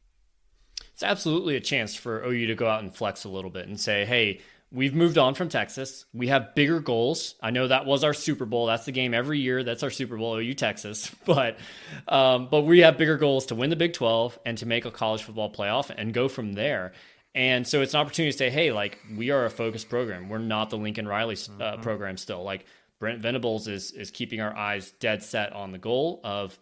It's 0.93 1.03
absolutely 1.03 1.55
a 1.55 1.61
chance 1.61 1.95
for 1.95 2.23
OU 2.23 2.47
to 2.47 2.55
go 2.55 2.67
out 2.67 2.83
and 2.83 2.95
flex 2.95 3.25
a 3.25 3.29
little 3.29 3.49
bit 3.49 3.67
and 3.67 3.79
say, 3.79 4.05
"Hey, 4.05 4.41
we've 4.71 4.93
moved 4.93 5.17
on 5.17 5.33
from 5.33 5.49
Texas. 5.49 6.05
We 6.13 6.27
have 6.27 6.55
bigger 6.55 6.79
goals. 6.79 7.35
I 7.41 7.51
know 7.51 7.67
that 7.67 7.85
was 7.85 8.03
our 8.03 8.13
Super 8.13 8.45
Bowl. 8.45 8.65
That's 8.65 8.85
the 8.85 8.91
game 8.91 9.13
every 9.13 9.39
year. 9.39 9.63
That's 9.63 9.83
our 9.83 9.89
Super 9.89 10.17
Bowl, 10.17 10.37
OU 10.37 10.53
Texas. 10.55 11.13
But 11.25 11.59
um, 12.07 12.47
but 12.49 12.61
we 12.61 12.79
have 12.79 12.97
bigger 12.97 13.17
goals 13.17 13.47
to 13.47 13.55
win 13.55 13.69
the 13.69 13.75
Big 13.75 13.93
12 13.93 14.39
and 14.45 14.57
to 14.59 14.65
make 14.65 14.85
a 14.85 14.91
college 14.91 15.21
football 15.21 15.51
playoff 15.51 15.91
and 15.95 16.11
go 16.11 16.27
from 16.27 16.53
there. 16.53 16.93
And 17.35 17.67
so 17.67 17.81
it's 17.81 17.93
an 17.93 17.99
opportunity 17.99 18.31
to 18.31 18.37
say, 18.37 18.49
hey, 18.49 18.71
like 18.71 18.97
we 19.15 19.29
are 19.29 19.45
a 19.45 19.49
focused 19.49 19.89
program. 19.89 20.27
We're 20.27 20.39
not 20.39 20.71
the 20.71 20.77
Lincoln 20.77 21.07
Riley 21.07 21.35
uh, 21.35 21.37
mm-hmm. 21.37 21.81
program 21.81 22.17
still. 22.17 22.43
Like 22.43 22.65
Brent 22.99 23.21
Venables 23.21 23.67
is 23.67 23.91
is 23.91 24.09
keeping 24.09 24.41
our 24.41 24.55
eyes 24.55 24.91
dead 24.99 25.21
set 25.21 25.53
on 25.53 25.71
the 25.71 25.77
goal 25.77 26.19
of 26.23 26.57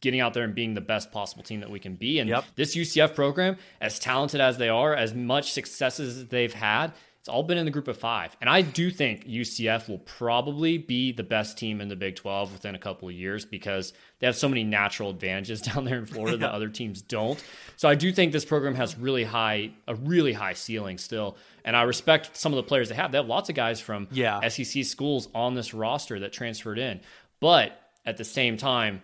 getting 0.00 0.20
out 0.20 0.34
there 0.34 0.44
and 0.44 0.54
being 0.54 0.74
the 0.74 0.80
best 0.80 1.10
possible 1.10 1.42
team 1.42 1.60
that 1.60 1.70
we 1.70 1.78
can 1.78 1.94
be. 1.94 2.18
And 2.18 2.28
yep. 2.28 2.44
this 2.54 2.76
UCF 2.76 3.14
program, 3.14 3.56
as 3.80 3.98
talented 3.98 4.40
as 4.40 4.58
they 4.58 4.68
are, 4.68 4.94
as 4.94 5.14
much 5.14 5.52
successes 5.52 6.18
as 6.18 6.26
they've 6.26 6.52
had, 6.52 6.92
it's 7.22 7.28
all 7.28 7.44
been 7.44 7.56
in 7.56 7.64
the 7.64 7.70
group 7.70 7.86
of 7.86 7.96
five. 7.96 8.36
And 8.40 8.50
I 8.50 8.62
do 8.62 8.90
think 8.90 9.28
UCF 9.28 9.88
will 9.88 10.00
probably 10.00 10.76
be 10.76 11.12
the 11.12 11.22
best 11.22 11.56
team 11.56 11.80
in 11.80 11.86
the 11.86 11.94
Big 11.94 12.16
12 12.16 12.52
within 12.52 12.74
a 12.74 12.80
couple 12.80 13.08
of 13.08 13.14
years 13.14 13.44
because 13.44 13.92
they 14.18 14.26
have 14.26 14.34
so 14.34 14.48
many 14.48 14.64
natural 14.64 15.10
advantages 15.10 15.60
down 15.62 15.84
there 15.84 15.98
in 15.98 16.06
Florida 16.06 16.36
that 16.38 16.50
other 16.50 16.68
teams 16.68 17.00
don't. 17.00 17.40
So 17.76 17.88
I 17.88 17.94
do 17.94 18.10
think 18.10 18.32
this 18.32 18.44
program 18.44 18.74
has 18.74 18.98
really 18.98 19.22
high, 19.22 19.70
a 19.86 19.94
really 19.94 20.32
high 20.32 20.54
ceiling 20.54 20.98
still. 20.98 21.36
And 21.64 21.76
I 21.76 21.82
respect 21.82 22.36
some 22.36 22.50
of 22.50 22.56
the 22.56 22.64
players 22.64 22.88
they 22.88 22.96
have. 22.96 23.12
They 23.12 23.18
have 23.18 23.28
lots 23.28 23.48
of 23.48 23.54
guys 23.54 23.80
from 23.80 24.08
yeah. 24.10 24.48
SEC 24.48 24.84
schools 24.84 25.28
on 25.32 25.54
this 25.54 25.72
roster 25.72 26.18
that 26.18 26.32
transferred 26.32 26.80
in. 26.80 27.02
But 27.38 27.80
at 28.04 28.16
the 28.16 28.24
same 28.24 28.56
time, 28.56 29.00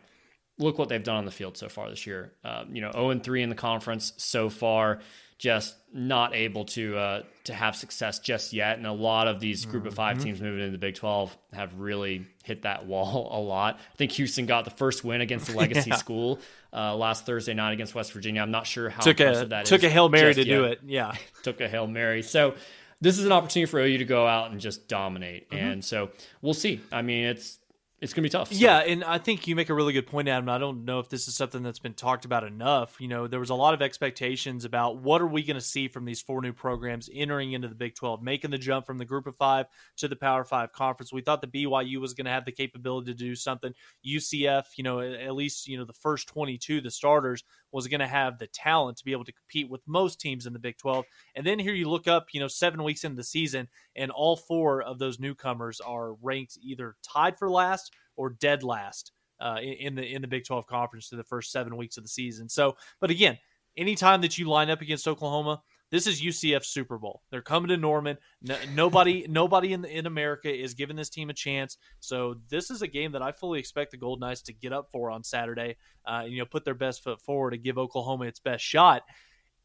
look 0.58 0.76
what 0.76 0.88
they've 0.88 1.04
done 1.04 1.18
on 1.18 1.24
the 1.24 1.30
field 1.30 1.56
so 1.56 1.68
far 1.68 1.88
this 1.88 2.04
year. 2.04 2.32
Um, 2.42 2.74
you 2.74 2.80
know, 2.80 2.90
0 2.90 3.20
3 3.20 3.42
in 3.44 3.48
the 3.48 3.54
conference 3.54 4.12
so 4.16 4.50
far 4.50 4.98
just 5.38 5.76
not 5.92 6.34
able 6.34 6.64
to 6.64 6.96
uh, 6.96 7.22
to 7.44 7.54
have 7.54 7.76
success 7.76 8.18
just 8.18 8.52
yet. 8.52 8.76
And 8.76 8.86
a 8.86 8.92
lot 8.92 9.28
of 9.28 9.38
these 9.40 9.64
group 9.64 9.86
of 9.86 9.94
5 9.94 10.16
mm-hmm. 10.16 10.24
teams 10.24 10.40
moving 10.40 10.60
into 10.60 10.72
the 10.72 10.78
Big 10.78 10.96
12 10.96 11.36
have 11.52 11.74
really 11.78 12.26
hit 12.44 12.62
that 12.62 12.86
wall 12.86 13.28
a 13.32 13.40
lot. 13.40 13.76
I 13.76 13.96
think 13.96 14.12
Houston 14.12 14.46
got 14.46 14.64
the 14.64 14.70
first 14.72 15.04
win 15.04 15.20
against 15.20 15.46
the 15.46 15.56
legacy 15.56 15.90
yeah. 15.90 15.96
school 15.96 16.40
uh, 16.72 16.94
last 16.96 17.24
Thursday 17.24 17.54
night 17.54 17.72
against 17.72 17.94
West 17.94 18.12
Virginia. 18.12 18.42
I'm 18.42 18.50
not 18.50 18.66
sure 18.66 18.90
how 18.90 19.00
took 19.00 19.20
a, 19.20 19.46
that 19.48 19.66
took 19.66 19.84
a 19.84 19.88
Hail 19.88 20.08
Mary 20.08 20.34
to 20.34 20.44
yet. 20.44 20.56
do 20.56 20.64
it. 20.64 20.80
Yeah. 20.84 21.14
took 21.44 21.60
a 21.60 21.68
Hail 21.68 21.86
Mary. 21.86 22.22
So 22.22 22.54
this 23.00 23.18
is 23.18 23.24
an 23.24 23.32
opportunity 23.32 23.70
for 23.70 23.78
OU 23.78 23.98
to 23.98 24.04
go 24.04 24.26
out 24.26 24.50
and 24.50 24.60
just 24.60 24.88
dominate. 24.88 25.50
Mm-hmm. 25.50 25.64
And 25.64 25.84
so 25.84 26.10
we'll 26.42 26.54
see. 26.54 26.80
I 26.90 27.02
mean, 27.02 27.26
it's 27.26 27.58
it's 28.00 28.12
going 28.12 28.22
to 28.22 28.28
be 28.28 28.30
tough. 28.30 28.52
So. 28.52 28.58
Yeah, 28.58 28.78
and 28.78 29.02
I 29.02 29.18
think 29.18 29.48
you 29.48 29.56
make 29.56 29.70
a 29.70 29.74
really 29.74 29.92
good 29.92 30.06
point, 30.06 30.28
Adam. 30.28 30.48
I 30.48 30.58
don't 30.58 30.84
know 30.84 31.00
if 31.00 31.08
this 31.08 31.26
is 31.26 31.34
something 31.34 31.64
that's 31.64 31.80
been 31.80 31.94
talked 31.94 32.24
about 32.24 32.44
enough. 32.44 33.00
You 33.00 33.08
know, 33.08 33.26
there 33.26 33.40
was 33.40 33.50
a 33.50 33.56
lot 33.56 33.74
of 33.74 33.82
expectations 33.82 34.64
about 34.64 34.98
what 34.98 35.20
are 35.20 35.26
we 35.26 35.42
going 35.42 35.56
to 35.56 35.60
see 35.60 35.88
from 35.88 36.04
these 36.04 36.20
four 36.20 36.40
new 36.40 36.52
programs 36.52 37.10
entering 37.12 37.52
into 37.52 37.66
the 37.66 37.74
Big 37.74 37.96
12, 37.96 38.22
making 38.22 38.52
the 38.52 38.58
jump 38.58 38.86
from 38.86 38.98
the 38.98 39.04
Group 39.04 39.26
of 39.26 39.36
Five 39.36 39.66
to 39.96 40.06
the 40.06 40.14
Power 40.14 40.44
Five 40.44 40.72
conference. 40.72 41.12
We 41.12 41.22
thought 41.22 41.40
the 41.40 41.48
BYU 41.48 42.00
was 42.00 42.14
going 42.14 42.26
to 42.26 42.30
have 42.30 42.44
the 42.44 42.52
capability 42.52 43.12
to 43.12 43.18
do 43.18 43.34
something. 43.34 43.72
UCF, 44.06 44.64
you 44.76 44.84
know, 44.84 45.00
at 45.00 45.34
least 45.34 45.66
you 45.66 45.76
know 45.76 45.84
the 45.84 45.92
first 45.92 46.28
22, 46.28 46.80
the 46.80 46.92
starters, 46.92 47.42
was 47.72 47.88
going 47.88 48.00
to 48.00 48.06
have 48.06 48.38
the 48.38 48.46
talent 48.46 48.98
to 48.98 49.04
be 49.04 49.12
able 49.12 49.24
to 49.24 49.32
compete 49.32 49.68
with 49.68 49.82
most 49.86 50.20
teams 50.20 50.46
in 50.46 50.52
the 50.52 50.58
Big 50.58 50.78
12. 50.78 51.04
And 51.34 51.44
then 51.44 51.58
here 51.58 51.74
you 51.74 51.88
look 51.88 52.06
up, 52.06 52.28
you 52.32 52.40
know, 52.40 52.48
seven 52.48 52.82
weeks 52.82 53.04
into 53.04 53.16
the 53.16 53.24
season, 53.24 53.68
and 53.96 54.10
all 54.10 54.36
four 54.36 54.82
of 54.82 54.98
those 54.98 55.18
newcomers 55.18 55.80
are 55.80 56.14
ranked 56.22 56.58
either 56.62 56.94
tied 57.02 57.38
for 57.38 57.50
last 57.50 57.87
or 58.18 58.30
dead 58.30 58.62
last 58.62 59.12
uh, 59.40 59.56
in 59.62 59.94
the 59.94 60.04
in 60.04 60.22
the 60.22 60.28
Big 60.28 60.44
12 60.44 60.66
conference 60.66 61.08
through 61.08 61.18
the 61.18 61.24
first 61.24 61.50
seven 61.52 61.76
weeks 61.76 61.96
of 61.96 62.04
the 62.04 62.08
season. 62.08 62.48
So, 62.48 62.76
but 63.00 63.10
again, 63.10 63.38
anytime 63.76 64.20
that 64.22 64.36
you 64.36 64.48
line 64.48 64.68
up 64.68 64.82
against 64.82 65.08
Oklahoma, 65.08 65.62
this 65.90 66.06
is 66.06 66.20
UCF 66.20 66.64
Super 66.64 66.98
Bowl. 66.98 67.22
They're 67.30 67.40
coming 67.40 67.68
to 67.68 67.76
Norman. 67.76 68.18
No, 68.42 68.56
nobody, 68.74 69.26
nobody 69.30 69.72
in 69.72 69.82
the, 69.82 69.96
in 69.96 70.06
America 70.06 70.52
is 70.52 70.74
giving 70.74 70.96
this 70.96 71.08
team 71.08 71.30
a 71.30 71.34
chance. 71.34 71.78
So 72.00 72.36
this 72.50 72.70
is 72.70 72.82
a 72.82 72.86
game 72.86 73.12
that 73.12 73.22
I 73.22 73.32
fully 73.32 73.58
expect 73.58 73.92
the 73.92 73.96
Golden 73.96 74.20
Knights 74.20 74.42
to 74.42 74.52
get 74.52 74.72
up 74.72 74.88
for 74.92 75.10
on 75.10 75.24
Saturday. 75.24 75.76
Uh, 76.04 76.24
you 76.26 76.38
know, 76.38 76.44
put 76.44 76.64
their 76.64 76.74
best 76.74 77.02
foot 77.02 77.20
forward 77.20 77.52
to 77.52 77.58
give 77.58 77.78
Oklahoma 77.78 78.26
its 78.26 78.40
best 78.40 78.64
shot. 78.64 79.02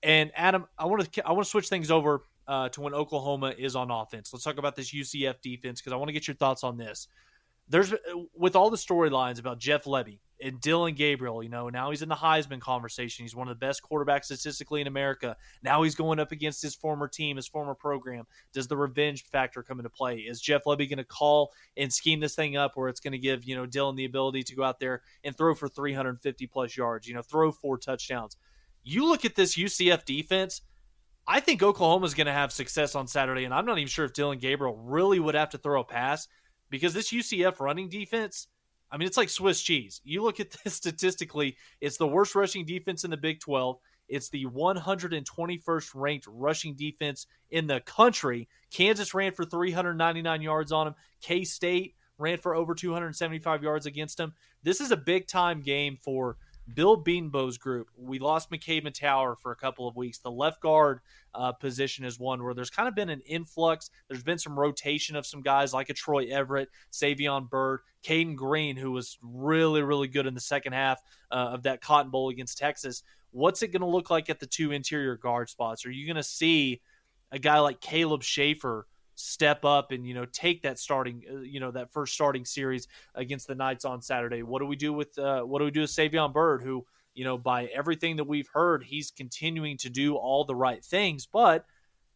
And 0.02 0.32
Adam, 0.36 0.66
I 0.78 0.86
want 0.86 1.12
to 1.12 1.28
I 1.28 1.32
want 1.32 1.46
to 1.46 1.50
switch 1.50 1.70
things 1.70 1.90
over 1.90 2.24
uh, 2.48 2.70
to 2.70 2.82
when 2.82 2.94
Oklahoma 2.94 3.54
is 3.58 3.76
on 3.76 3.90
offense. 3.90 4.32
Let's 4.34 4.44
talk 4.44 4.58
about 4.58 4.76
this 4.76 4.94
UCF 4.94 5.36
defense 5.42 5.82
because 5.82 5.94
I 5.94 5.96
want 5.96 6.10
to 6.10 6.14
get 6.14 6.28
your 6.28 6.36
thoughts 6.36 6.64
on 6.64 6.78
this 6.78 7.08
there's 7.68 7.94
uh, 7.94 7.98
with 8.36 8.56
all 8.56 8.70
the 8.70 8.78
storylines 8.78 9.40
about 9.40 9.60
Jeff 9.60 9.86
Lebby 9.86 10.20
and 10.44 10.60
Dillon 10.60 10.94
Gabriel, 10.94 11.42
you 11.42 11.50
know, 11.50 11.70
now 11.70 11.90
he's 11.90 12.02
in 12.02 12.10
the 12.10 12.16
Heisman 12.16 12.60
conversation. 12.60 13.24
He's 13.24 13.36
one 13.36 13.48
of 13.48 13.58
the 13.58 13.66
best 13.66 13.82
quarterbacks 13.82 14.26
statistically 14.26 14.82
in 14.82 14.88
America. 14.88 15.38
Now 15.64 15.84
he's 15.84 15.96
going 15.96 16.20
up 16.20 16.34
against 16.34 16.62
his 16.62 16.76
former 16.76 17.08
team, 17.08 17.38
his 17.38 17.48
former 17.48 17.76
program. 17.76 18.26
Does 18.54 18.68
the 18.68 18.76
revenge 18.76 19.24
factor 19.24 19.64
come 19.64 19.80
into 19.80 19.90
play? 19.90 20.18
Is 20.18 20.42
Jeff 20.42 20.66
Lebby 20.66 20.90
going 20.90 20.98
to 20.98 21.06
call 21.06 21.54
and 21.78 21.94
scheme 21.94 22.20
this 22.20 22.36
thing 22.36 22.58
up 22.58 22.74
where 22.76 22.90
it's 22.90 23.00
going 23.00 23.14
to 23.14 23.18
give, 23.18 23.46
you 23.46 23.56
know, 23.56 23.66
Dillon 23.66 23.96
the 23.96 24.06
ability 24.06 24.44
to 24.44 24.56
go 24.56 24.64
out 24.64 24.80
there 24.80 25.02
and 25.24 25.36
throw 25.36 25.56
for 25.56 25.70
350 25.70 26.48
plus 26.48 26.76
yards, 26.76 27.08
you 27.08 27.14
know, 27.14 27.22
throw 27.22 27.52
four 27.52 27.78
touchdowns? 27.78 28.36
You 28.84 29.08
look 29.08 29.24
at 29.24 29.36
this 29.36 29.56
UCF 29.56 30.04
defense. 30.04 30.62
I 31.26 31.40
think 31.40 31.64
Oklahoma 31.64 32.06
is 32.06 32.16
going 32.16 32.28
to 32.28 32.34
have 32.34 32.52
success 32.52 32.96
on 32.96 33.08
Saturday, 33.08 33.46
and 33.46 33.54
I'm 33.54 33.66
not 33.66 33.78
even 33.78 33.88
sure 33.88 34.04
if 34.04 34.12
Dillon 34.12 34.40
Gabriel 34.40 34.76
really 34.76 35.22
would 35.22 35.36
have 35.36 35.52
to 35.52 35.58
throw 35.58 35.80
a 35.80 35.86
pass 35.86 36.28
because 36.74 36.96
this 36.96 37.12
UCF 37.12 37.60
running 37.60 37.88
defense, 37.88 38.48
I 38.92 38.98
mean, 38.98 39.08
it's 39.08 39.16
like 39.16 39.30
Swiss 39.30 39.62
cheese. 39.62 40.02
You 40.04 40.24
look 40.24 40.40
at 40.40 40.50
this 40.64 40.74
statistically, 40.74 41.56
it's 41.80 41.98
the 41.98 42.08
worst 42.08 42.34
rushing 42.34 42.66
defense 42.66 43.04
in 43.04 43.12
the 43.12 43.18
Big 43.18 43.40
12. 43.42 43.78
It's 44.10 44.30
the 44.30 44.48
121st 44.48 45.92
ranked 45.94 46.26
rushing 46.28 46.74
defense 46.74 47.28
in 47.52 47.68
the 47.68 47.80
country. 47.82 48.50
Kansas 48.72 49.14
ran 49.14 49.34
for 49.34 49.46
399 49.46 50.42
yards 50.42 50.72
on 50.72 50.88
him. 50.88 50.96
K 51.22 51.44
State 51.44 51.94
ran 52.18 52.40
for 52.40 52.56
over 52.56 52.74
275 52.74 53.62
yards 53.62 53.86
against 53.86 54.20
him. 54.20 54.34
This 54.64 54.82
is 54.82 54.90
a 54.90 54.98
big 54.98 55.28
time 55.28 55.62
game 55.62 56.00
for 56.02 56.38
Bill 56.74 57.02
Bedenbaugh's 57.02 57.58
group. 57.58 57.90
We 57.98 58.20
lost 58.20 58.50
McKade 58.50 58.86
Mettauer 58.86 59.38
for 59.38 59.52
a 59.52 59.56
couple 59.56 59.88
of 59.88 59.96
weeks. 59.96 60.20
The 60.20 60.32
left 60.32 60.62
guard 60.62 61.02
uh, 61.34 61.52
position 61.52 62.06
is 62.06 62.20
one 62.20 62.44
where 62.44 62.54
there's 62.54 62.70
kind 62.70 62.88
of 62.88 62.96
been 62.96 63.10
an 63.10 63.22
influx. 63.26 63.90
There's 64.08 64.24
been 64.24 64.38
some 64.38 64.58
rotation 64.58 65.16
of 65.16 65.26
some 65.26 65.42
guys 65.42 65.74
like 65.74 65.90
a 65.90 65.94
Troy 65.94 66.28
Everett, 66.28 66.70
Savion 66.92 67.50
Byrd, 67.50 67.82
Cayden 68.02 68.36
Green, 68.36 68.78
who 68.78 68.92
was 68.92 69.18
really, 69.22 69.82
really 69.82 70.08
good 70.08 70.26
in 70.26 70.34
the 70.34 70.40
second 70.40 70.74
half 70.74 71.02
uh, 71.32 71.52
of 71.54 71.64
that 71.64 71.82
Cotton 71.82 72.12
Bowl 72.12 72.30
against 72.30 72.58
Texas. 72.58 73.04
What's 73.32 73.62
it 73.64 73.70
going 73.70 73.82
to 73.82 73.88
look 73.88 74.10
like 74.10 74.30
at 74.30 74.40
the 74.40 74.46
two 74.48 74.72
interior 74.72 75.18
guard 75.18 75.50
spots? 75.50 75.86
Are 75.86 75.92
you 75.92 76.06
going 76.06 76.18
to 76.18 76.24
see 76.24 76.82
a 77.32 77.40
guy 77.40 77.60
like 77.60 77.82
Caleb 77.82 78.24
Shaffer? 78.24 78.88
Step 79.24 79.64
up 79.64 79.92
and 79.92 80.06
you 80.06 80.14
know 80.14 80.26
take 80.26 80.64
that 80.64 80.78
starting 80.78 81.24
uh, 81.32 81.40
you 81.40 81.62
know 81.62 81.72
that 81.72 81.94
first 81.94 82.14
starting 82.14 82.44
series 82.44 82.90
against 83.16 83.48
the 83.48 83.56
Knights 83.56 83.86
on 83.86 84.02
Saturday. 84.02 84.44
What 84.44 84.60
do 84.60 84.66
we 84.66 84.76
do 84.76 84.92
with 84.92 85.18
uh, 85.18 85.44
what 85.44 85.60
do 85.60 85.66
we 85.66 85.72
do 85.72 85.80
with 85.80 85.92
Savion 85.92 86.34
Byrd, 86.34 86.62
who 86.62 86.86
you 87.14 87.24
know 87.24 87.38
by 87.38 87.68
everything 87.68 88.18
that 88.18 88.26
we've 88.26 88.50
heard, 88.54 88.84
he's 88.84 89.12
continuing 89.12 89.78
to 89.78 89.90
do 89.90 90.16
all 90.16 90.44
the 90.44 90.56
right 90.56 90.84
things, 90.84 91.26
but 91.26 91.66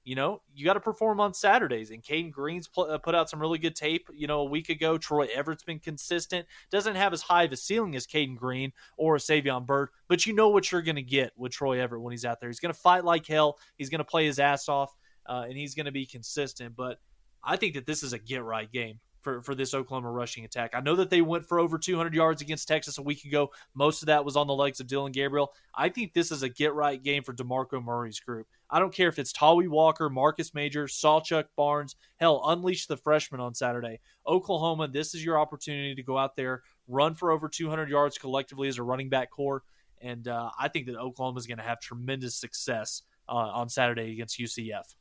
you 0.03 0.15
know 0.15 0.41
you 0.53 0.65
got 0.65 0.73
to 0.73 0.81
perform 0.81 1.21
on 1.21 1.33
Saturdays. 1.33 1.91
And 1.91 2.03
Cayden 2.03 2.29
Green's 2.29 2.67
pl- 2.67 2.91
uh, 2.91 2.97
put 2.97 3.15
out 3.15 3.29
some 3.29 3.39
really 3.39 3.57
good 3.57 3.77
tape. 3.77 4.09
You 4.13 4.27
know 4.27 4.41
a 4.41 4.45
week 4.45 4.67
ago, 4.67 4.97
Troy 4.97 5.29
Everett's 5.33 5.63
been 5.63 5.79
consistent. 5.79 6.45
Doesn't 6.71 6.95
have 6.95 7.13
as 7.13 7.21
high 7.21 7.43
of 7.43 7.53
a 7.53 7.55
ceiling 7.55 7.95
as 7.95 8.05
Cayden 8.05 8.35
Green 8.35 8.73
or 8.97 9.15
Savion 9.15 9.65
Byrd, 9.65 9.91
but 10.09 10.25
you 10.25 10.33
know 10.33 10.49
what 10.49 10.73
you're 10.73 10.81
going 10.81 10.97
to 10.97 11.01
get 11.01 11.31
with 11.37 11.53
Troy 11.53 11.79
Everett 11.79 12.01
when 12.01 12.11
he's 12.11 12.25
out 12.25 12.41
there. 12.41 12.49
He's 12.49 12.59
going 12.59 12.73
to 12.73 12.79
fight 12.79 13.05
like 13.05 13.25
hell. 13.25 13.59
He's 13.77 13.89
going 13.89 13.99
to 13.99 14.03
play 14.03 14.25
his 14.25 14.39
ass 14.39 14.67
off 14.67 14.93
uh, 15.27 15.45
and 15.47 15.57
he's 15.57 15.75
going 15.75 15.85
to 15.85 15.91
be 15.91 16.05
consistent. 16.05 16.75
But 16.75 16.99
I 17.43 17.55
think 17.55 17.75
that 17.75 17.85
this 17.85 18.03
is 18.03 18.13
a 18.13 18.19
get 18.19 18.43
right 18.43 18.71
game 18.71 18.99
for, 19.27 19.41
for 19.41 19.55
this 19.55 19.73
Oklahoma 19.73 20.09
rushing 20.09 20.45
attack. 20.45 20.71
I 20.73 20.79
know 20.79 20.95
that 20.95 21.09
they 21.09 21.21
went 21.21 21.45
for 21.45 21.59
over 21.59 21.77
200 21.77 22.13
yards 22.13 22.41
against 22.41 22.65
Texas 22.65 22.97
a 22.97 23.01
week 23.01 23.25
ago. 23.25 23.51
Most 23.73 24.01
of 24.01 24.07
that 24.07 24.23
was 24.23 24.37
on 24.37 24.47
the 24.47 24.53
legs 24.53 24.79
of 24.79 24.87
Dillon 24.87 25.11
Gabriel. 25.11 25.53
I 25.75 25.89
think 25.89 26.13
this 26.13 26.31
is 26.31 26.43
a 26.43 26.49
get 26.49 26.73
right 26.73 27.01
game 27.01 27.23
for 27.23 27.33
DeMarco 27.33 27.83
Murray's 27.83 28.21
group. 28.21 28.47
I 28.69 28.79
don't 28.79 28.93
care 28.93 29.09
if 29.09 29.19
it's 29.19 29.33
Tawee 29.33 29.67
Walker, 29.67 30.09
Marcus 30.09 30.53
Major, 30.53 30.85
Sawchuk 30.85 31.45
Barnes. 31.57 31.97
Hell, 32.17 32.41
unleash 32.45 32.87
the 32.87 32.95
freshman 32.95 33.41
on 33.41 33.53
Saturday. 33.53 33.99
Oklahoma, 34.25 34.87
this 34.87 35.13
is 35.13 35.25
your 35.25 35.37
opportunity 35.37 35.93
to 35.95 36.03
go 36.03 36.17
out 36.17 36.37
there, 36.37 36.61
run 36.87 37.13
for 37.13 37.31
over 37.31 37.49
200 37.49 37.89
yards 37.89 38.17
collectively 38.17 38.69
as 38.69 38.77
a 38.77 38.83
running 38.83 39.09
back 39.09 39.29
corps. 39.29 39.63
And 40.01 40.27
uh, 40.27 40.51
I 40.57 40.69
think 40.69 40.85
that 40.85 40.95
Oklahoma 40.95 41.39
is 41.39 41.47
going 41.47 41.57
to 41.57 41.63
have 41.63 41.81
tremendous 41.81 42.35
success 42.35 43.01
uh, 43.27 43.33
on 43.33 43.67
Saturday 43.67 44.13
against 44.13 44.39
UCF. 44.39 44.95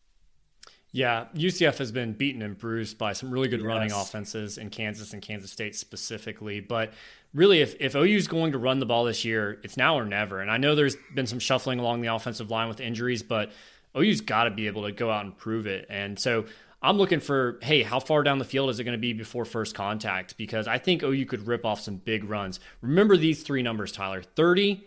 Yeah, 0.97 1.27
UCF 1.35 1.77
has 1.77 1.93
been 1.93 2.15
beaten 2.15 2.41
and 2.41 2.57
bruised 2.57 2.97
by 2.97 3.13
some 3.13 3.31
really 3.31 3.49
good 3.49 3.61
yes. 3.61 3.67
running 3.67 3.93
offenses 3.93 4.57
in 4.57 4.71
Kansas 4.71 5.13
and 5.13 5.21
Kansas 5.21 5.53
State 5.53 5.77
specifically. 5.77 6.61
But 6.61 6.95
really, 7.35 7.61
if, 7.61 7.77
if 7.79 7.95
OU 7.95 8.17
is 8.17 8.27
going 8.27 8.53
to 8.53 8.59
run 8.59 8.81
the 8.81 8.87
ball 8.87 9.05
this 9.05 9.23
year, 9.23 9.61
it's 9.63 9.77
now 9.77 9.99
or 9.99 10.07
never. 10.07 10.41
And 10.41 10.51
I 10.51 10.57
know 10.57 10.75
there's 10.75 10.97
been 11.15 11.27
some 11.27 11.39
shuffling 11.39 11.81
along 11.81 12.01
the 12.01 12.15
offensive 12.15 12.51
line 12.51 12.69
with 12.69 12.81
injuries, 12.81 13.23
but 13.23 13.53
OU's 13.95 14.23
got 14.23 14.45
to 14.45 14.51
be 14.51 14.69
able 14.69 14.85
to 14.85 14.93
go 14.93 15.11
out 15.11 15.27
and 15.27 15.37
prove 15.37 15.67
it. 15.67 15.85
And 15.91 16.19
so 16.19 16.47
I'm 16.81 16.97
looking 16.97 17.21
for, 17.21 17.59
hey, 17.61 17.83
how 17.83 18.01
far 18.01 18.23
down 18.23 18.39
the 18.39 18.47
field 18.47 18.71
is 18.71 18.81
it 18.81 18.85
going 18.85 18.97
to 18.97 18.99
be 18.99 19.13
before 19.13 19.45
first 19.45 19.75
contact? 19.75 20.39
Because 20.39 20.67
I 20.67 20.79
think 20.79 21.03
OU 21.03 21.27
could 21.27 21.47
rip 21.47 21.67
off 21.67 21.79
some 21.79 21.97
big 21.97 22.25
runs. 22.25 22.59
Remember 22.81 23.19
these 23.19 23.43
three 23.43 23.61
numbers, 23.61 23.93
Tyler 23.93 24.23
30, 24.23 24.83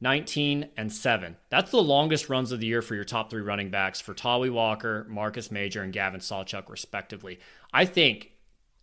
19, 0.00 0.68
and 0.76 0.92
7. 0.92 1.36
That's 1.50 1.70
the 1.70 1.82
longest 1.82 2.28
runs 2.28 2.52
of 2.52 2.60
the 2.60 2.66
year 2.66 2.82
for 2.82 2.94
your 2.94 3.04
top 3.04 3.30
three 3.30 3.42
running 3.42 3.70
backs 3.70 4.00
for 4.00 4.14
Tawee 4.14 4.52
Walker, 4.52 5.06
Marcus 5.08 5.50
Major, 5.50 5.82
and 5.82 5.92
Gavin 5.92 6.20
Sawchuk, 6.20 6.68
respectively. 6.68 7.38
I 7.72 7.84
think, 7.84 8.32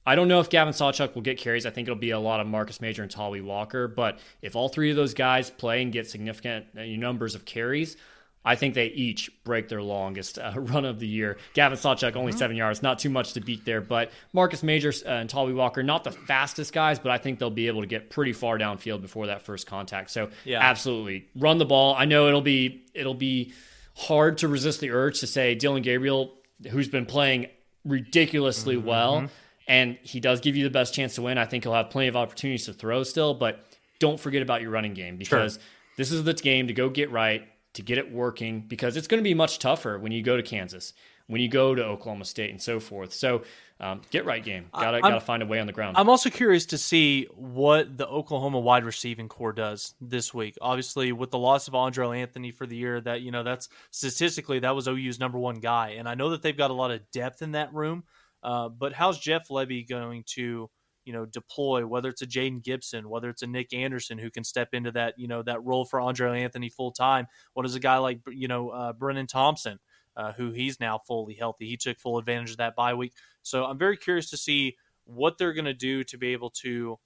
I 0.06 0.15
don't 0.15 0.28
know 0.28 0.39
if 0.39 0.50
Gavin 0.50 0.74
Sawchuk 0.74 1.13
will 1.13 1.21
get 1.21 1.38
carries. 1.38 1.65
I 1.65 1.69
think 1.69 1.88
it'll 1.88 2.00
be 2.00 2.12
a 2.12 2.19
lot 2.19 2.39
of 2.39 2.47
Marcus 2.47 2.82
Major 2.82 3.04
and 3.04 3.12
Tawee 3.12 3.43
Walker. 3.43 3.88
But 3.88 4.19
if 4.41 4.56
all 4.56 4.69
three 4.69 4.89
of 4.89 4.95
those 4.95 5.13
guys 5.13 5.50
play 5.50 5.82
and 5.82 5.91
get 5.91 6.10
significant 6.10 6.65
uh, 6.76 6.84
numbers 6.84 7.36
of 7.36 7.45
carries, 7.45 7.97
I 8.43 8.56
think 8.56 8.73
they 8.73 8.88
each 8.88 9.30
break 9.43 9.69
their 9.69 9.84
longest 9.84 10.39
uh, 10.39 10.54
run 10.56 10.86
of 10.86 10.99
the 10.99 11.08
year. 11.08 11.38
Gavin 11.54 11.77
Sawchuk 11.77 12.15
only 12.15 12.32
mm-hmm. 12.32 12.39
seven 12.39 12.56
yards, 12.58 12.82
not 12.82 12.99
too 12.99 13.10
much 13.10 13.34
to 13.34 13.41
beat 13.41 13.65
there. 13.65 13.82
But 13.82 14.12
Marcus 14.34 14.63
Majors 14.63 15.04
uh, 15.04 15.10
and 15.10 15.30
Tawee 15.30 15.54
Walker, 15.54 15.84
not 15.84 16.04
the 16.04 16.12
fastest 16.12 16.73
guys, 16.73 16.99
but 16.99 17.12
I 17.12 17.17
think 17.17 17.39
they'll 17.39 17.49
be 17.49 17.67
able 17.67 17.82
to 17.82 17.88
get 17.88 18.10
pretty 18.10 18.34
far 18.34 18.58
downfield 18.58 19.01
before 19.01 19.27
that 19.27 19.43
first 19.43 19.67
contact. 19.67 20.10
So 20.10 20.30
yeah. 20.43 20.60
absolutely 20.60 21.27
run 21.36 21.58
the 21.60 21.65
ball. 21.65 21.95
I 21.95 22.06
know 22.06 22.27
it'll 22.27 22.41
be 22.41 22.84
it'll 22.93 23.13
be 23.13 23.54
hard 23.95 24.39
to 24.39 24.47
resist 24.47 24.80
the 24.80 24.91
urge 24.91 25.19
to 25.19 25.27
say 25.27 25.54
Dillon 25.54 25.84
Gabriel, 25.84 26.34
who's 26.69 26.88
been 26.88 27.06
playing 27.06 27.47
ridiculously 27.86 28.75
mm-hmm. 28.75 28.88
well, 28.88 29.30
and 29.67 29.97
he 30.01 30.19
does 30.19 30.39
give 30.39 30.56
you 30.56 30.63
the 30.63 30.69
best 30.71 30.93
chance 30.93 31.15
to 31.15 31.21
win. 31.21 31.38
I 31.38 31.45
think 31.45 31.63
he'll 31.63 31.73
have 31.73 31.91
plenty 31.91 32.08
of 32.08 32.15
opportunities 32.15 32.65
to 32.65 32.73
throw 32.73 33.04
still, 33.04 33.36
but 33.36 33.63
don't 33.99 34.19
forget 34.19 34.41
about 34.41 34.62
your 34.62 34.71
running 34.71 34.95
game 34.95 35.17
because 35.17 35.54
sure. 35.54 35.63
this 35.97 36.12
is 36.12 36.23
the 36.23 36.34
game 36.34 36.67
to 36.67 36.73
go 36.73 36.89
get 36.89 37.12
right 37.12 37.47
to 37.73 37.81
get 37.81 37.97
it 37.97 38.12
working 38.12 38.62
because 38.62 38.97
it's 38.97 39.07
going 39.07 39.19
to 39.19 39.23
be 39.23 39.34
much 39.34 39.60
tougher 39.60 39.97
when 39.97 40.12
you 40.12 40.21
go 40.21 40.36
to 40.36 40.43
Kansas, 40.43 40.93
when 41.27 41.41
you 41.41 41.47
go 41.47 41.73
to 41.73 41.84
Oklahoma 41.84 42.25
State, 42.25 42.49
and 42.49 42.62
so 42.62 42.79
forth. 42.79 43.13
So, 43.13 43.43
um, 43.79 44.01
get 44.12 44.25
right 44.25 44.43
game. 44.43 44.67
Got 44.73 44.91
to 44.91 45.01
got 45.01 45.10
to 45.10 45.19
find 45.19 45.41
a 45.41 45.45
way 45.45 45.60
on 45.60 45.65
the 45.65 45.73
ground. 45.73 45.97
I'm 45.97 46.10
also 46.10 46.29
curious 46.29 46.67
to 46.67 46.77
see 46.77 47.27
what 47.34 47.97
the 47.97 48.07
Oklahoma 48.07 48.60
wide 48.60 48.84
receiving 48.84 49.27
corps 49.27 49.53
does 49.53 49.95
this 49.99 50.34
week. 50.34 50.57
Obviously, 50.62 51.12
with 51.12 51.31
the 51.31 51.39
loss 51.39 51.67
of 51.67 51.73
Andrel 51.73 52.15
Anthony 52.15 52.51
for 52.51 52.67
the 52.67 52.75
year, 52.75 53.01
that 53.01 53.21
you 53.21 53.31
know 53.31 53.43
that's 53.43 53.69
statistically 53.89 54.60
that 54.60 54.75
was 54.75 54.88
OU's 54.88 55.19
number 55.19 55.39
one 55.39 55.60
guy, 55.60 55.95
and 55.97 56.07
I 56.07 56.15
know 56.15 56.29
that 56.29 56.41
they've 56.41 56.55
got 56.55 56.71
a 56.71 56.75
lot 56.75 56.91
of 56.91 57.10
depth 57.12 57.41
in 57.41 57.53
that 57.53 57.73
room. 57.73 58.03
Uh, 58.43 58.69
but 58.69 58.93
how's 58.93 59.19
Jeff 59.19 59.49
Lebby 59.49 59.88
going 59.88 60.23
to 60.25 60.69
you 61.05 61.13
know 61.13 61.25
deploy 61.25 61.85
whether 61.85 62.09
it's 62.09 62.21
a 62.21 62.27
Jayden 62.27 62.63
Gibson, 62.63 63.09
whether 63.09 63.29
it's 63.29 63.41
a 63.41 63.47
Nick 63.47 63.73
Anderson 63.73 64.17
who 64.17 64.29
can 64.29 64.43
step 64.43 64.69
into 64.73 64.91
that 64.91 65.15
you 65.17 65.27
know 65.27 65.43
that 65.43 65.63
role 65.63 65.85
for 65.85 65.99
Andrel 65.99 66.37
Anthony 66.37 66.69
full 66.69 66.91
time. 66.91 67.27
What 67.54 67.65
is 67.65 67.75
a 67.75 67.79
guy 67.79 67.97
like 67.97 68.19
you 68.27 68.47
know 68.47 68.69
uh, 68.69 68.93
Brenen 68.93 69.27
Thompson, 69.27 69.79
uh, 70.15 70.33
who 70.33 70.52
he's 70.52 70.79
now 70.79 70.99
fully 71.08 71.33
healthy. 71.33 71.67
He 71.67 71.77
took 71.77 71.99
full 71.99 72.17
advantage 72.17 72.52
of 72.52 72.58
that 72.58 72.75
bye 72.75 72.93
week. 72.93 73.13
So 73.41 73.65
I'm 73.65 73.77
very 73.77 73.97
curious 73.97 74.29
to 74.31 74.37
see 74.37 74.77
what 75.06 75.37
they're 75.37 75.54
going 75.54 75.65
to 75.65 75.73
do 75.73 76.04
to 76.06 76.17
be 76.17 76.33
able 76.33 76.52
to 76.62 76.99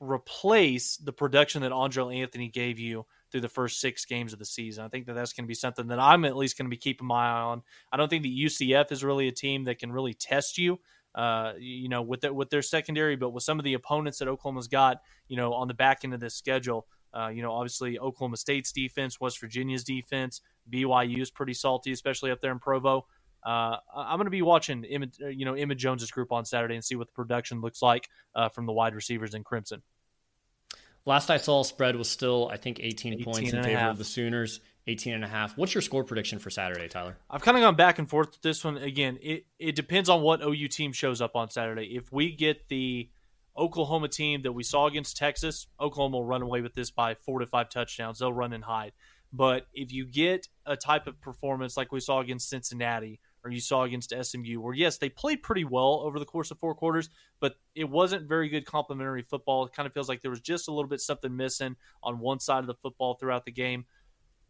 replace 0.00 0.96
the 0.96 1.12
production 1.12 1.62
that 1.62 1.72
Andrel 1.72 2.14
Anthony 2.14 2.48
gave 2.48 2.78
you 2.78 3.06
through 3.30 3.40
the 3.40 3.48
first 3.48 3.80
six 3.80 4.04
games 4.04 4.32
of 4.32 4.38
the 4.38 4.44
season. 4.44 4.84
I 4.84 4.88
think 4.88 5.06
that 5.06 5.14
that's 5.14 5.32
going 5.32 5.44
to 5.44 5.48
be 5.48 5.54
something 5.54 5.88
that 5.88 5.98
I'm 5.98 6.24
at 6.24 6.36
least 6.36 6.58
going 6.58 6.66
to 6.66 6.70
be 6.70 6.76
keeping 6.76 7.06
my 7.06 7.26
eye 7.26 7.40
on. 7.40 7.62
I 7.92 7.96
don't 7.96 8.08
think 8.08 8.22
that 8.22 8.36
UCF 8.36 8.92
is 8.92 9.04
really 9.04 9.28
a 9.28 9.32
team 9.32 9.64
that 9.64 9.78
can 9.78 9.92
really 9.92 10.14
test 10.14 10.58
you. 10.58 10.78
Uh, 11.14 11.52
you 11.58 11.88
know, 11.88 12.02
with 12.02 12.20
their, 12.22 12.32
with 12.32 12.50
their 12.50 12.62
secondary, 12.62 13.14
but 13.14 13.30
with 13.30 13.44
some 13.44 13.60
of 13.60 13.64
the 13.64 13.74
opponents 13.74 14.18
that 14.18 14.26
Oklahoma's 14.26 14.66
got, 14.66 15.00
you 15.28 15.36
know, 15.36 15.54
on 15.54 15.68
the 15.68 15.74
back 15.74 16.00
end 16.02 16.12
of 16.12 16.18
this 16.18 16.34
schedule, 16.34 16.86
uh, 17.16 17.28
you 17.28 17.42
know, 17.42 17.52
obviously 17.52 17.98
Oklahoma 17.98 18.36
State's 18.36 18.72
defense, 18.72 19.20
West 19.20 19.40
Virginia's 19.40 19.84
defense, 19.84 20.40
BYU 20.70 21.20
is 21.20 21.30
pretty 21.30 21.54
salty, 21.54 21.92
especially 21.92 22.32
up 22.32 22.40
there 22.40 22.50
in 22.50 22.58
Provo. 22.58 23.06
Uh, 23.44 23.76
I'm 23.94 24.16
going 24.16 24.24
to 24.24 24.30
be 24.30 24.42
watching, 24.42 24.84
uh, 24.84 25.28
you 25.28 25.44
know, 25.44 25.54
Emmett 25.54 25.78
Jones's 25.78 26.10
group 26.10 26.32
on 26.32 26.44
Saturday 26.44 26.74
and 26.74 26.84
see 26.84 26.96
what 26.96 27.06
the 27.06 27.12
production 27.12 27.60
looks 27.60 27.82
like 27.82 28.08
uh, 28.34 28.48
from 28.48 28.66
the 28.66 28.72
wide 28.72 28.94
receivers 28.94 29.34
in 29.34 29.44
Crimson. 29.44 29.82
Last 31.06 31.30
I 31.30 31.36
saw, 31.36 31.62
spread 31.62 31.96
was 31.96 32.08
still, 32.08 32.48
I 32.50 32.56
think, 32.56 32.80
18, 32.80 33.12
18 33.14 33.24
points 33.24 33.52
in 33.52 33.62
favor 33.62 33.82
of 33.82 33.98
the 33.98 34.04
Sooners. 34.04 34.60
18 34.86 35.14
and 35.14 35.24
a 35.24 35.28
half. 35.28 35.56
What's 35.56 35.74
your 35.74 35.82
score 35.82 36.04
prediction 36.04 36.38
for 36.38 36.50
Saturday, 36.50 36.88
Tyler? 36.88 37.16
I've 37.30 37.42
kind 37.42 37.56
of 37.56 37.62
gone 37.62 37.74
back 37.74 37.98
and 37.98 38.08
forth 38.08 38.32
with 38.32 38.42
this 38.42 38.64
one. 38.64 38.76
Again, 38.76 39.18
it, 39.22 39.46
it 39.58 39.74
depends 39.74 40.08
on 40.08 40.22
what 40.22 40.42
OU 40.42 40.68
team 40.68 40.92
shows 40.92 41.20
up 41.20 41.36
on 41.36 41.50
Saturday. 41.50 41.96
If 41.96 42.12
we 42.12 42.32
get 42.32 42.68
the 42.68 43.08
Oklahoma 43.56 44.08
team 44.08 44.42
that 44.42 44.52
we 44.52 44.62
saw 44.62 44.86
against 44.86 45.16
Texas, 45.16 45.68
Oklahoma 45.80 46.18
will 46.18 46.24
run 46.24 46.42
away 46.42 46.60
with 46.60 46.74
this 46.74 46.90
by 46.90 47.14
four 47.14 47.38
to 47.38 47.46
five 47.46 47.70
touchdowns. 47.70 48.18
They'll 48.18 48.32
run 48.32 48.52
and 48.52 48.64
hide. 48.64 48.92
But 49.32 49.66
if 49.72 49.92
you 49.92 50.04
get 50.06 50.48
a 50.64 50.76
type 50.76 51.06
of 51.06 51.20
performance 51.20 51.76
like 51.76 51.90
we 51.90 52.00
saw 52.00 52.20
against 52.20 52.48
Cincinnati 52.48 53.20
or 53.44 53.50
you 53.50 53.60
saw 53.60 53.82
against 53.82 54.14
SMU, 54.22 54.60
where 54.60 54.74
yes, 54.74 54.98
they 54.98 55.08
played 55.08 55.42
pretty 55.42 55.64
well 55.64 56.02
over 56.04 56.18
the 56.18 56.24
course 56.24 56.50
of 56.50 56.58
four 56.58 56.74
quarters, 56.74 57.10
but 57.40 57.56
it 57.74 57.88
wasn't 57.90 58.28
very 58.28 58.48
good 58.48 58.64
complementary 58.64 59.22
football. 59.22 59.66
It 59.66 59.72
kind 59.72 59.86
of 59.86 59.92
feels 59.92 60.08
like 60.08 60.22
there 60.22 60.30
was 60.30 60.40
just 60.40 60.68
a 60.68 60.72
little 60.72 60.88
bit 60.88 61.00
something 61.00 61.36
missing 61.36 61.76
on 62.02 62.20
one 62.20 62.40
side 62.40 62.60
of 62.60 62.66
the 62.66 62.74
football 62.74 63.14
throughout 63.14 63.44
the 63.44 63.52
game. 63.52 63.86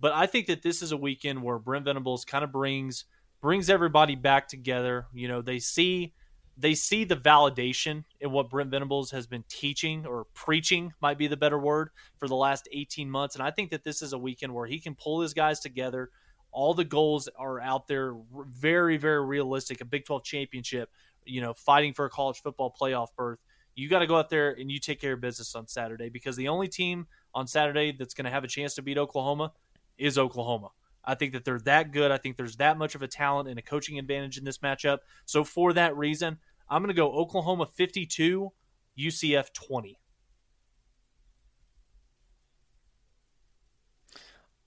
But 0.01 0.13
I 0.13 0.27
think 0.27 0.47
that 0.47 0.63
this 0.63 0.83
is 0.83 0.93
a 0.93 0.97
weekend 0.97 1.43
where 1.43 1.59
Brent 1.59 1.85
Venables 1.85 2.25
kind 2.25 2.45
of 2.45 2.53
brings 2.53 3.05
brings 3.41 3.69
everybody 3.69 4.15
back 4.15 4.49
together. 4.49 5.07
You 5.13 5.29
know, 5.29 5.43
they 5.43 5.59
see 5.59 6.15
they 6.57 6.75
see 6.75 7.05
the 7.05 7.17
validation 7.17 8.05
in 8.21 8.31
what 8.31 8.49
Brent 8.49 8.71
Venables 8.71 9.11
has 9.11 9.27
been 9.27 9.45
teaching 9.49 10.07
or 10.07 10.27
preaching, 10.35 10.93
might 11.01 11.19
be 11.19 11.27
the 11.27 11.37
better 11.37 11.59
word, 11.59 11.91
for 12.17 12.29
the 12.29 12.37
last 12.37 12.69
18 12.73 13.11
months. 13.11 13.35
And 13.35 13.43
I 13.43 13.51
think 13.51 13.71
that 13.71 13.85
this 13.85 14.03
is 14.03 14.13
a 14.13 14.19
weekend 14.19 14.55
where 14.55 14.67
he 14.67 14.79
can 14.79 14.95
pull 14.95 15.21
his 15.21 15.35
guys 15.35 15.61
together, 15.61 16.11
all 16.53 16.73
the 16.73 16.85
goals 16.85 17.29
are 17.37 17.61
out 17.61 17.89
there, 17.89 18.15
very, 18.33 18.97
very 18.97 19.25
realistic. 19.25 19.81
A 19.81 19.85
Big 19.85 20.05
12 20.05 20.23
championship, 20.23 20.89
you 21.25 21.41
know, 21.41 21.53
fighting 21.53 21.93
for 21.93 22.05
a 22.05 22.11
college 22.11 22.41
football 22.41 22.75
playoff 22.81 23.09
berth. 23.17 23.41
You 23.75 23.89
got 23.89 23.99
to 23.99 24.07
go 24.07 24.17
out 24.17 24.31
there 24.31 24.51
and 24.51 24.71
you 24.71 24.79
take 24.79 25.01
care 25.01 25.15
of 25.15 25.21
business 25.21 25.57
on 25.57 25.67
Saturday 25.67 26.09
because 26.09 26.37
the 26.37 26.47
only 26.47 26.69
team 26.69 27.09
on 27.35 27.49
Saturday 27.49 27.91
that's 27.91 28.15
going 28.15 28.27
to 28.27 28.31
have 28.31 28.45
a 28.45 28.49
chance 28.49 28.75
to 28.77 28.83
beat 28.83 28.97
Oklahoma 28.97 29.53
is 29.99 30.19
Oklahoma. 30.19 30.71
I 31.05 31.15
think 31.15 31.33
that 31.33 31.45
they're 31.45 31.61
that 31.61 31.93
good. 31.93 32.11
I 32.11 32.19
think 32.19 32.37
there's 32.37 32.57
that 32.57 32.79
much 32.79 32.95
of 32.95 33.03
a 33.03 33.09
talent 33.09 33.49
and 33.49 33.59
a 33.59 33.63
coaching 33.63 33.99
advantage 33.99 34.39
in 34.39 34.45
this 34.45 34.59
matchup. 34.59 34.99
So 35.27 35.45
for 35.45 35.73
that 35.75 35.97
reason, 35.97 36.39
I'm 36.69 36.83
going 36.83 36.89
to 36.89 36.95
go 36.95 37.13
Oklahoma 37.13 37.67
52, 37.67 38.53
UCF 38.99 39.53
20. 39.53 39.99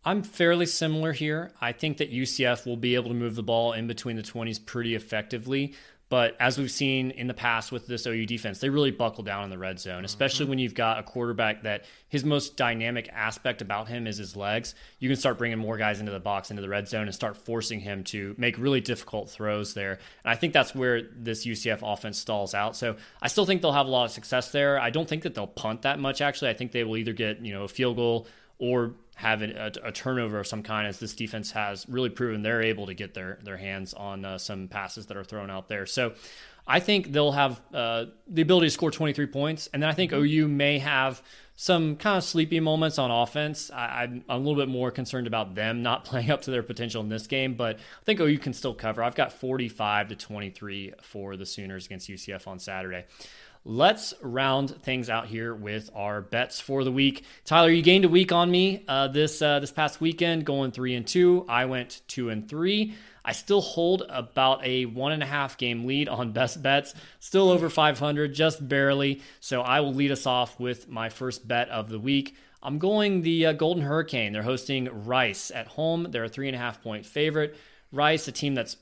I'm 0.06 0.24
fairly 0.24 0.66
similar 0.66 1.12
here. 1.12 1.52
I 1.60 1.74
think 1.74 1.98
that 1.98 2.14
UCF 2.14 2.66
will 2.66 2.78
be 2.78 2.96
able 2.96 3.10
to 3.10 3.16
move 3.16 3.36
the 3.36 3.44
ball 3.44 3.74
in 3.74 3.88
between 3.88 4.16
the 4.16 4.24
20s 4.24 4.66
pretty 4.66 4.96
effectively. 4.96 5.74
But 6.10 6.38
as 6.40 6.58
we've 6.58 6.72
seen 6.72 7.12
in 7.12 7.28
the 7.28 7.34
past 7.34 7.72
with 7.72 7.86
this 7.86 8.06
OU 8.06 8.26
defense, 8.28 8.60
they 8.60 8.70
really 8.70 8.92
buckle 8.92 9.24
down 9.26 9.44
in 9.44 9.50
the 9.50 9.58
red 9.58 9.78
zone, 9.78 10.06
especially 10.06 10.46
mm-hmm. 10.46 10.52
when 10.52 10.60
you've 10.60 10.74
got 10.74 11.00
a 11.00 11.04
quarterback 11.04 11.64
that 11.64 11.84
his 12.08 12.24
most 12.24 12.56
dynamic 12.56 13.10
aspect 13.12 13.62
about 13.62 13.90
him 13.90 14.08
is 14.08 14.18
his 14.18 14.36
legs. 14.36 14.74
You 15.00 15.10
can 15.10 15.18
start 15.18 15.38
bringing 15.38 15.58
more 15.58 15.76
guys 15.78 16.00
into 16.00 16.14
the 16.14 16.20
box, 16.20 16.50
into 16.50 16.62
the 16.62 16.70
red 16.70 16.88
zone, 16.88 17.04
and 17.04 17.14
start 17.14 17.36
forcing 17.36 17.82
him 17.82 18.06
to 18.06 18.36
make 18.38 18.58
really 18.58 18.80
difficult 18.80 19.30
throws 19.30 19.74
there. 19.74 20.00
And 20.24 20.32
I 20.32 20.36
think 20.36 20.54
that's 20.54 20.74
where 20.74 21.02
this 21.02 21.46
UCF 21.46 21.80
offense 21.84 22.18
stalls 22.18 22.54
out. 22.54 22.78
So 22.78 22.96
I 23.22 23.28
still 23.28 23.46
think 23.46 23.62
they'll 23.62 23.74
have 23.74 23.88
a 23.88 23.92
lot 23.92 24.06
of 24.06 24.12
success 24.12 24.52
there. 24.52 24.80
I 24.80 24.90
don't 24.90 25.10
think 25.10 25.24
that 25.24 25.36
they'll 25.36 25.46
punt 25.46 25.82
that 25.82 26.00
much, 26.00 26.22
actually. 26.22 26.52
I 26.52 26.54
think 26.54 26.72
they 26.72 26.86
will 26.86 26.96
either 26.96 27.14
get, 27.14 27.42
you 27.42 27.54
know, 27.54 27.64
a 27.64 27.68
field 27.68 27.98
goal 27.98 28.28
or 28.60 28.94
have 29.18 29.42
a, 29.42 29.72
a, 29.84 29.92
turnover 29.92 30.40
of 30.40 30.46
some 30.46 30.62
kind, 30.62 30.88
as 30.88 31.00
this 31.00 31.16
defense 31.16 31.52
has 31.52 31.90
really 31.90 32.10
proven 32.10 32.44
they're 32.44 32.62
able 32.62 32.86
to 32.86 32.94
get 32.94 33.16
their 33.16 33.40
their 33.44 33.58
hands 33.58 33.94
on 33.94 34.24
uh, 34.24 34.38
some 34.38 34.68
passes 34.68 35.08
that 35.08 35.18
are 35.18 35.24
thrown 35.24 35.50
out 35.50 35.68
there. 35.68 35.88
So 35.88 36.14
I 36.68 36.80
think 36.80 37.12
they'll 37.12 37.32
have 37.32 37.60
uh, 37.74 38.06
the 38.28 38.44
ability 38.44 38.68
to 38.68 38.72
score 38.72 38.92
23 38.92 39.26
points, 39.28 39.70
and 39.74 39.82
then 39.82 39.90
I 39.90 39.94
think. 39.94 40.14
OU 40.14 40.48
may 40.48 40.80
have 40.80 41.22
some 41.60 41.96
kind 41.96 42.18
of 42.18 42.24
sleepy 42.24 42.60
moments 42.60 43.00
on 43.00 43.10
offense. 43.10 43.72
I, 43.72 44.04
am 44.04 44.24
a 44.30 44.38
little 44.38 44.56
bit 44.56 44.70
more 44.70 44.92
concerned 44.92 45.26
about 45.26 45.56
them 45.56 45.82
not 45.82 46.06
playing 46.06 46.30
up 46.30 46.44
to 46.44 46.52
their 46.52 46.62
potential 46.62 47.02
in 47.02 47.10
this 47.10 47.26
game, 47.26 47.56
but 47.56 47.78
I 47.78 48.04
think 48.06 48.20
OU 48.20 48.38
can 48.38 48.54
still 48.54 48.76
cover. 48.76 49.02
I've 49.02 49.16
got 49.16 49.34
45 49.34 50.10
to 50.10 50.16
23 50.16 50.94
for 51.02 51.36
the 51.36 51.48
Sooners 51.48 51.88
against 51.88 52.10
UCF 52.10 52.48
on 52.48 52.60
Saturday. 52.60 53.06
Let's 53.70 54.14
round 54.22 54.82
things 54.84 55.10
out 55.10 55.26
here 55.26 55.54
with 55.54 55.90
our 55.94 56.22
bets 56.22 56.58
for 56.58 56.86
the 56.86 56.92
week. 56.92 57.26
Tyler, 57.44 57.70
you 57.70 57.82
gained 57.82 58.06
a 58.06 58.10
week 58.10 58.32
on 58.32 58.50
me 58.50 58.86
uh, 58.88 59.10
this 59.10 59.42
uh, 59.42 59.60
this 59.60 59.74
past 59.74 60.00
weekend, 60.00 60.46
going 60.46 60.72
three 60.72 60.96
and 60.96 61.06
two. 61.06 61.46
I 61.50 61.66
went 61.66 62.00
two 62.08 62.30
and 62.30 62.48
three. 62.48 62.96
I 63.26 63.34
still 63.34 63.60
hold 63.60 64.04
about 64.08 64.66
a 64.66 64.86
one 64.86 65.12
and 65.12 65.22
a 65.22 65.26
half 65.26 65.58
game 65.58 65.86
lead 65.86 66.08
on 66.08 66.32
best 66.32 66.64
bets, 66.64 66.94
still 67.20 67.50
over 67.50 67.70
500, 67.70 68.34
just 68.34 68.66
barely. 68.66 69.22
So 69.42 69.60
I 69.60 69.82
will 69.82 69.94
lead 69.94 70.12
us 70.14 70.26
off 70.26 70.58
with 70.62 70.88
my 70.88 71.10
first 71.10 71.46
bet 71.46 71.68
of 71.68 71.90
the 71.90 72.00
week. 72.00 72.38
I'm 72.64 72.80
going 72.80 73.22
the 73.22 73.48
uh, 73.48 73.52
Golden 73.52 73.84
Hurricane. 73.84 74.32
They're 74.32 74.44
hosting 74.44 74.88
Rice 75.06 75.52
at 75.52 75.68
home. 75.68 76.08
They're 76.10 76.24
a 76.24 76.30
three 76.30 76.48
and 76.48 76.56
a 76.56 76.60
half 76.60 76.82
point 76.82 77.06
favorite. 77.06 77.58
Rice, 77.92 78.30
a 78.30 78.32
team 78.32 78.56
that's 78.56 78.78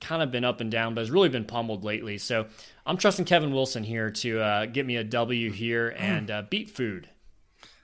kind 0.00 0.22
of 0.22 0.30
been 0.30 0.44
up 0.44 0.60
and 0.60 0.70
down, 0.70 0.94
but 0.94 1.00
has 1.00 1.10
really 1.10 1.28
been 1.28 1.44
pummeled 1.44 1.84
lately. 1.84 2.18
So 2.18 2.46
I'm 2.84 2.96
trusting 2.96 3.24
Kevin 3.24 3.52
Wilson 3.52 3.82
here 3.82 4.10
to 4.10 4.40
uh, 4.40 4.66
get 4.66 4.86
me 4.86 4.96
a 4.96 5.04
W 5.04 5.50
here 5.50 5.94
and 5.96 6.30
uh, 6.30 6.42
beat 6.48 6.70
food. 6.70 7.08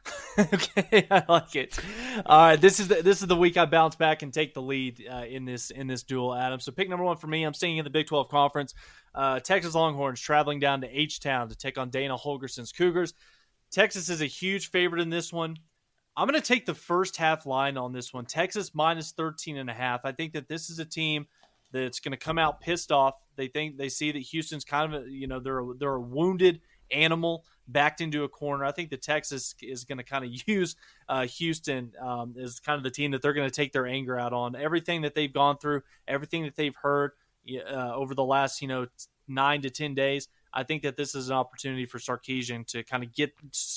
okay, 0.38 1.06
I 1.10 1.24
like 1.28 1.54
it. 1.56 1.78
All 2.26 2.38
right, 2.38 2.60
this 2.60 2.80
is 2.80 2.88
the, 2.88 3.02
this 3.02 3.20
is 3.20 3.28
the 3.28 3.36
week 3.36 3.56
I 3.56 3.66
bounce 3.66 3.96
back 3.96 4.22
and 4.22 4.32
take 4.32 4.54
the 4.54 4.62
lead 4.62 5.04
uh, 5.10 5.24
in 5.28 5.44
this 5.44 5.70
in 5.70 5.86
this 5.86 6.02
duel, 6.02 6.34
Adam. 6.34 6.58
So 6.60 6.72
pick 6.72 6.88
number 6.88 7.04
one 7.04 7.16
for 7.16 7.26
me. 7.26 7.44
I'm 7.44 7.54
staying 7.54 7.78
in 7.78 7.84
the 7.84 7.90
Big 7.90 8.06
12 8.06 8.28
Conference. 8.28 8.74
Uh, 9.14 9.40
Texas 9.40 9.74
Longhorns 9.74 10.20
traveling 10.20 10.58
down 10.58 10.80
to 10.80 10.88
H 10.88 11.20
Town 11.20 11.48
to 11.48 11.56
take 11.56 11.78
on 11.78 11.90
Dana 11.90 12.16
Holgorsen's 12.16 12.72
Cougars. 12.72 13.14
Texas 13.70 14.08
is 14.08 14.22
a 14.22 14.26
huge 14.26 14.70
favorite 14.70 15.00
in 15.00 15.10
this 15.10 15.32
one. 15.32 15.56
I'm 16.16 16.28
going 16.28 16.38
to 16.38 16.46
take 16.46 16.66
the 16.66 16.74
first 16.74 17.16
half 17.16 17.46
line 17.46 17.78
on 17.78 17.92
this 17.92 18.12
one. 18.12 18.26
Texas 18.26 18.74
minus 18.74 19.12
13 19.12 19.56
and 19.56 19.70
a 19.70 19.72
half. 19.72 20.04
I 20.04 20.12
think 20.12 20.34
that 20.34 20.48
this 20.48 20.68
is 20.68 20.78
a 20.78 20.84
team– 20.84 21.26
that's 21.72 22.00
going 22.00 22.12
to 22.12 22.18
come 22.18 22.38
out 22.38 22.60
pissed 22.60 22.92
off. 22.92 23.14
They 23.36 23.48
think 23.48 23.78
they 23.78 23.88
see 23.88 24.12
that 24.12 24.18
Houston's 24.18 24.64
kind 24.64 24.94
of 24.94 25.04
a, 25.04 25.10
you 25.10 25.26
know 25.26 25.40
they're 25.40 25.60
a, 25.60 25.74
they're 25.74 25.94
a 25.94 26.00
wounded 26.00 26.60
animal 26.90 27.44
backed 27.66 28.00
into 28.00 28.24
a 28.24 28.28
corner. 28.28 28.64
I 28.64 28.72
think 28.72 28.90
the 28.90 28.96
Texas 28.96 29.54
is 29.62 29.84
going 29.84 29.98
to 29.98 30.04
kind 30.04 30.24
of 30.24 30.30
use 30.46 30.76
uh, 31.08 31.26
Houston 31.26 31.92
um, 32.00 32.34
as 32.40 32.60
kind 32.60 32.76
of 32.76 32.84
the 32.84 32.90
team 32.90 33.12
that 33.12 33.22
they're 33.22 33.32
going 33.32 33.48
to 33.48 33.54
take 33.54 33.72
their 33.72 33.86
anger 33.86 34.18
out 34.18 34.32
on. 34.32 34.54
Everything 34.54 35.02
that 35.02 35.14
they've 35.14 35.32
gone 35.32 35.58
through, 35.58 35.82
everything 36.06 36.44
that 36.44 36.56
they've 36.56 36.76
heard 36.76 37.12
uh, 37.50 37.94
over 37.94 38.14
the 38.14 38.24
last 38.24 38.62
you 38.62 38.68
know 38.68 38.86
nine 39.26 39.62
to 39.62 39.70
ten 39.70 39.94
days. 39.94 40.28
I 40.54 40.64
think 40.64 40.82
that 40.82 40.98
this 40.98 41.14
is 41.14 41.30
an 41.30 41.36
opportunity 41.36 41.86
for 41.86 41.98
Sarkisian 41.98 42.66
to 42.68 42.84
kind 42.84 43.02
of 43.02 43.14
get 43.14 43.32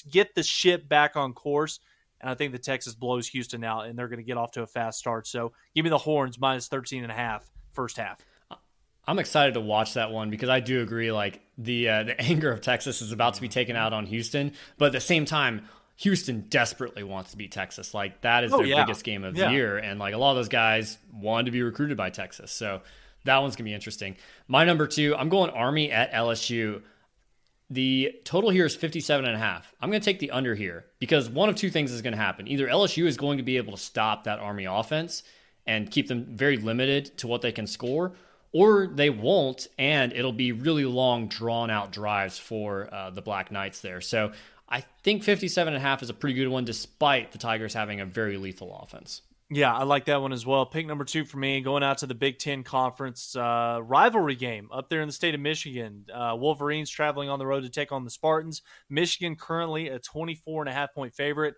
get 0.09 0.35
the 0.35 0.43
ship 0.43 0.87
back 0.89 1.15
on 1.15 1.33
course. 1.33 1.79
And 2.21 2.29
I 2.29 2.33
think 2.33 2.53
the 2.53 2.59
Texas 2.59 2.95
blows 2.95 3.27
Houston 3.27 3.63
out, 3.63 3.87
and 3.87 3.99
they're 3.99 4.07
going 4.07 4.19
to 4.19 4.25
get 4.25 4.37
off 4.37 4.51
to 4.51 4.63
a 4.63 4.67
fast 4.67 4.97
start. 4.97 5.27
So 5.27 5.51
give 5.75 5.83
me 5.83 5.89
the 5.89 5.97
horns 5.97 6.39
minus 6.39 6.67
13 6.67 7.03
and 7.03 7.11
a 7.11 7.15
half 7.15 7.49
first 7.75 7.97
half. 7.97 8.25
I'm 9.07 9.19
excited 9.19 9.53
to 9.53 9.61
watch 9.61 9.93
that 9.93 10.11
one 10.11 10.29
because 10.29 10.49
I 10.49 10.59
do 10.59 10.81
agree. 10.81 11.11
Like 11.11 11.41
the 11.57 11.89
uh, 11.89 12.03
the 12.03 12.21
anger 12.21 12.51
of 12.51 12.61
Texas 12.61 13.01
is 13.01 13.11
about 13.11 13.35
to 13.35 13.41
be 13.41 13.49
taken 13.49 13.75
out 13.75 13.93
on 13.93 14.05
Houston, 14.07 14.53
but 14.77 14.87
at 14.87 14.91
the 14.93 15.01
same 15.01 15.25
time, 15.25 15.67
Houston 15.97 16.45
desperately 16.49 17.03
wants 17.03 17.31
to 17.31 17.37
beat 17.37 17.51
Texas. 17.51 17.93
Like 17.93 18.21
that 18.21 18.43
is 18.43 18.53
oh, 18.53 18.57
their 18.57 18.65
yeah. 18.65 18.83
biggest 18.83 19.03
game 19.03 19.23
of 19.23 19.37
yeah. 19.37 19.47
the 19.47 19.53
year, 19.53 19.77
and 19.77 19.99
like 19.99 20.13
a 20.13 20.17
lot 20.17 20.31
of 20.31 20.37
those 20.37 20.49
guys 20.49 20.97
wanted 21.13 21.45
to 21.45 21.51
be 21.51 21.61
recruited 21.61 21.97
by 21.97 22.09
Texas. 22.09 22.51
So 22.51 22.81
that 23.25 23.37
one's 23.37 23.55
gonna 23.55 23.65
be 23.65 23.73
interesting. 23.73 24.17
My 24.47 24.65
number 24.65 24.87
two, 24.87 25.15
I'm 25.15 25.29
going 25.29 25.51
Army 25.51 25.91
at 25.91 26.11
LSU. 26.11 26.81
The 27.71 28.13
total 28.25 28.51
here 28.51 28.65
is 28.65 28.75
57 28.75 29.25
and 29.25 29.35
a 29.35 29.39
half. 29.39 29.73
I'm 29.81 29.89
going 29.89 29.99
to 29.99 30.05
take 30.05 30.19
the 30.19 30.29
under 30.29 30.53
here 30.53 30.85
because 30.99 31.27
one 31.27 31.49
of 31.49 31.55
two 31.55 31.71
things 31.71 31.91
is 31.91 32.03
going 32.03 32.13
to 32.13 32.19
happen. 32.19 32.47
Either 32.47 32.67
LSU 32.67 33.07
is 33.07 33.17
going 33.17 33.39
to 33.39 33.43
be 33.43 33.57
able 33.57 33.71
to 33.71 33.79
stop 33.79 34.25
that 34.25 34.37
Army 34.37 34.65
offense 34.65 35.23
and 35.67 35.89
keep 35.89 36.07
them 36.07 36.25
very 36.25 36.57
limited 36.57 37.17
to 37.17 37.27
what 37.27 37.41
they 37.41 37.51
can 37.51 37.67
score, 37.67 38.13
or 38.51 38.87
they 38.87 39.09
won't, 39.09 39.67
and 39.77 40.13
it'll 40.13 40.31
be 40.31 40.51
really 40.51 40.85
long, 40.85 41.27
drawn 41.27 41.69
out 41.69 41.91
drives 41.91 42.37
for 42.37 42.93
uh, 42.93 43.09
the 43.09 43.21
Black 43.21 43.51
Knights 43.51 43.81
there. 43.81 44.01
So 44.01 44.31
I 44.69 44.81
think 45.03 45.23
57 45.23 45.73
and 45.73 45.77
a 45.77 45.85
half 45.85 46.01
is 46.01 46.09
a 46.09 46.13
pretty 46.13 46.35
good 46.35 46.47
one, 46.47 46.65
despite 46.65 47.31
the 47.31 47.37
Tigers 47.37 47.73
having 47.73 47.99
a 47.99 48.05
very 48.05 48.37
lethal 48.37 48.79
offense. 48.81 49.21
Yeah, 49.51 49.75
I 49.75 49.83
like 49.83 50.05
that 50.05 50.21
one 50.21 50.33
as 50.33 50.43
well. 50.43 50.65
Pick 50.65 50.87
number 50.87 51.05
two 51.05 51.23
for 51.23 51.37
me, 51.37 51.61
going 51.61 51.83
out 51.83 51.99
to 51.99 52.07
the 52.07 52.15
Big 52.15 52.39
Ten 52.39 52.63
Conference 52.63 53.35
uh, 53.35 53.79
rivalry 53.83 54.35
game 54.35 54.69
up 54.73 54.89
there 54.89 55.01
in 55.01 55.07
the 55.07 55.13
state 55.13 55.35
of 55.35 55.41
Michigan. 55.41 56.05
Uh, 56.11 56.35
Wolverines 56.35 56.89
traveling 56.89 57.29
on 57.29 57.37
the 57.37 57.45
road 57.45 57.61
to 57.61 57.69
take 57.69 57.91
on 57.91 58.03
the 58.03 58.09
Spartans. 58.09 58.63
Michigan 58.89 59.35
currently 59.35 59.89
a 59.89 59.99
24 59.99 60.63
and 60.63 60.69
a 60.69 60.73
half 60.73 60.95
point 60.95 61.13
favorite. 61.13 61.55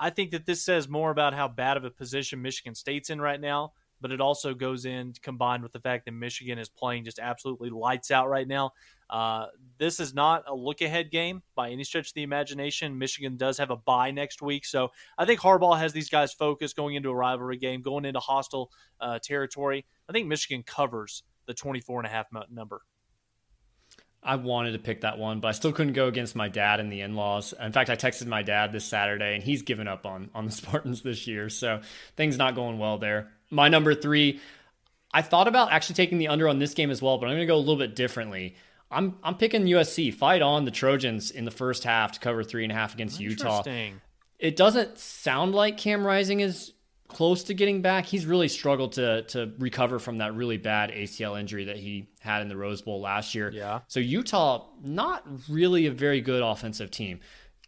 I 0.00 0.08
think 0.08 0.30
that 0.30 0.46
this 0.46 0.62
says 0.62 0.88
more 0.88 1.10
about 1.10 1.34
how 1.34 1.46
bad 1.46 1.76
of 1.76 1.84
a 1.84 1.90
position 1.90 2.40
Michigan 2.40 2.74
State's 2.74 3.10
in 3.10 3.20
right 3.20 3.40
now, 3.40 3.74
but 4.00 4.10
it 4.10 4.20
also 4.20 4.54
goes 4.54 4.86
in 4.86 5.12
combined 5.22 5.62
with 5.62 5.72
the 5.72 5.78
fact 5.78 6.06
that 6.06 6.12
Michigan 6.12 6.58
is 6.58 6.70
playing 6.70 7.04
just 7.04 7.18
absolutely 7.18 7.68
lights 7.68 8.10
out 8.10 8.30
right 8.30 8.48
now. 8.48 8.72
Uh, 9.10 9.46
this 9.76 10.00
is 10.00 10.14
not 10.14 10.44
a 10.48 10.54
look 10.54 10.80
ahead 10.80 11.10
game 11.10 11.42
by 11.54 11.68
any 11.68 11.84
stretch 11.84 12.08
of 12.08 12.14
the 12.14 12.22
imagination. 12.22 12.96
Michigan 12.96 13.36
does 13.36 13.58
have 13.58 13.70
a 13.70 13.76
bye 13.76 14.10
next 14.10 14.40
week. 14.40 14.64
So 14.64 14.88
I 15.18 15.26
think 15.26 15.40
Harbaugh 15.40 15.78
has 15.78 15.92
these 15.92 16.08
guys 16.08 16.32
focused 16.32 16.76
going 16.76 16.94
into 16.94 17.10
a 17.10 17.14
rivalry 17.14 17.58
game, 17.58 17.82
going 17.82 18.06
into 18.06 18.20
hostile 18.20 18.70
uh, 19.02 19.18
territory. 19.22 19.84
I 20.08 20.12
think 20.12 20.28
Michigan 20.28 20.62
covers 20.62 21.24
the 21.46 21.52
24 21.52 22.00
and 22.00 22.06
a 22.06 22.10
half 22.10 22.26
number. 22.50 22.82
I 24.22 24.36
wanted 24.36 24.72
to 24.72 24.78
pick 24.78 25.00
that 25.00 25.18
one, 25.18 25.40
but 25.40 25.48
I 25.48 25.52
still 25.52 25.72
couldn't 25.72 25.94
go 25.94 26.06
against 26.06 26.36
my 26.36 26.48
dad 26.48 26.78
and 26.78 26.92
the 26.92 27.00
in-laws. 27.00 27.54
In 27.58 27.72
fact, 27.72 27.88
I 27.88 27.96
texted 27.96 28.26
my 28.26 28.42
dad 28.42 28.70
this 28.70 28.84
Saturday, 28.84 29.34
and 29.34 29.42
he's 29.42 29.62
given 29.62 29.88
up 29.88 30.04
on 30.04 30.30
on 30.34 30.46
the 30.46 30.52
Spartans 30.60 31.02
this 31.02 31.26
year, 31.26 31.48
so 31.48 31.80
things 32.16 32.36
not 32.36 32.54
going 32.54 32.78
well 32.78 32.98
there. 32.98 33.30
My 33.50 33.68
number 33.68 33.94
three, 33.94 34.40
I 35.12 35.22
thought 35.22 35.48
about 35.48 35.72
actually 35.72 35.94
taking 35.94 36.18
the 36.18 36.28
under 36.28 36.48
on 36.48 36.58
this 36.58 36.74
game 36.74 36.90
as 36.90 37.00
well, 37.00 37.18
but 37.18 37.26
I'm 37.26 37.32
going 37.32 37.40
to 37.40 37.46
go 37.46 37.56
a 37.56 37.58
little 37.58 37.76
bit 37.76 37.96
differently. 37.96 38.56
I'm 38.90 39.16
I'm 39.22 39.36
picking 39.36 39.64
USC. 39.64 40.12
Fight 40.12 40.42
on 40.42 40.64
the 40.64 40.70
Trojans 40.70 41.30
in 41.30 41.44
the 41.44 41.50
first 41.50 41.84
half 41.84 42.12
to 42.12 42.20
cover 42.20 42.42
three 42.42 42.64
and 42.64 42.72
a 42.72 42.74
half 42.74 42.94
against 42.94 43.20
Utah. 43.20 43.62
It 44.38 44.56
doesn't 44.56 44.98
sound 44.98 45.54
like 45.54 45.76
Cam 45.76 46.06
Rising 46.06 46.40
is 46.40 46.72
close 47.10 47.44
to 47.44 47.54
getting 47.54 47.82
back. 47.82 48.06
He's 48.06 48.26
really 48.26 48.48
struggled 48.48 48.92
to 48.92 49.22
to 49.22 49.52
recover 49.58 49.98
from 49.98 50.18
that 50.18 50.34
really 50.34 50.56
bad 50.56 50.90
ACL 50.90 51.38
injury 51.38 51.64
that 51.66 51.76
he 51.76 52.08
had 52.20 52.42
in 52.42 52.48
the 52.48 52.56
Rose 52.56 52.82
Bowl 52.82 53.00
last 53.00 53.34
year. 53.34 53.50
Yeah. 53.52 53.80
So 53.88 54.00
Utah, 54.00 54.66
not 54.82 55.26
really 55.48 55.86
a 55.86 55.90
very 55.90 56.20
good 56.20 56.42
offensive 56.42 56.90
team 56.90 57.20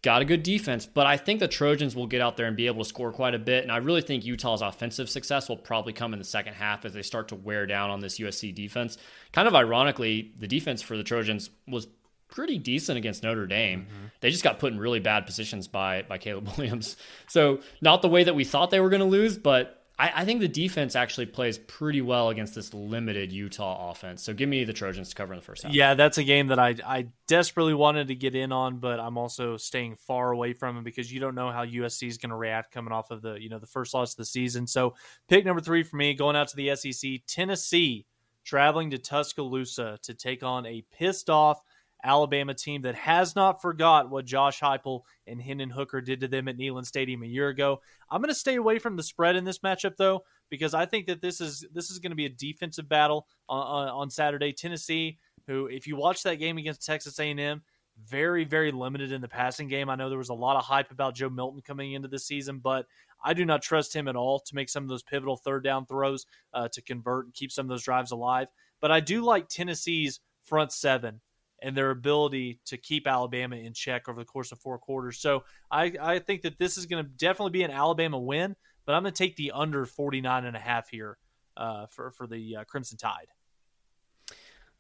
got 0.03 0.21
a 0.21 0.25
good 0.25 0.43
defense, 0.43 0.85
but 0.85 1.07
I 1.07 1.17
think 1.17 1.39
the 1.39 1.49
Trojans 1.49 1.95
will 1.95 2.09
get 2.09 2.21
out 2.21 2.37
there 2.37 2.47
and 2.47 2.57
be 2.57 2.67
able 2.67 2.83
to 2.83 2.89
score 2.89 3.13
quite 3.13 3.35
a 3.35 3.39
bit. 3.39 3.63
And 3.63 3.71
I 3.71 3.77
really 3.77 4.03
think 4.03 4.25
Utah's 4.25 4.61
offensive 4.61 5.09
success 5.09 5.49
will 5.49 5.57
probably 5.57 5.93
come 5.93 6.13
in 6.13 6.19
the 6.19 6.25
second 6.25 6.55
half 6.55 6.85
as 6.85 6.93
they 6.93 7.03
start 7.03 7.29
to 7.29 7.37
wear 7.37 7.67
down 7.67 7.91
on 7.91 8.01
this 8.01 8.19
USC 8.19 8.53
defense. 8.53 8.99
Kind 9.33 9.47
of 9.47 9.55
ironically, 9.55 10.33
the 10.39 10.49
defense 10.49 10.83
for 10.83 10.97
the 10.97 11.05
Trojans 11.05 11.51
was 11.69 11.87
pretty 12.33 12.59
decent 12.59 12.99
against 12.99 13.23
Notre 13.23 13.47
Dame. 13.47 13.83
Mm-hmm. 13.83 14.07
They 14.21 14.31
just 14.31 14.43
got 14.43 14.59
put 14.59 14.73
in 14.73 14.81
really 14.81 14.99
bad 14.99 15.27
positions 15.27 15.69
by 15.69 16.03
by 16.03 16.19
Caleb 16.19 16.49
Williams. 16.57 16.97
So 17.29 17.61
not 17.81 18.03
the 18.03 18.09
way 18.09 18.25
that 18.25 18.35
we 18.35 18.45
thought 18.45 18.71
they 18.71 18.81
were 18.81 18.91
going 18.91 19.01
to 19.01 19.07
lose, 19.07 19.39
but 19.39 19.79
I, 19.99 20.13
I, 20.17 20.25
think 20.25 20.41
the 20.41 20.49
defense 20.49 20.97
actually 20.97 21.27
plays 21.27 21.59
pretty 21.59 22.01
well 22.01 22.31
against 22.31 22.55
this 22.55 22.73
limited 22.73 23.31
Utah 23.31 23.91
offense. 23.91 24.23
So 24.23 24.33
give 24.33 24.49
me 24.49 24.65
the 24.65 24.73
Trojans 24.73 25.11
to 25.11 25.15
cover 25.15 25.35
in 25.35 25.39
the 25.39 25.45
first 25.45 25.63
half. 25.63 25.73
Yeah, 25.73 25.95
that's 25.95 26.17
a 26.19 26.25
game 26.25 26.49
that 26.49 26.59
I 26.59 26.75
I 26.85 27.09
desperately 27.29 27.75
wanted 27.75 28.09
to 28.09 28.15
get 28.15 28.35
in 28.35 28.51
on, 28.51 28.79
but 28.79 28.99
I'm 28.99 29.19
also 29.19 29.57
staying 29.59 29.97
far 29.97 30.33
away 30.33 30.55
from 30.55 30.79
it 30.79 30.85
because 30.85 31.13
you 31.13 31.21
don't 31.21 31.35
know 31.35 31.51
how 31.51 31.65
USC 31.65 32.09
is 32.09 32.19
going 32.19 32.31
to 32.31 32.37
react 32.37 32.73
coming 32.73 32.93
off 32.93 33.11
of 33.11 33.23
the 33.23 33.35
you 33.35 33.49
know 33.49 33.59
the 33.59 33.67
first 33.67 33.93
loss 33.95 34.13
of 34.13 34.17
the 34.17 34.25
season. 34.25 34.67
So 34.67 34.95
pick 35.29 35.45
number 35.45 35.61
three 35.61 35.83
for 35.83 35.97
me, 35.97 36.15
going 36.15 36.37
out 36.37 36.49
to 36.49 36.57
the 36.57 36.75
SEC, 36.75 37.21
Tennessee 37.27 38.07
traveling 38.45 38.91
to 38.91 38.99
Tuscaloosa 38.99 39.99
to 40.03 40.15
take 40.15 40.43
on 40.43 40.67
a 40.67 40.85
pissed 40.91 41.31
off 41.31 41.61
Alabama 42.05 42.55
team 42.55 42.83
that 42.83 42.95
has 42.95 43.37
not 43.37 43.63
forgot 43.63 44.11
what 44.11 44.25
Josh 44.25 44.61
Heupel 44.61 45.03
and 45.27 45.41
Hendon 45.41 45.71
Hooker 45.71 46.01
did 46.01 46.21
to 46.21 46.29
them 46.29 46.49
at 46.49 46.57
Neyland 46.57 46.87
Stadium 46.87 47.23
a 47.23 47.27
year 47.27 47.49
ago. 47.49 47.81
I'm 48.11 48.21
going 48.21 48.29
to 48.29 48.35
stay 48.35 48.57
away 48.57 48.79
from 48.79 48.97
the 48.97 49.03
spread 49.03 49.37
in 49.37 49.45
this 49.45 49.61
matchup 49.61 49.97
though 49.97 50.25
because 50.51 50.75
I 50.75 50.87
think 50.87 51.07
that 51.07 51.23
this 51.23 51.41
is 51.41 51.65
this 51.73 51.91
is 51.91 51.99
going 51.99 52.11
to 52.11 52.17
be 52.17 52.27
a 52.27 52.31
defensive 52.31 52.89
battle 52.89 53.27
on, 53.49 53.89
on 53.89 54.11
Saturday. 54.11 54.53
Tennessee, 54.53 55.19
who 55.47 55.67
if 55.67 55.87
you 55.87 55.97
watch 55.97 56.23
that 56.25 56.37
game 56.37 56.59
against 56.59 56.85
Texas 56.85 57.19
A&M, 57.19 57.63
very 58.05 58.45
very 58.45 58.73
limited 58.73 59.13
in 59.13 59.21
the 59.21 59.29
passing 59.29 59.69
game. 59.69 59.89
I 59.89 59.95
know 59.95 60.09
there 60.09 60.19
was 60.19 60.31
a 60.31 60.35
lot 60.35 60.57
of 60.57 60.65
hype 60.65 60.91
about 60.91 61.15
Joe 61.15 61.31
Milton 61.31 61.63
coming 61.65 61.93
into 61.93 62.09
the 62.09 62.19
season, 62.19 62.59
but 62.59 62.87
I 63.25 63.35
do 63.35 63.45
not 63.45 63.63
trust 63.63 63.95
him 63.95 64.09
at 64.09 64.17
all 64.17 64.41
to 64.41 64.55
make 64.55 64.69
some 64.69 64.83
of 64.83 64.89
those 64.89 65.05
pivotal 65.05 65.37
third 65.37 65.63
down 65.63 65.87
throws 65.87 66.27
uh, 66.53 66.69
to 66.73 66.83
convert 66.83 67.27
and 67.27 67.35
keep 67.35 67.53
some 67.53 67.67
of 67.67 67.71
those 67.71 67.85
drives 67.85 68.11
alive. 68.11 68.49
But 68.81 68.91
I 68.91 68.99
do 68.99 69.25
like 69.25 69.49
Tennessee's 69.49 70.19
front 70.43 70.73
seven 70.73 71.21
and 71.63 71.77
their 71.77 71.91
ability 71.91 72.61
to 72.67 72.77
keep 72.77 73.07
Alabama 73.07 73.57
in 73.57 73.73
check 73.73 74.09
over 74.09 74.21
the 74.21 74.25
course 74.25 74.53
of 74.53 74.59
four 74.59 74.79
quarters. 74.79 75.19
So 75.19 75.45
I, 75.71 75.93
I 76.01 76.19
think 76.19 76.43
that 76.43 76.59
this 76.59 76.77
is 76.77 76.87
going 76.87 77.05
to 77.05 77.11
definitely 77.11 77.53
be 77.53 77.63
an 77.63 77.71
Alabama 77.71 78.19
win, 78.19 78.57
but 78.85 78.95
I'm 78.95 79.03
going 79.03 79.15
to 79.15 79.19
take 79.19 79.37
the 79.37 79.53
under 79.53 79.87
49 79.87 80.45
and 80.45 80.57
a 80.57 80.61
half 80.61 80.89
here 80.89 81.19
uh, 81.57 81.87
for, 81.87 82.11
for 82.11 82.27
the 82.27 82.57
uh, 82.57 82.65
Crimson 82.65 82.99
Tide. 82.99 83.29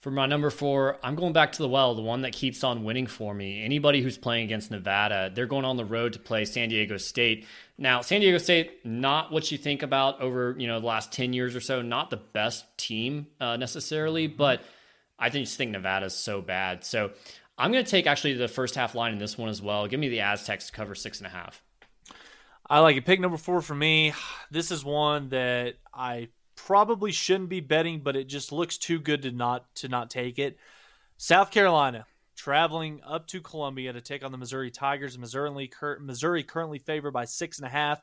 For 0.00 0.10
my 0.10 0.26
number 0.26 0.50
four, 0.50 0.98
I'm 1.04 1.14
going 1.14 1.32
back 1.32 1.52
to 1.52 1.62
the 1.62 1.68
well, 1.68 1.94
the 1.94 2.02
one 2.02 2.22
that 2.22 2.32
keeps 2.32 2.64
on 2.64 2.82
winning 2.82 3.06
for 3.06 3.32
me. 3.32 3.62
Anybody 3.62 4.02
who's 4.02 4.18
playing 4.18 4.42
against 4.42 4.68
Nevada, 4.72 5.30
they're 5.32 5.46
going 5.46 5.64
on 5.64 5.76
the 5.76 5.84
road 5.84 6.14
to 6.14 6.18
play 6.18 6.44
San 6.44 6.70
Diego 6.70 6.96
State. 6.96 7.46
Now, 7.78 8.00
San 8.00 8.20
Diego 8.20 8.38
State, 8.38 8.84
not 8.84 9.30
what 9.30 9.52
you 9.52 9.58
think 9.58 9.84
about 9.84 10.20
over 10.20 10.56
you 10.58 10.66
know 10.66 10.80
the 10.80 10.86
last 10.86 11.12
ten 11.12 11.32
years 11.32 11.54
or 11.54 11.60
so. 11.60 11.82
Not 11.82 12.10
the 12.10 12.16
best 12.16 12.64
team 12.76 13.28
uh, 13.40 13.56
necessarily, 13.56 14.26
but 14.26 14.62
I 15.22 15.28
just 15.28 15.56
think 15.56 15.70
Nevada's 15.70 16.16
so 16.16 16.42
bad. 16.42 16.84
So 16.84 17.12
I'm 17.56 17.70
going 17.70 17.84
to 17.84 17.90
take 17.90 18.08
actually 18.08 18.34
the 18.34 18.48
first 18.48 18.74
half 18.74 18.96
line 18.96 19.12
in 19.12 19.18
this 19.18 19.38
one 19.38 19.48
as 19.48 19.62
well. 19.62 19.86
Give 19.86 20.00
me 20.00 20.08
the 20.08 20.20
Aztecs 20.20 20.66
to 20.66 20.72
cover 20.72 20.96
six 20.96 21.18
and 21.18 21.28
a 21.28 21.30
half. 21.30 21.62
I 22.68 22.80
like 22.80 22.96
it. 22.96 23.04
Pick 23.04 23.20
number 23.20 23.36
four 23.36 23.60
for 23.60 23.74
me. 23.74 24.14
This 24.50 24.72
is 24.72 24.84
one 24.84 25.28
that 25.28 25.74
I 25.94 26.28
probably 26.56 27.12
shouldn't 27.12 27.50
be 27.50 27.60
betting, 27.60 28.00
but 28.00 28.16
it 28.16 28.24
just 28.24 28.50
looks 28.50 28.78
too 28.78 28.98
good 28.98 29.22
to 29.22 29.30
not 29.30 29.72
to 29.76 29.88
not 29.88 30.10
take 30.10 30.40
it. 30.40 30.56
South 31.18 31.52
Carolina 31.52 32.04
traveling 32.34 33.00
up 33.06 33.28
to 33.28 33.40
Columbia 33.40 33.92
to 33.92 34.00
take 34.00 34.24
on 34.24 34.32
the 34.32 34.38
Missouri 34.38 34.72
Tigers. 34.72 35.16
Missouri, 35.16 35.70
Missouri 36.00 36.42
currently 36.42 36.80
favored 36.80 37.12
by 37.12 37.26
six 37.26 37.58
and 37.58 37.66
a 37.66 37.70
half. 37.70 38.02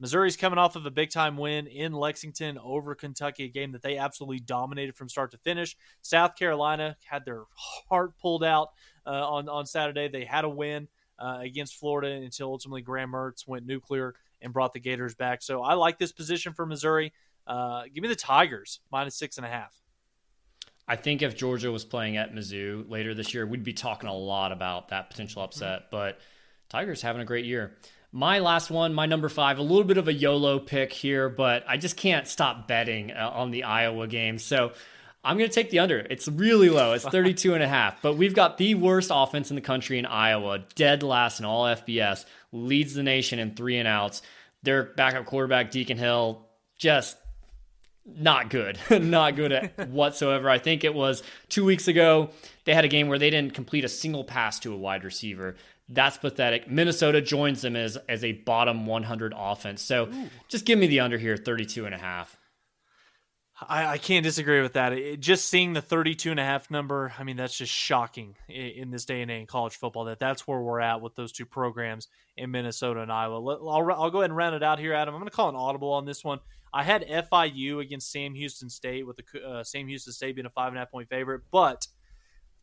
Missouri's 0.00 0.36
coming 0.36 0.58
off 0.58 0.76
of 0.76 0.86
a 0.86 0.90
big 0.90 1.10
time 1.10 1.36
win 1.36 1.66
in 1.66 1.92
Lexington 1.92 2.58
over 2.58 2.94
Kentucky, 2.94 3.44
a 3.44 3.48
game 3.48 3.72
that 3.72 3.82
they 3.82 3.96
absolutely 3.96 4.40
dominated 4.40 4.96
from 4.96 5.08
start 5.08 5.30
to 5.30 5.38
finish. 5.38 5.76
South 6.02 6.36
Carolina 6.36 6.96
had 7.04 7.24
their 7.24 7.44
heart 7.88 8.18
pulled 8.18 8.44
out 8.44 8.70
uh, 9.06 9.10
on 9.10 9.48
on 9.48 9.66
Saturday. 9.66 10.08
They 10.08 10.24
had 10.24 10.44
a 10.44 10.48
win 10.48 10.88
uh, 11.18 11.38
against 11.40 11.76
Florida 11.76 12.08
until 12.10 12.48
ultimately 12.48 12.82
Graham 12.82 13.12
Mertz 13.12 13.46
went 13.46 13.66
nuclear 13.66 14.14
and 14.42 14.52
brought 14.52 14.72
the 14.72 14.80
Gators 14.80 15.14
back. 15.14 15.42
So 15.42 15.62
I 15.62 15.74
like 15.74 15.98
this 15.98 16.12
position 16.12 16.52
for 16.52 16.66
Missouri. 16.66 17.12
Uh, 17.46 17.84
give 17.92 18.02
me 18.02 18.08
the 18.08 18.16
Tigers 18.16 18.80
minus 18.90 19.16
six 19.16 19.36
and 19.36 19.46
a 19.46 19.50
half. 19.50 19.74
I 20.86 20.96
think 20.96 21.22
if 21.22 21.34
Georgia 21.34 21.72
was 21.72 21.84
playing 21.84 22.16
at 22.18 22.34
Mizzou 22.34 22.88
later 22.90 23.14
this 23.14 23.32
year, 23.32 23.46
we'd 23.46 23.64
be 23.64 23.72
talking 23.72 24.08
a 24.08 24.14
lot 24.14 24.52
about 24.52 24.88
that 24.88 25.08
potential 25.08 25.42
upset. 25.42 25.80
Mm-hmm. 25.80 25.88
But 25.90 26.18
Tigers 26.68 27.00
having 27.00 27.22
a 27.22 27.24
great 27.24 27.46
year. 27.46 27.76
My 28.16 28.38
last 28.38 28.70
one, 28.70 28.94
my 28.94 29.06
number 29.06 29.28
five, 29.28 29.58
a 29.58 29.62
little 29.62 29.82
bit 29.82 29.98
of 29.98 30.06
a 30.06 30.12
YOLO 30.12 30.60
pick 30.60 30.92
here, 30.92 31.28
but 31.28 31.64
I 31.66 31.76
just 31.76 31.96
can't 31.96 32.28
stop 32.28 32.68
betting 32.68 33.10
uh, 33.10 33.28
on 33.34 33.50
the 33.50 33.64
Iowa 33.64 34.06
game. 34.06 34.38
So 34.38 34.70
I'm 35.24 35.36
going 35.36 35.50
to 35.50 35.54
take 35.54 35.70
the 35.70 35.80
under. 35.80 35.98
It's 35.98 36.28
really 36.28 36.70
low. 36.70 36.92
It's 36.92 37.04
32 37.04 37.54
and 37.54 37.62
a 37.64 37.66
half, 37.66 38.00
but 38.02 38.16
we've 38.16 38.32
got 38.32 38.56
the 38.56 38.76
worst 38.76 39.10
offense 39.12 39.50
in 39.50 39.56
the 39.56 39.60
country 39.60 39.98
in 39.98 40.06
Iowa, 40.06 40.60
dead 40.76 41.02
last 41.02 41.40
in 41.40 41.44
all 41.44 41.64
FBS, 41.64 42.24
leads 42.52 42.94
the 42.94 43.02
nation 43.02 43.40
in 43.40 43.56
three 43.56 43.78
and 43.78 43.88
outs. 43.88 44.22
Their 44.62 44.84
backup 44.84 45.24
quarterback, 45.24 45.72
Deacon 45.72 45.98
Hill, 45.98 46.46
just 46.78 47.16
not 48.06 48.48
good, 48.48 48.78
not 48.90 49.34
good 49.34 49.50
at 49.50 49.88
whatsoever. 49.88 50.48
I 50.48 50.58
think 50.58 50.84
it 50.84 50.94
was 50.94 51.24
two 51.48 51.64
weeks 51.64 51.88
ago. 51.88 52.30
They 52.64 52.74
had 52.74 52.84
a 52.84 52.88
game 52.88 53.08
where 53.08 53.18
they 53.18 53.30
didn't 53.30 53.54
complete 53.54 53.84
a 53.84 53.88
single 53.88 54.22
pass 54.22 54.60
to 54.60 54.72
a 54.72 54.76
wide 54.76 55.02
receiver. 55.02 55.56
That's 55.88 56.16
pathetic. 56.16 56.70
Minnesota 56.70 57.20
joins 57.20 57.62
them 57.62 57.76
as 57.76 57.98
as 58.08 58.24
a 58.24 58.32
bottom 58.32 58.86
100 58.86 59.34
offense. 59.36 59.82
So 59.82 60.06
Ooh. 60.06 60.30
just 60.48 60.64
give 60.64 60.78
me 60.78 60.86
the 60.86 61.00
under 61.00 61.18
here, 61.18 61.36
32 61.36 61.84
and 61.86 61.94
a 61.94 61.98
half. 61.98 62.38
I, 63.60 63.86
I 63.86 63.98
can't 63.98 64.24
disagree 64.24 64.60
with 64.62 64.72
that. 64.72 64.92
It, 64.92 65.20
just 65.20 65.48
seeing 65.48 65.74
the 65.74 65.82
32 65.82 66.30
and 66.30 66.40
a 66.40 66.44
half 66.44 66.70
number, 66.70 67.12
I 67.18 67.22
mean, 67.22 67.36
that's 67.36 67.56
just 67.56 67.72
shocking 67.72 68.34
in, 68.48 68.66
in, 68.66 68.90
this 68.90 69.04
day 69.04 69.22
and 69.22 69.30
age 69.30 69.42
in 69.42 69.46
college 69.46 69.76
football 69.76 70.06
that 70.06 70.18
that's 70.18 70.46
where 70.46 70.60
we're 70.60 70.80
at 70.80 71.00
with 71.00 71.14
those 71.14 71.30
two 71.30 71.46
programs 71.46 72.08
in 72.36 72.50
Minnesota 72.50 73.00
and 73.00 73.12
Iowa. 73.12 73.36
I'll, 73.36 73.92
I'll 73.92 74.10
go 74.10 74.18
ahead 74.18 74.30
and 74.30 74.36
round 74.36 74.56
it 74.56 74.64
out 74.64 74.80
here, 74.80 74.92
Adam. 74.92 75.14
I'm 75.14 75.20
going 75.20 75.30
to 75.30 75.36
call 75.36 75.50
an 75.50 75.54
audible 75.54 75.92
on 75.92 76.04
this 76.04 76.24
one. 76.24 76.40
I 76.72 76.82
had 76.82 77.06
FIU 77.06 77.80
against 77.80 78.10
Sam 78.10 78.34
Houston 78.34 78.68
State 78.68 79.06
with 79.06 79.18
the 79.18 79.40
uh, 79.40 79.62
Sam 79.62 79.86
Houston 79.86 80.12
State 80.12 80.34
being 80.34 80.46
a 80.46 80.50
five 80.50 80.68
and 80.68 80.76
a 80.76 80.80
half 80.80 80.90
point 80.90 81.08
favorite, 81.08 81.42
but 81.52 81.86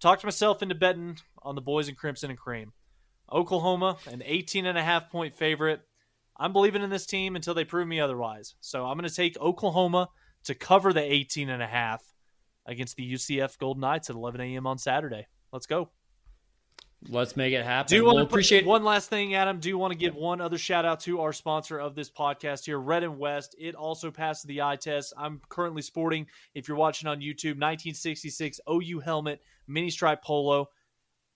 talked 0.02 0.26
myself 0.26 0.62
into 0.62 0.76
betting 0.76 1.18
on 1.42 1.56
the 1.56 1.62
boys 1.62 1.88
in 1.88 1.96
Crimson 1.96 2.30
and 2.30 2.38
Cream. 2.38 2.74
Oklahoma, 3.32 3.98
an 4.10 4.22
18 4.26 4.66
and 4.66 4.78
a 4.78 4.84
half 4.84 5.10
point 5.10 5.34
favorite. 5.34 5.82
I'm 6.38 6.54
believing 6.54 6.82
in 6.82 6.90
this 6.90 7.06
team 7.06 7.36
until 7.36 7.54
they 7.54 7.66
prove 7.66 7.88
me 7.88 8.00
otherwise. 8.00 8.56
So 8.62 8.86
I'm 8.86 8.98
going 8.98 9.10
to 9.10 9.16
take 9.16 9.38
Oklahoma 9.40 10.10
to 10.46 10.56
cover 10.56 10.92
the 10.92 11.02
18 11.02 11.50
and 11.50 11.62
a 11.62 11.68
half 11.68 12.04
against 12.66 12.96
the 12.96 13.14
UCF 13.14 13.58
Golden 13.58 13.82
Knights 13.82 14.10
at 14.10 14.16
11 14.16 14.42
a.m. 14.42 14.68
on 14.68 14.78
Saturday. 14.78 15.28
Let's 15.52 15.66
go. 15.68 15.90
Let's 17.10 17.36
make 17.36 17.54
it 17.54 17.66
happen. 17.66 17.90
Do 17.90 17.96
you 17.96 18.06
want 18.06 18.18
we'll 18.18 18.26
to 18.26 18.30
appreciate 18.30 18.64
one 18.64 18.84
last 18.84 19.10
thing, 19.10 19.34
Adam? 19.34 19.60
Do 19.60 19.70
you 19.70 19.78
want 19.78 19.92
to 19.92 19.98
give 19.98 20.14
one 20.14 20.40
other 20.40 20.60
shout 20.60 20.86
out 20.86 21.00
to 21.02 21.22
our 21.22 21.34
sponsor 21.34 21.80
of 21.80 21.96
this 21.96 22.12
podcast 22.12 22.66
here, 22.66 22.80
Red 22.80 23.04
and 23.04 23.18
West? 23.18 23.56
It 23.58 23.74
also 23.74 24.12
passed 24.12 24.46
the 24.46 24.62
eye 24.62 24.76
test. 24.76 25.12
I'm 25.18 25.42
currently 25.50 25.82
sporting, 25.82 26.28
if 26.54 26.68
you're 26.68 26.78
watching 26.78 27.08
on 27.08 27.20
YouTube, 27.20 27.58
1966 27.58 28.60
OU 28.70 29.00
helmet, 29.00 29.42
mini 29.68 29.90
stripe 29.90 30.24
polo. 30.24 30.70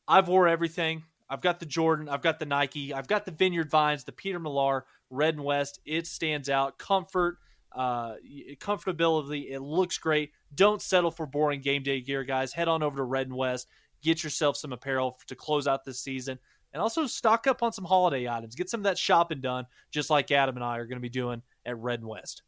I've 0.08 0.28
wore 0.28 0.48
everything. 0.48 1.04
I've 1.30 1.42
got 1.42 1.60
the 1.60 1.66
Jordan, 1.66 2.08
I've 2.08 2.22
got 2.22 2.40
the 2.40 2.46
Nike, 2.46 2.94
I've 2.94 3.08
got 3.08 3.26
the 3.26 3.32
Vineyard 3.32 3.70
Vines, 3.72 4.04
the 4.04 4.12
Peter 4.12 4.40
Millar, 4.40 4.86
Red 5.10 5.36
and 5.36 5.44
West. 5.44 5.80
It 5.86 6.08
stands 6.08 6.50
out. 6.50 6.78
Comfort, 6.78 7.38
uh, 7.76 8.16
comfortability. 8.60 9.52
It 9.52 9.62
looks 9.62 9.98
great. 9.98 10.32
Don't 10.54 10.82
settle 10.82 11.12
for 11.12 11.26
boring 11.26 11.62
game 11.62 11.84
day 11.84 12.02
gear, 12.02 12.24
guys. 12.24 12.54
Head 12.54 12.68
on 12.68 12.84
over 12.84 12.98
to 12.98 13.04
Red 13.04 13.28
and 13.28 13.36
West. 13.36 13.68
Get 14.02 14.24
yourself 14.24 14.58
some 14.58 14.74
apparel 14.74 15.18
to 15.28 15.36
close 15.36 15.68
out 15.68 15.84
this 15.84 16.00
season. 16.00 16.40
And 16.74 16.82
also 16.82 17.08
stock 17.08 17.48
up 17.48 17.64
on 17.64 17.72
some 17.72 17.86
holiday 17.86 18.28
items. 18.28 18.56
Get 18.56 18.70
some 18.70 18.82
of 18.82 18.86
that 18.86 18.98
shopping 18.98 19.42
done, 19.42 19.66
just 19.92 20.10
like 20.10 20.30
Adam 20.32 20.56
and 20.58 20.64
I 20.64 20.78
are 20.78 20.86
going 20.86 20.98
to 20.98 21.02
be 21.02 21.10
doing 21.10 21.42
at 21.66 21.78
Red 21.78 22.00
and 22.00 22.10
West. 22.10 22.44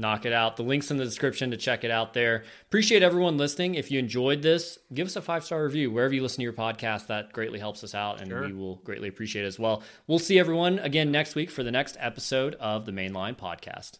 Knock 0.00 0.24
it 0.24 0.32
out. 0.32 0.56
The 0.56 0.62
link's 0.62 0.90
in 0.90 0.96
the 0.96 1.04
description 1.04 1.50
to 1.50 1.58
check 1.58 1.84
it 1.84 1.90
out 1.90 2.14
there. 2.14 2.44
Appreciate 2.66 3.02
everyone 3.02 3.36
listening. 3.36 3.74
If 3.74 3.90
you 3.90 3.98
enjoyed 3.98 4.40
this, 4.40 4.78
give 4.94 5.06
us 5.06 5.14
a 5.14 5.20
five 5.20 5.44
star 5.44 5.62
review 5.62 5.90
wherever 5.90 6.14
you 6.14 6.22
listen 6.22 6.38
to 6.38 6.42
your 6.42 6.54
podcast. 6.54 7.06
That 7.08 7.34
greatly 7.34 7.58
helps 7.58 7.84
us 7.84 7.94
out, 7.94 8.20
and 8.20 8.30
sure. 8.30 8.46
we 8.46 8.54
will 8.54 8.76
greatly 8.76 9.08
appreciate 9.08 9.44
it 9.44 9.48
as 9.48 9.58
well. 9.58 9.82
We'll 10.06 10.18
see 10.18 10.38
everyone 10.38 10.78
again 10.78 11.12
next 11.12 11.34
week 11.34 11.50
for 11.50 11.62
the 11.62 11.70
next 11.70 11.98
episode 12.00 12.54
of 12.54 12.86
the 12.86 12.92
Mainline 12.92 13.36
Podcast. 13.36 13.98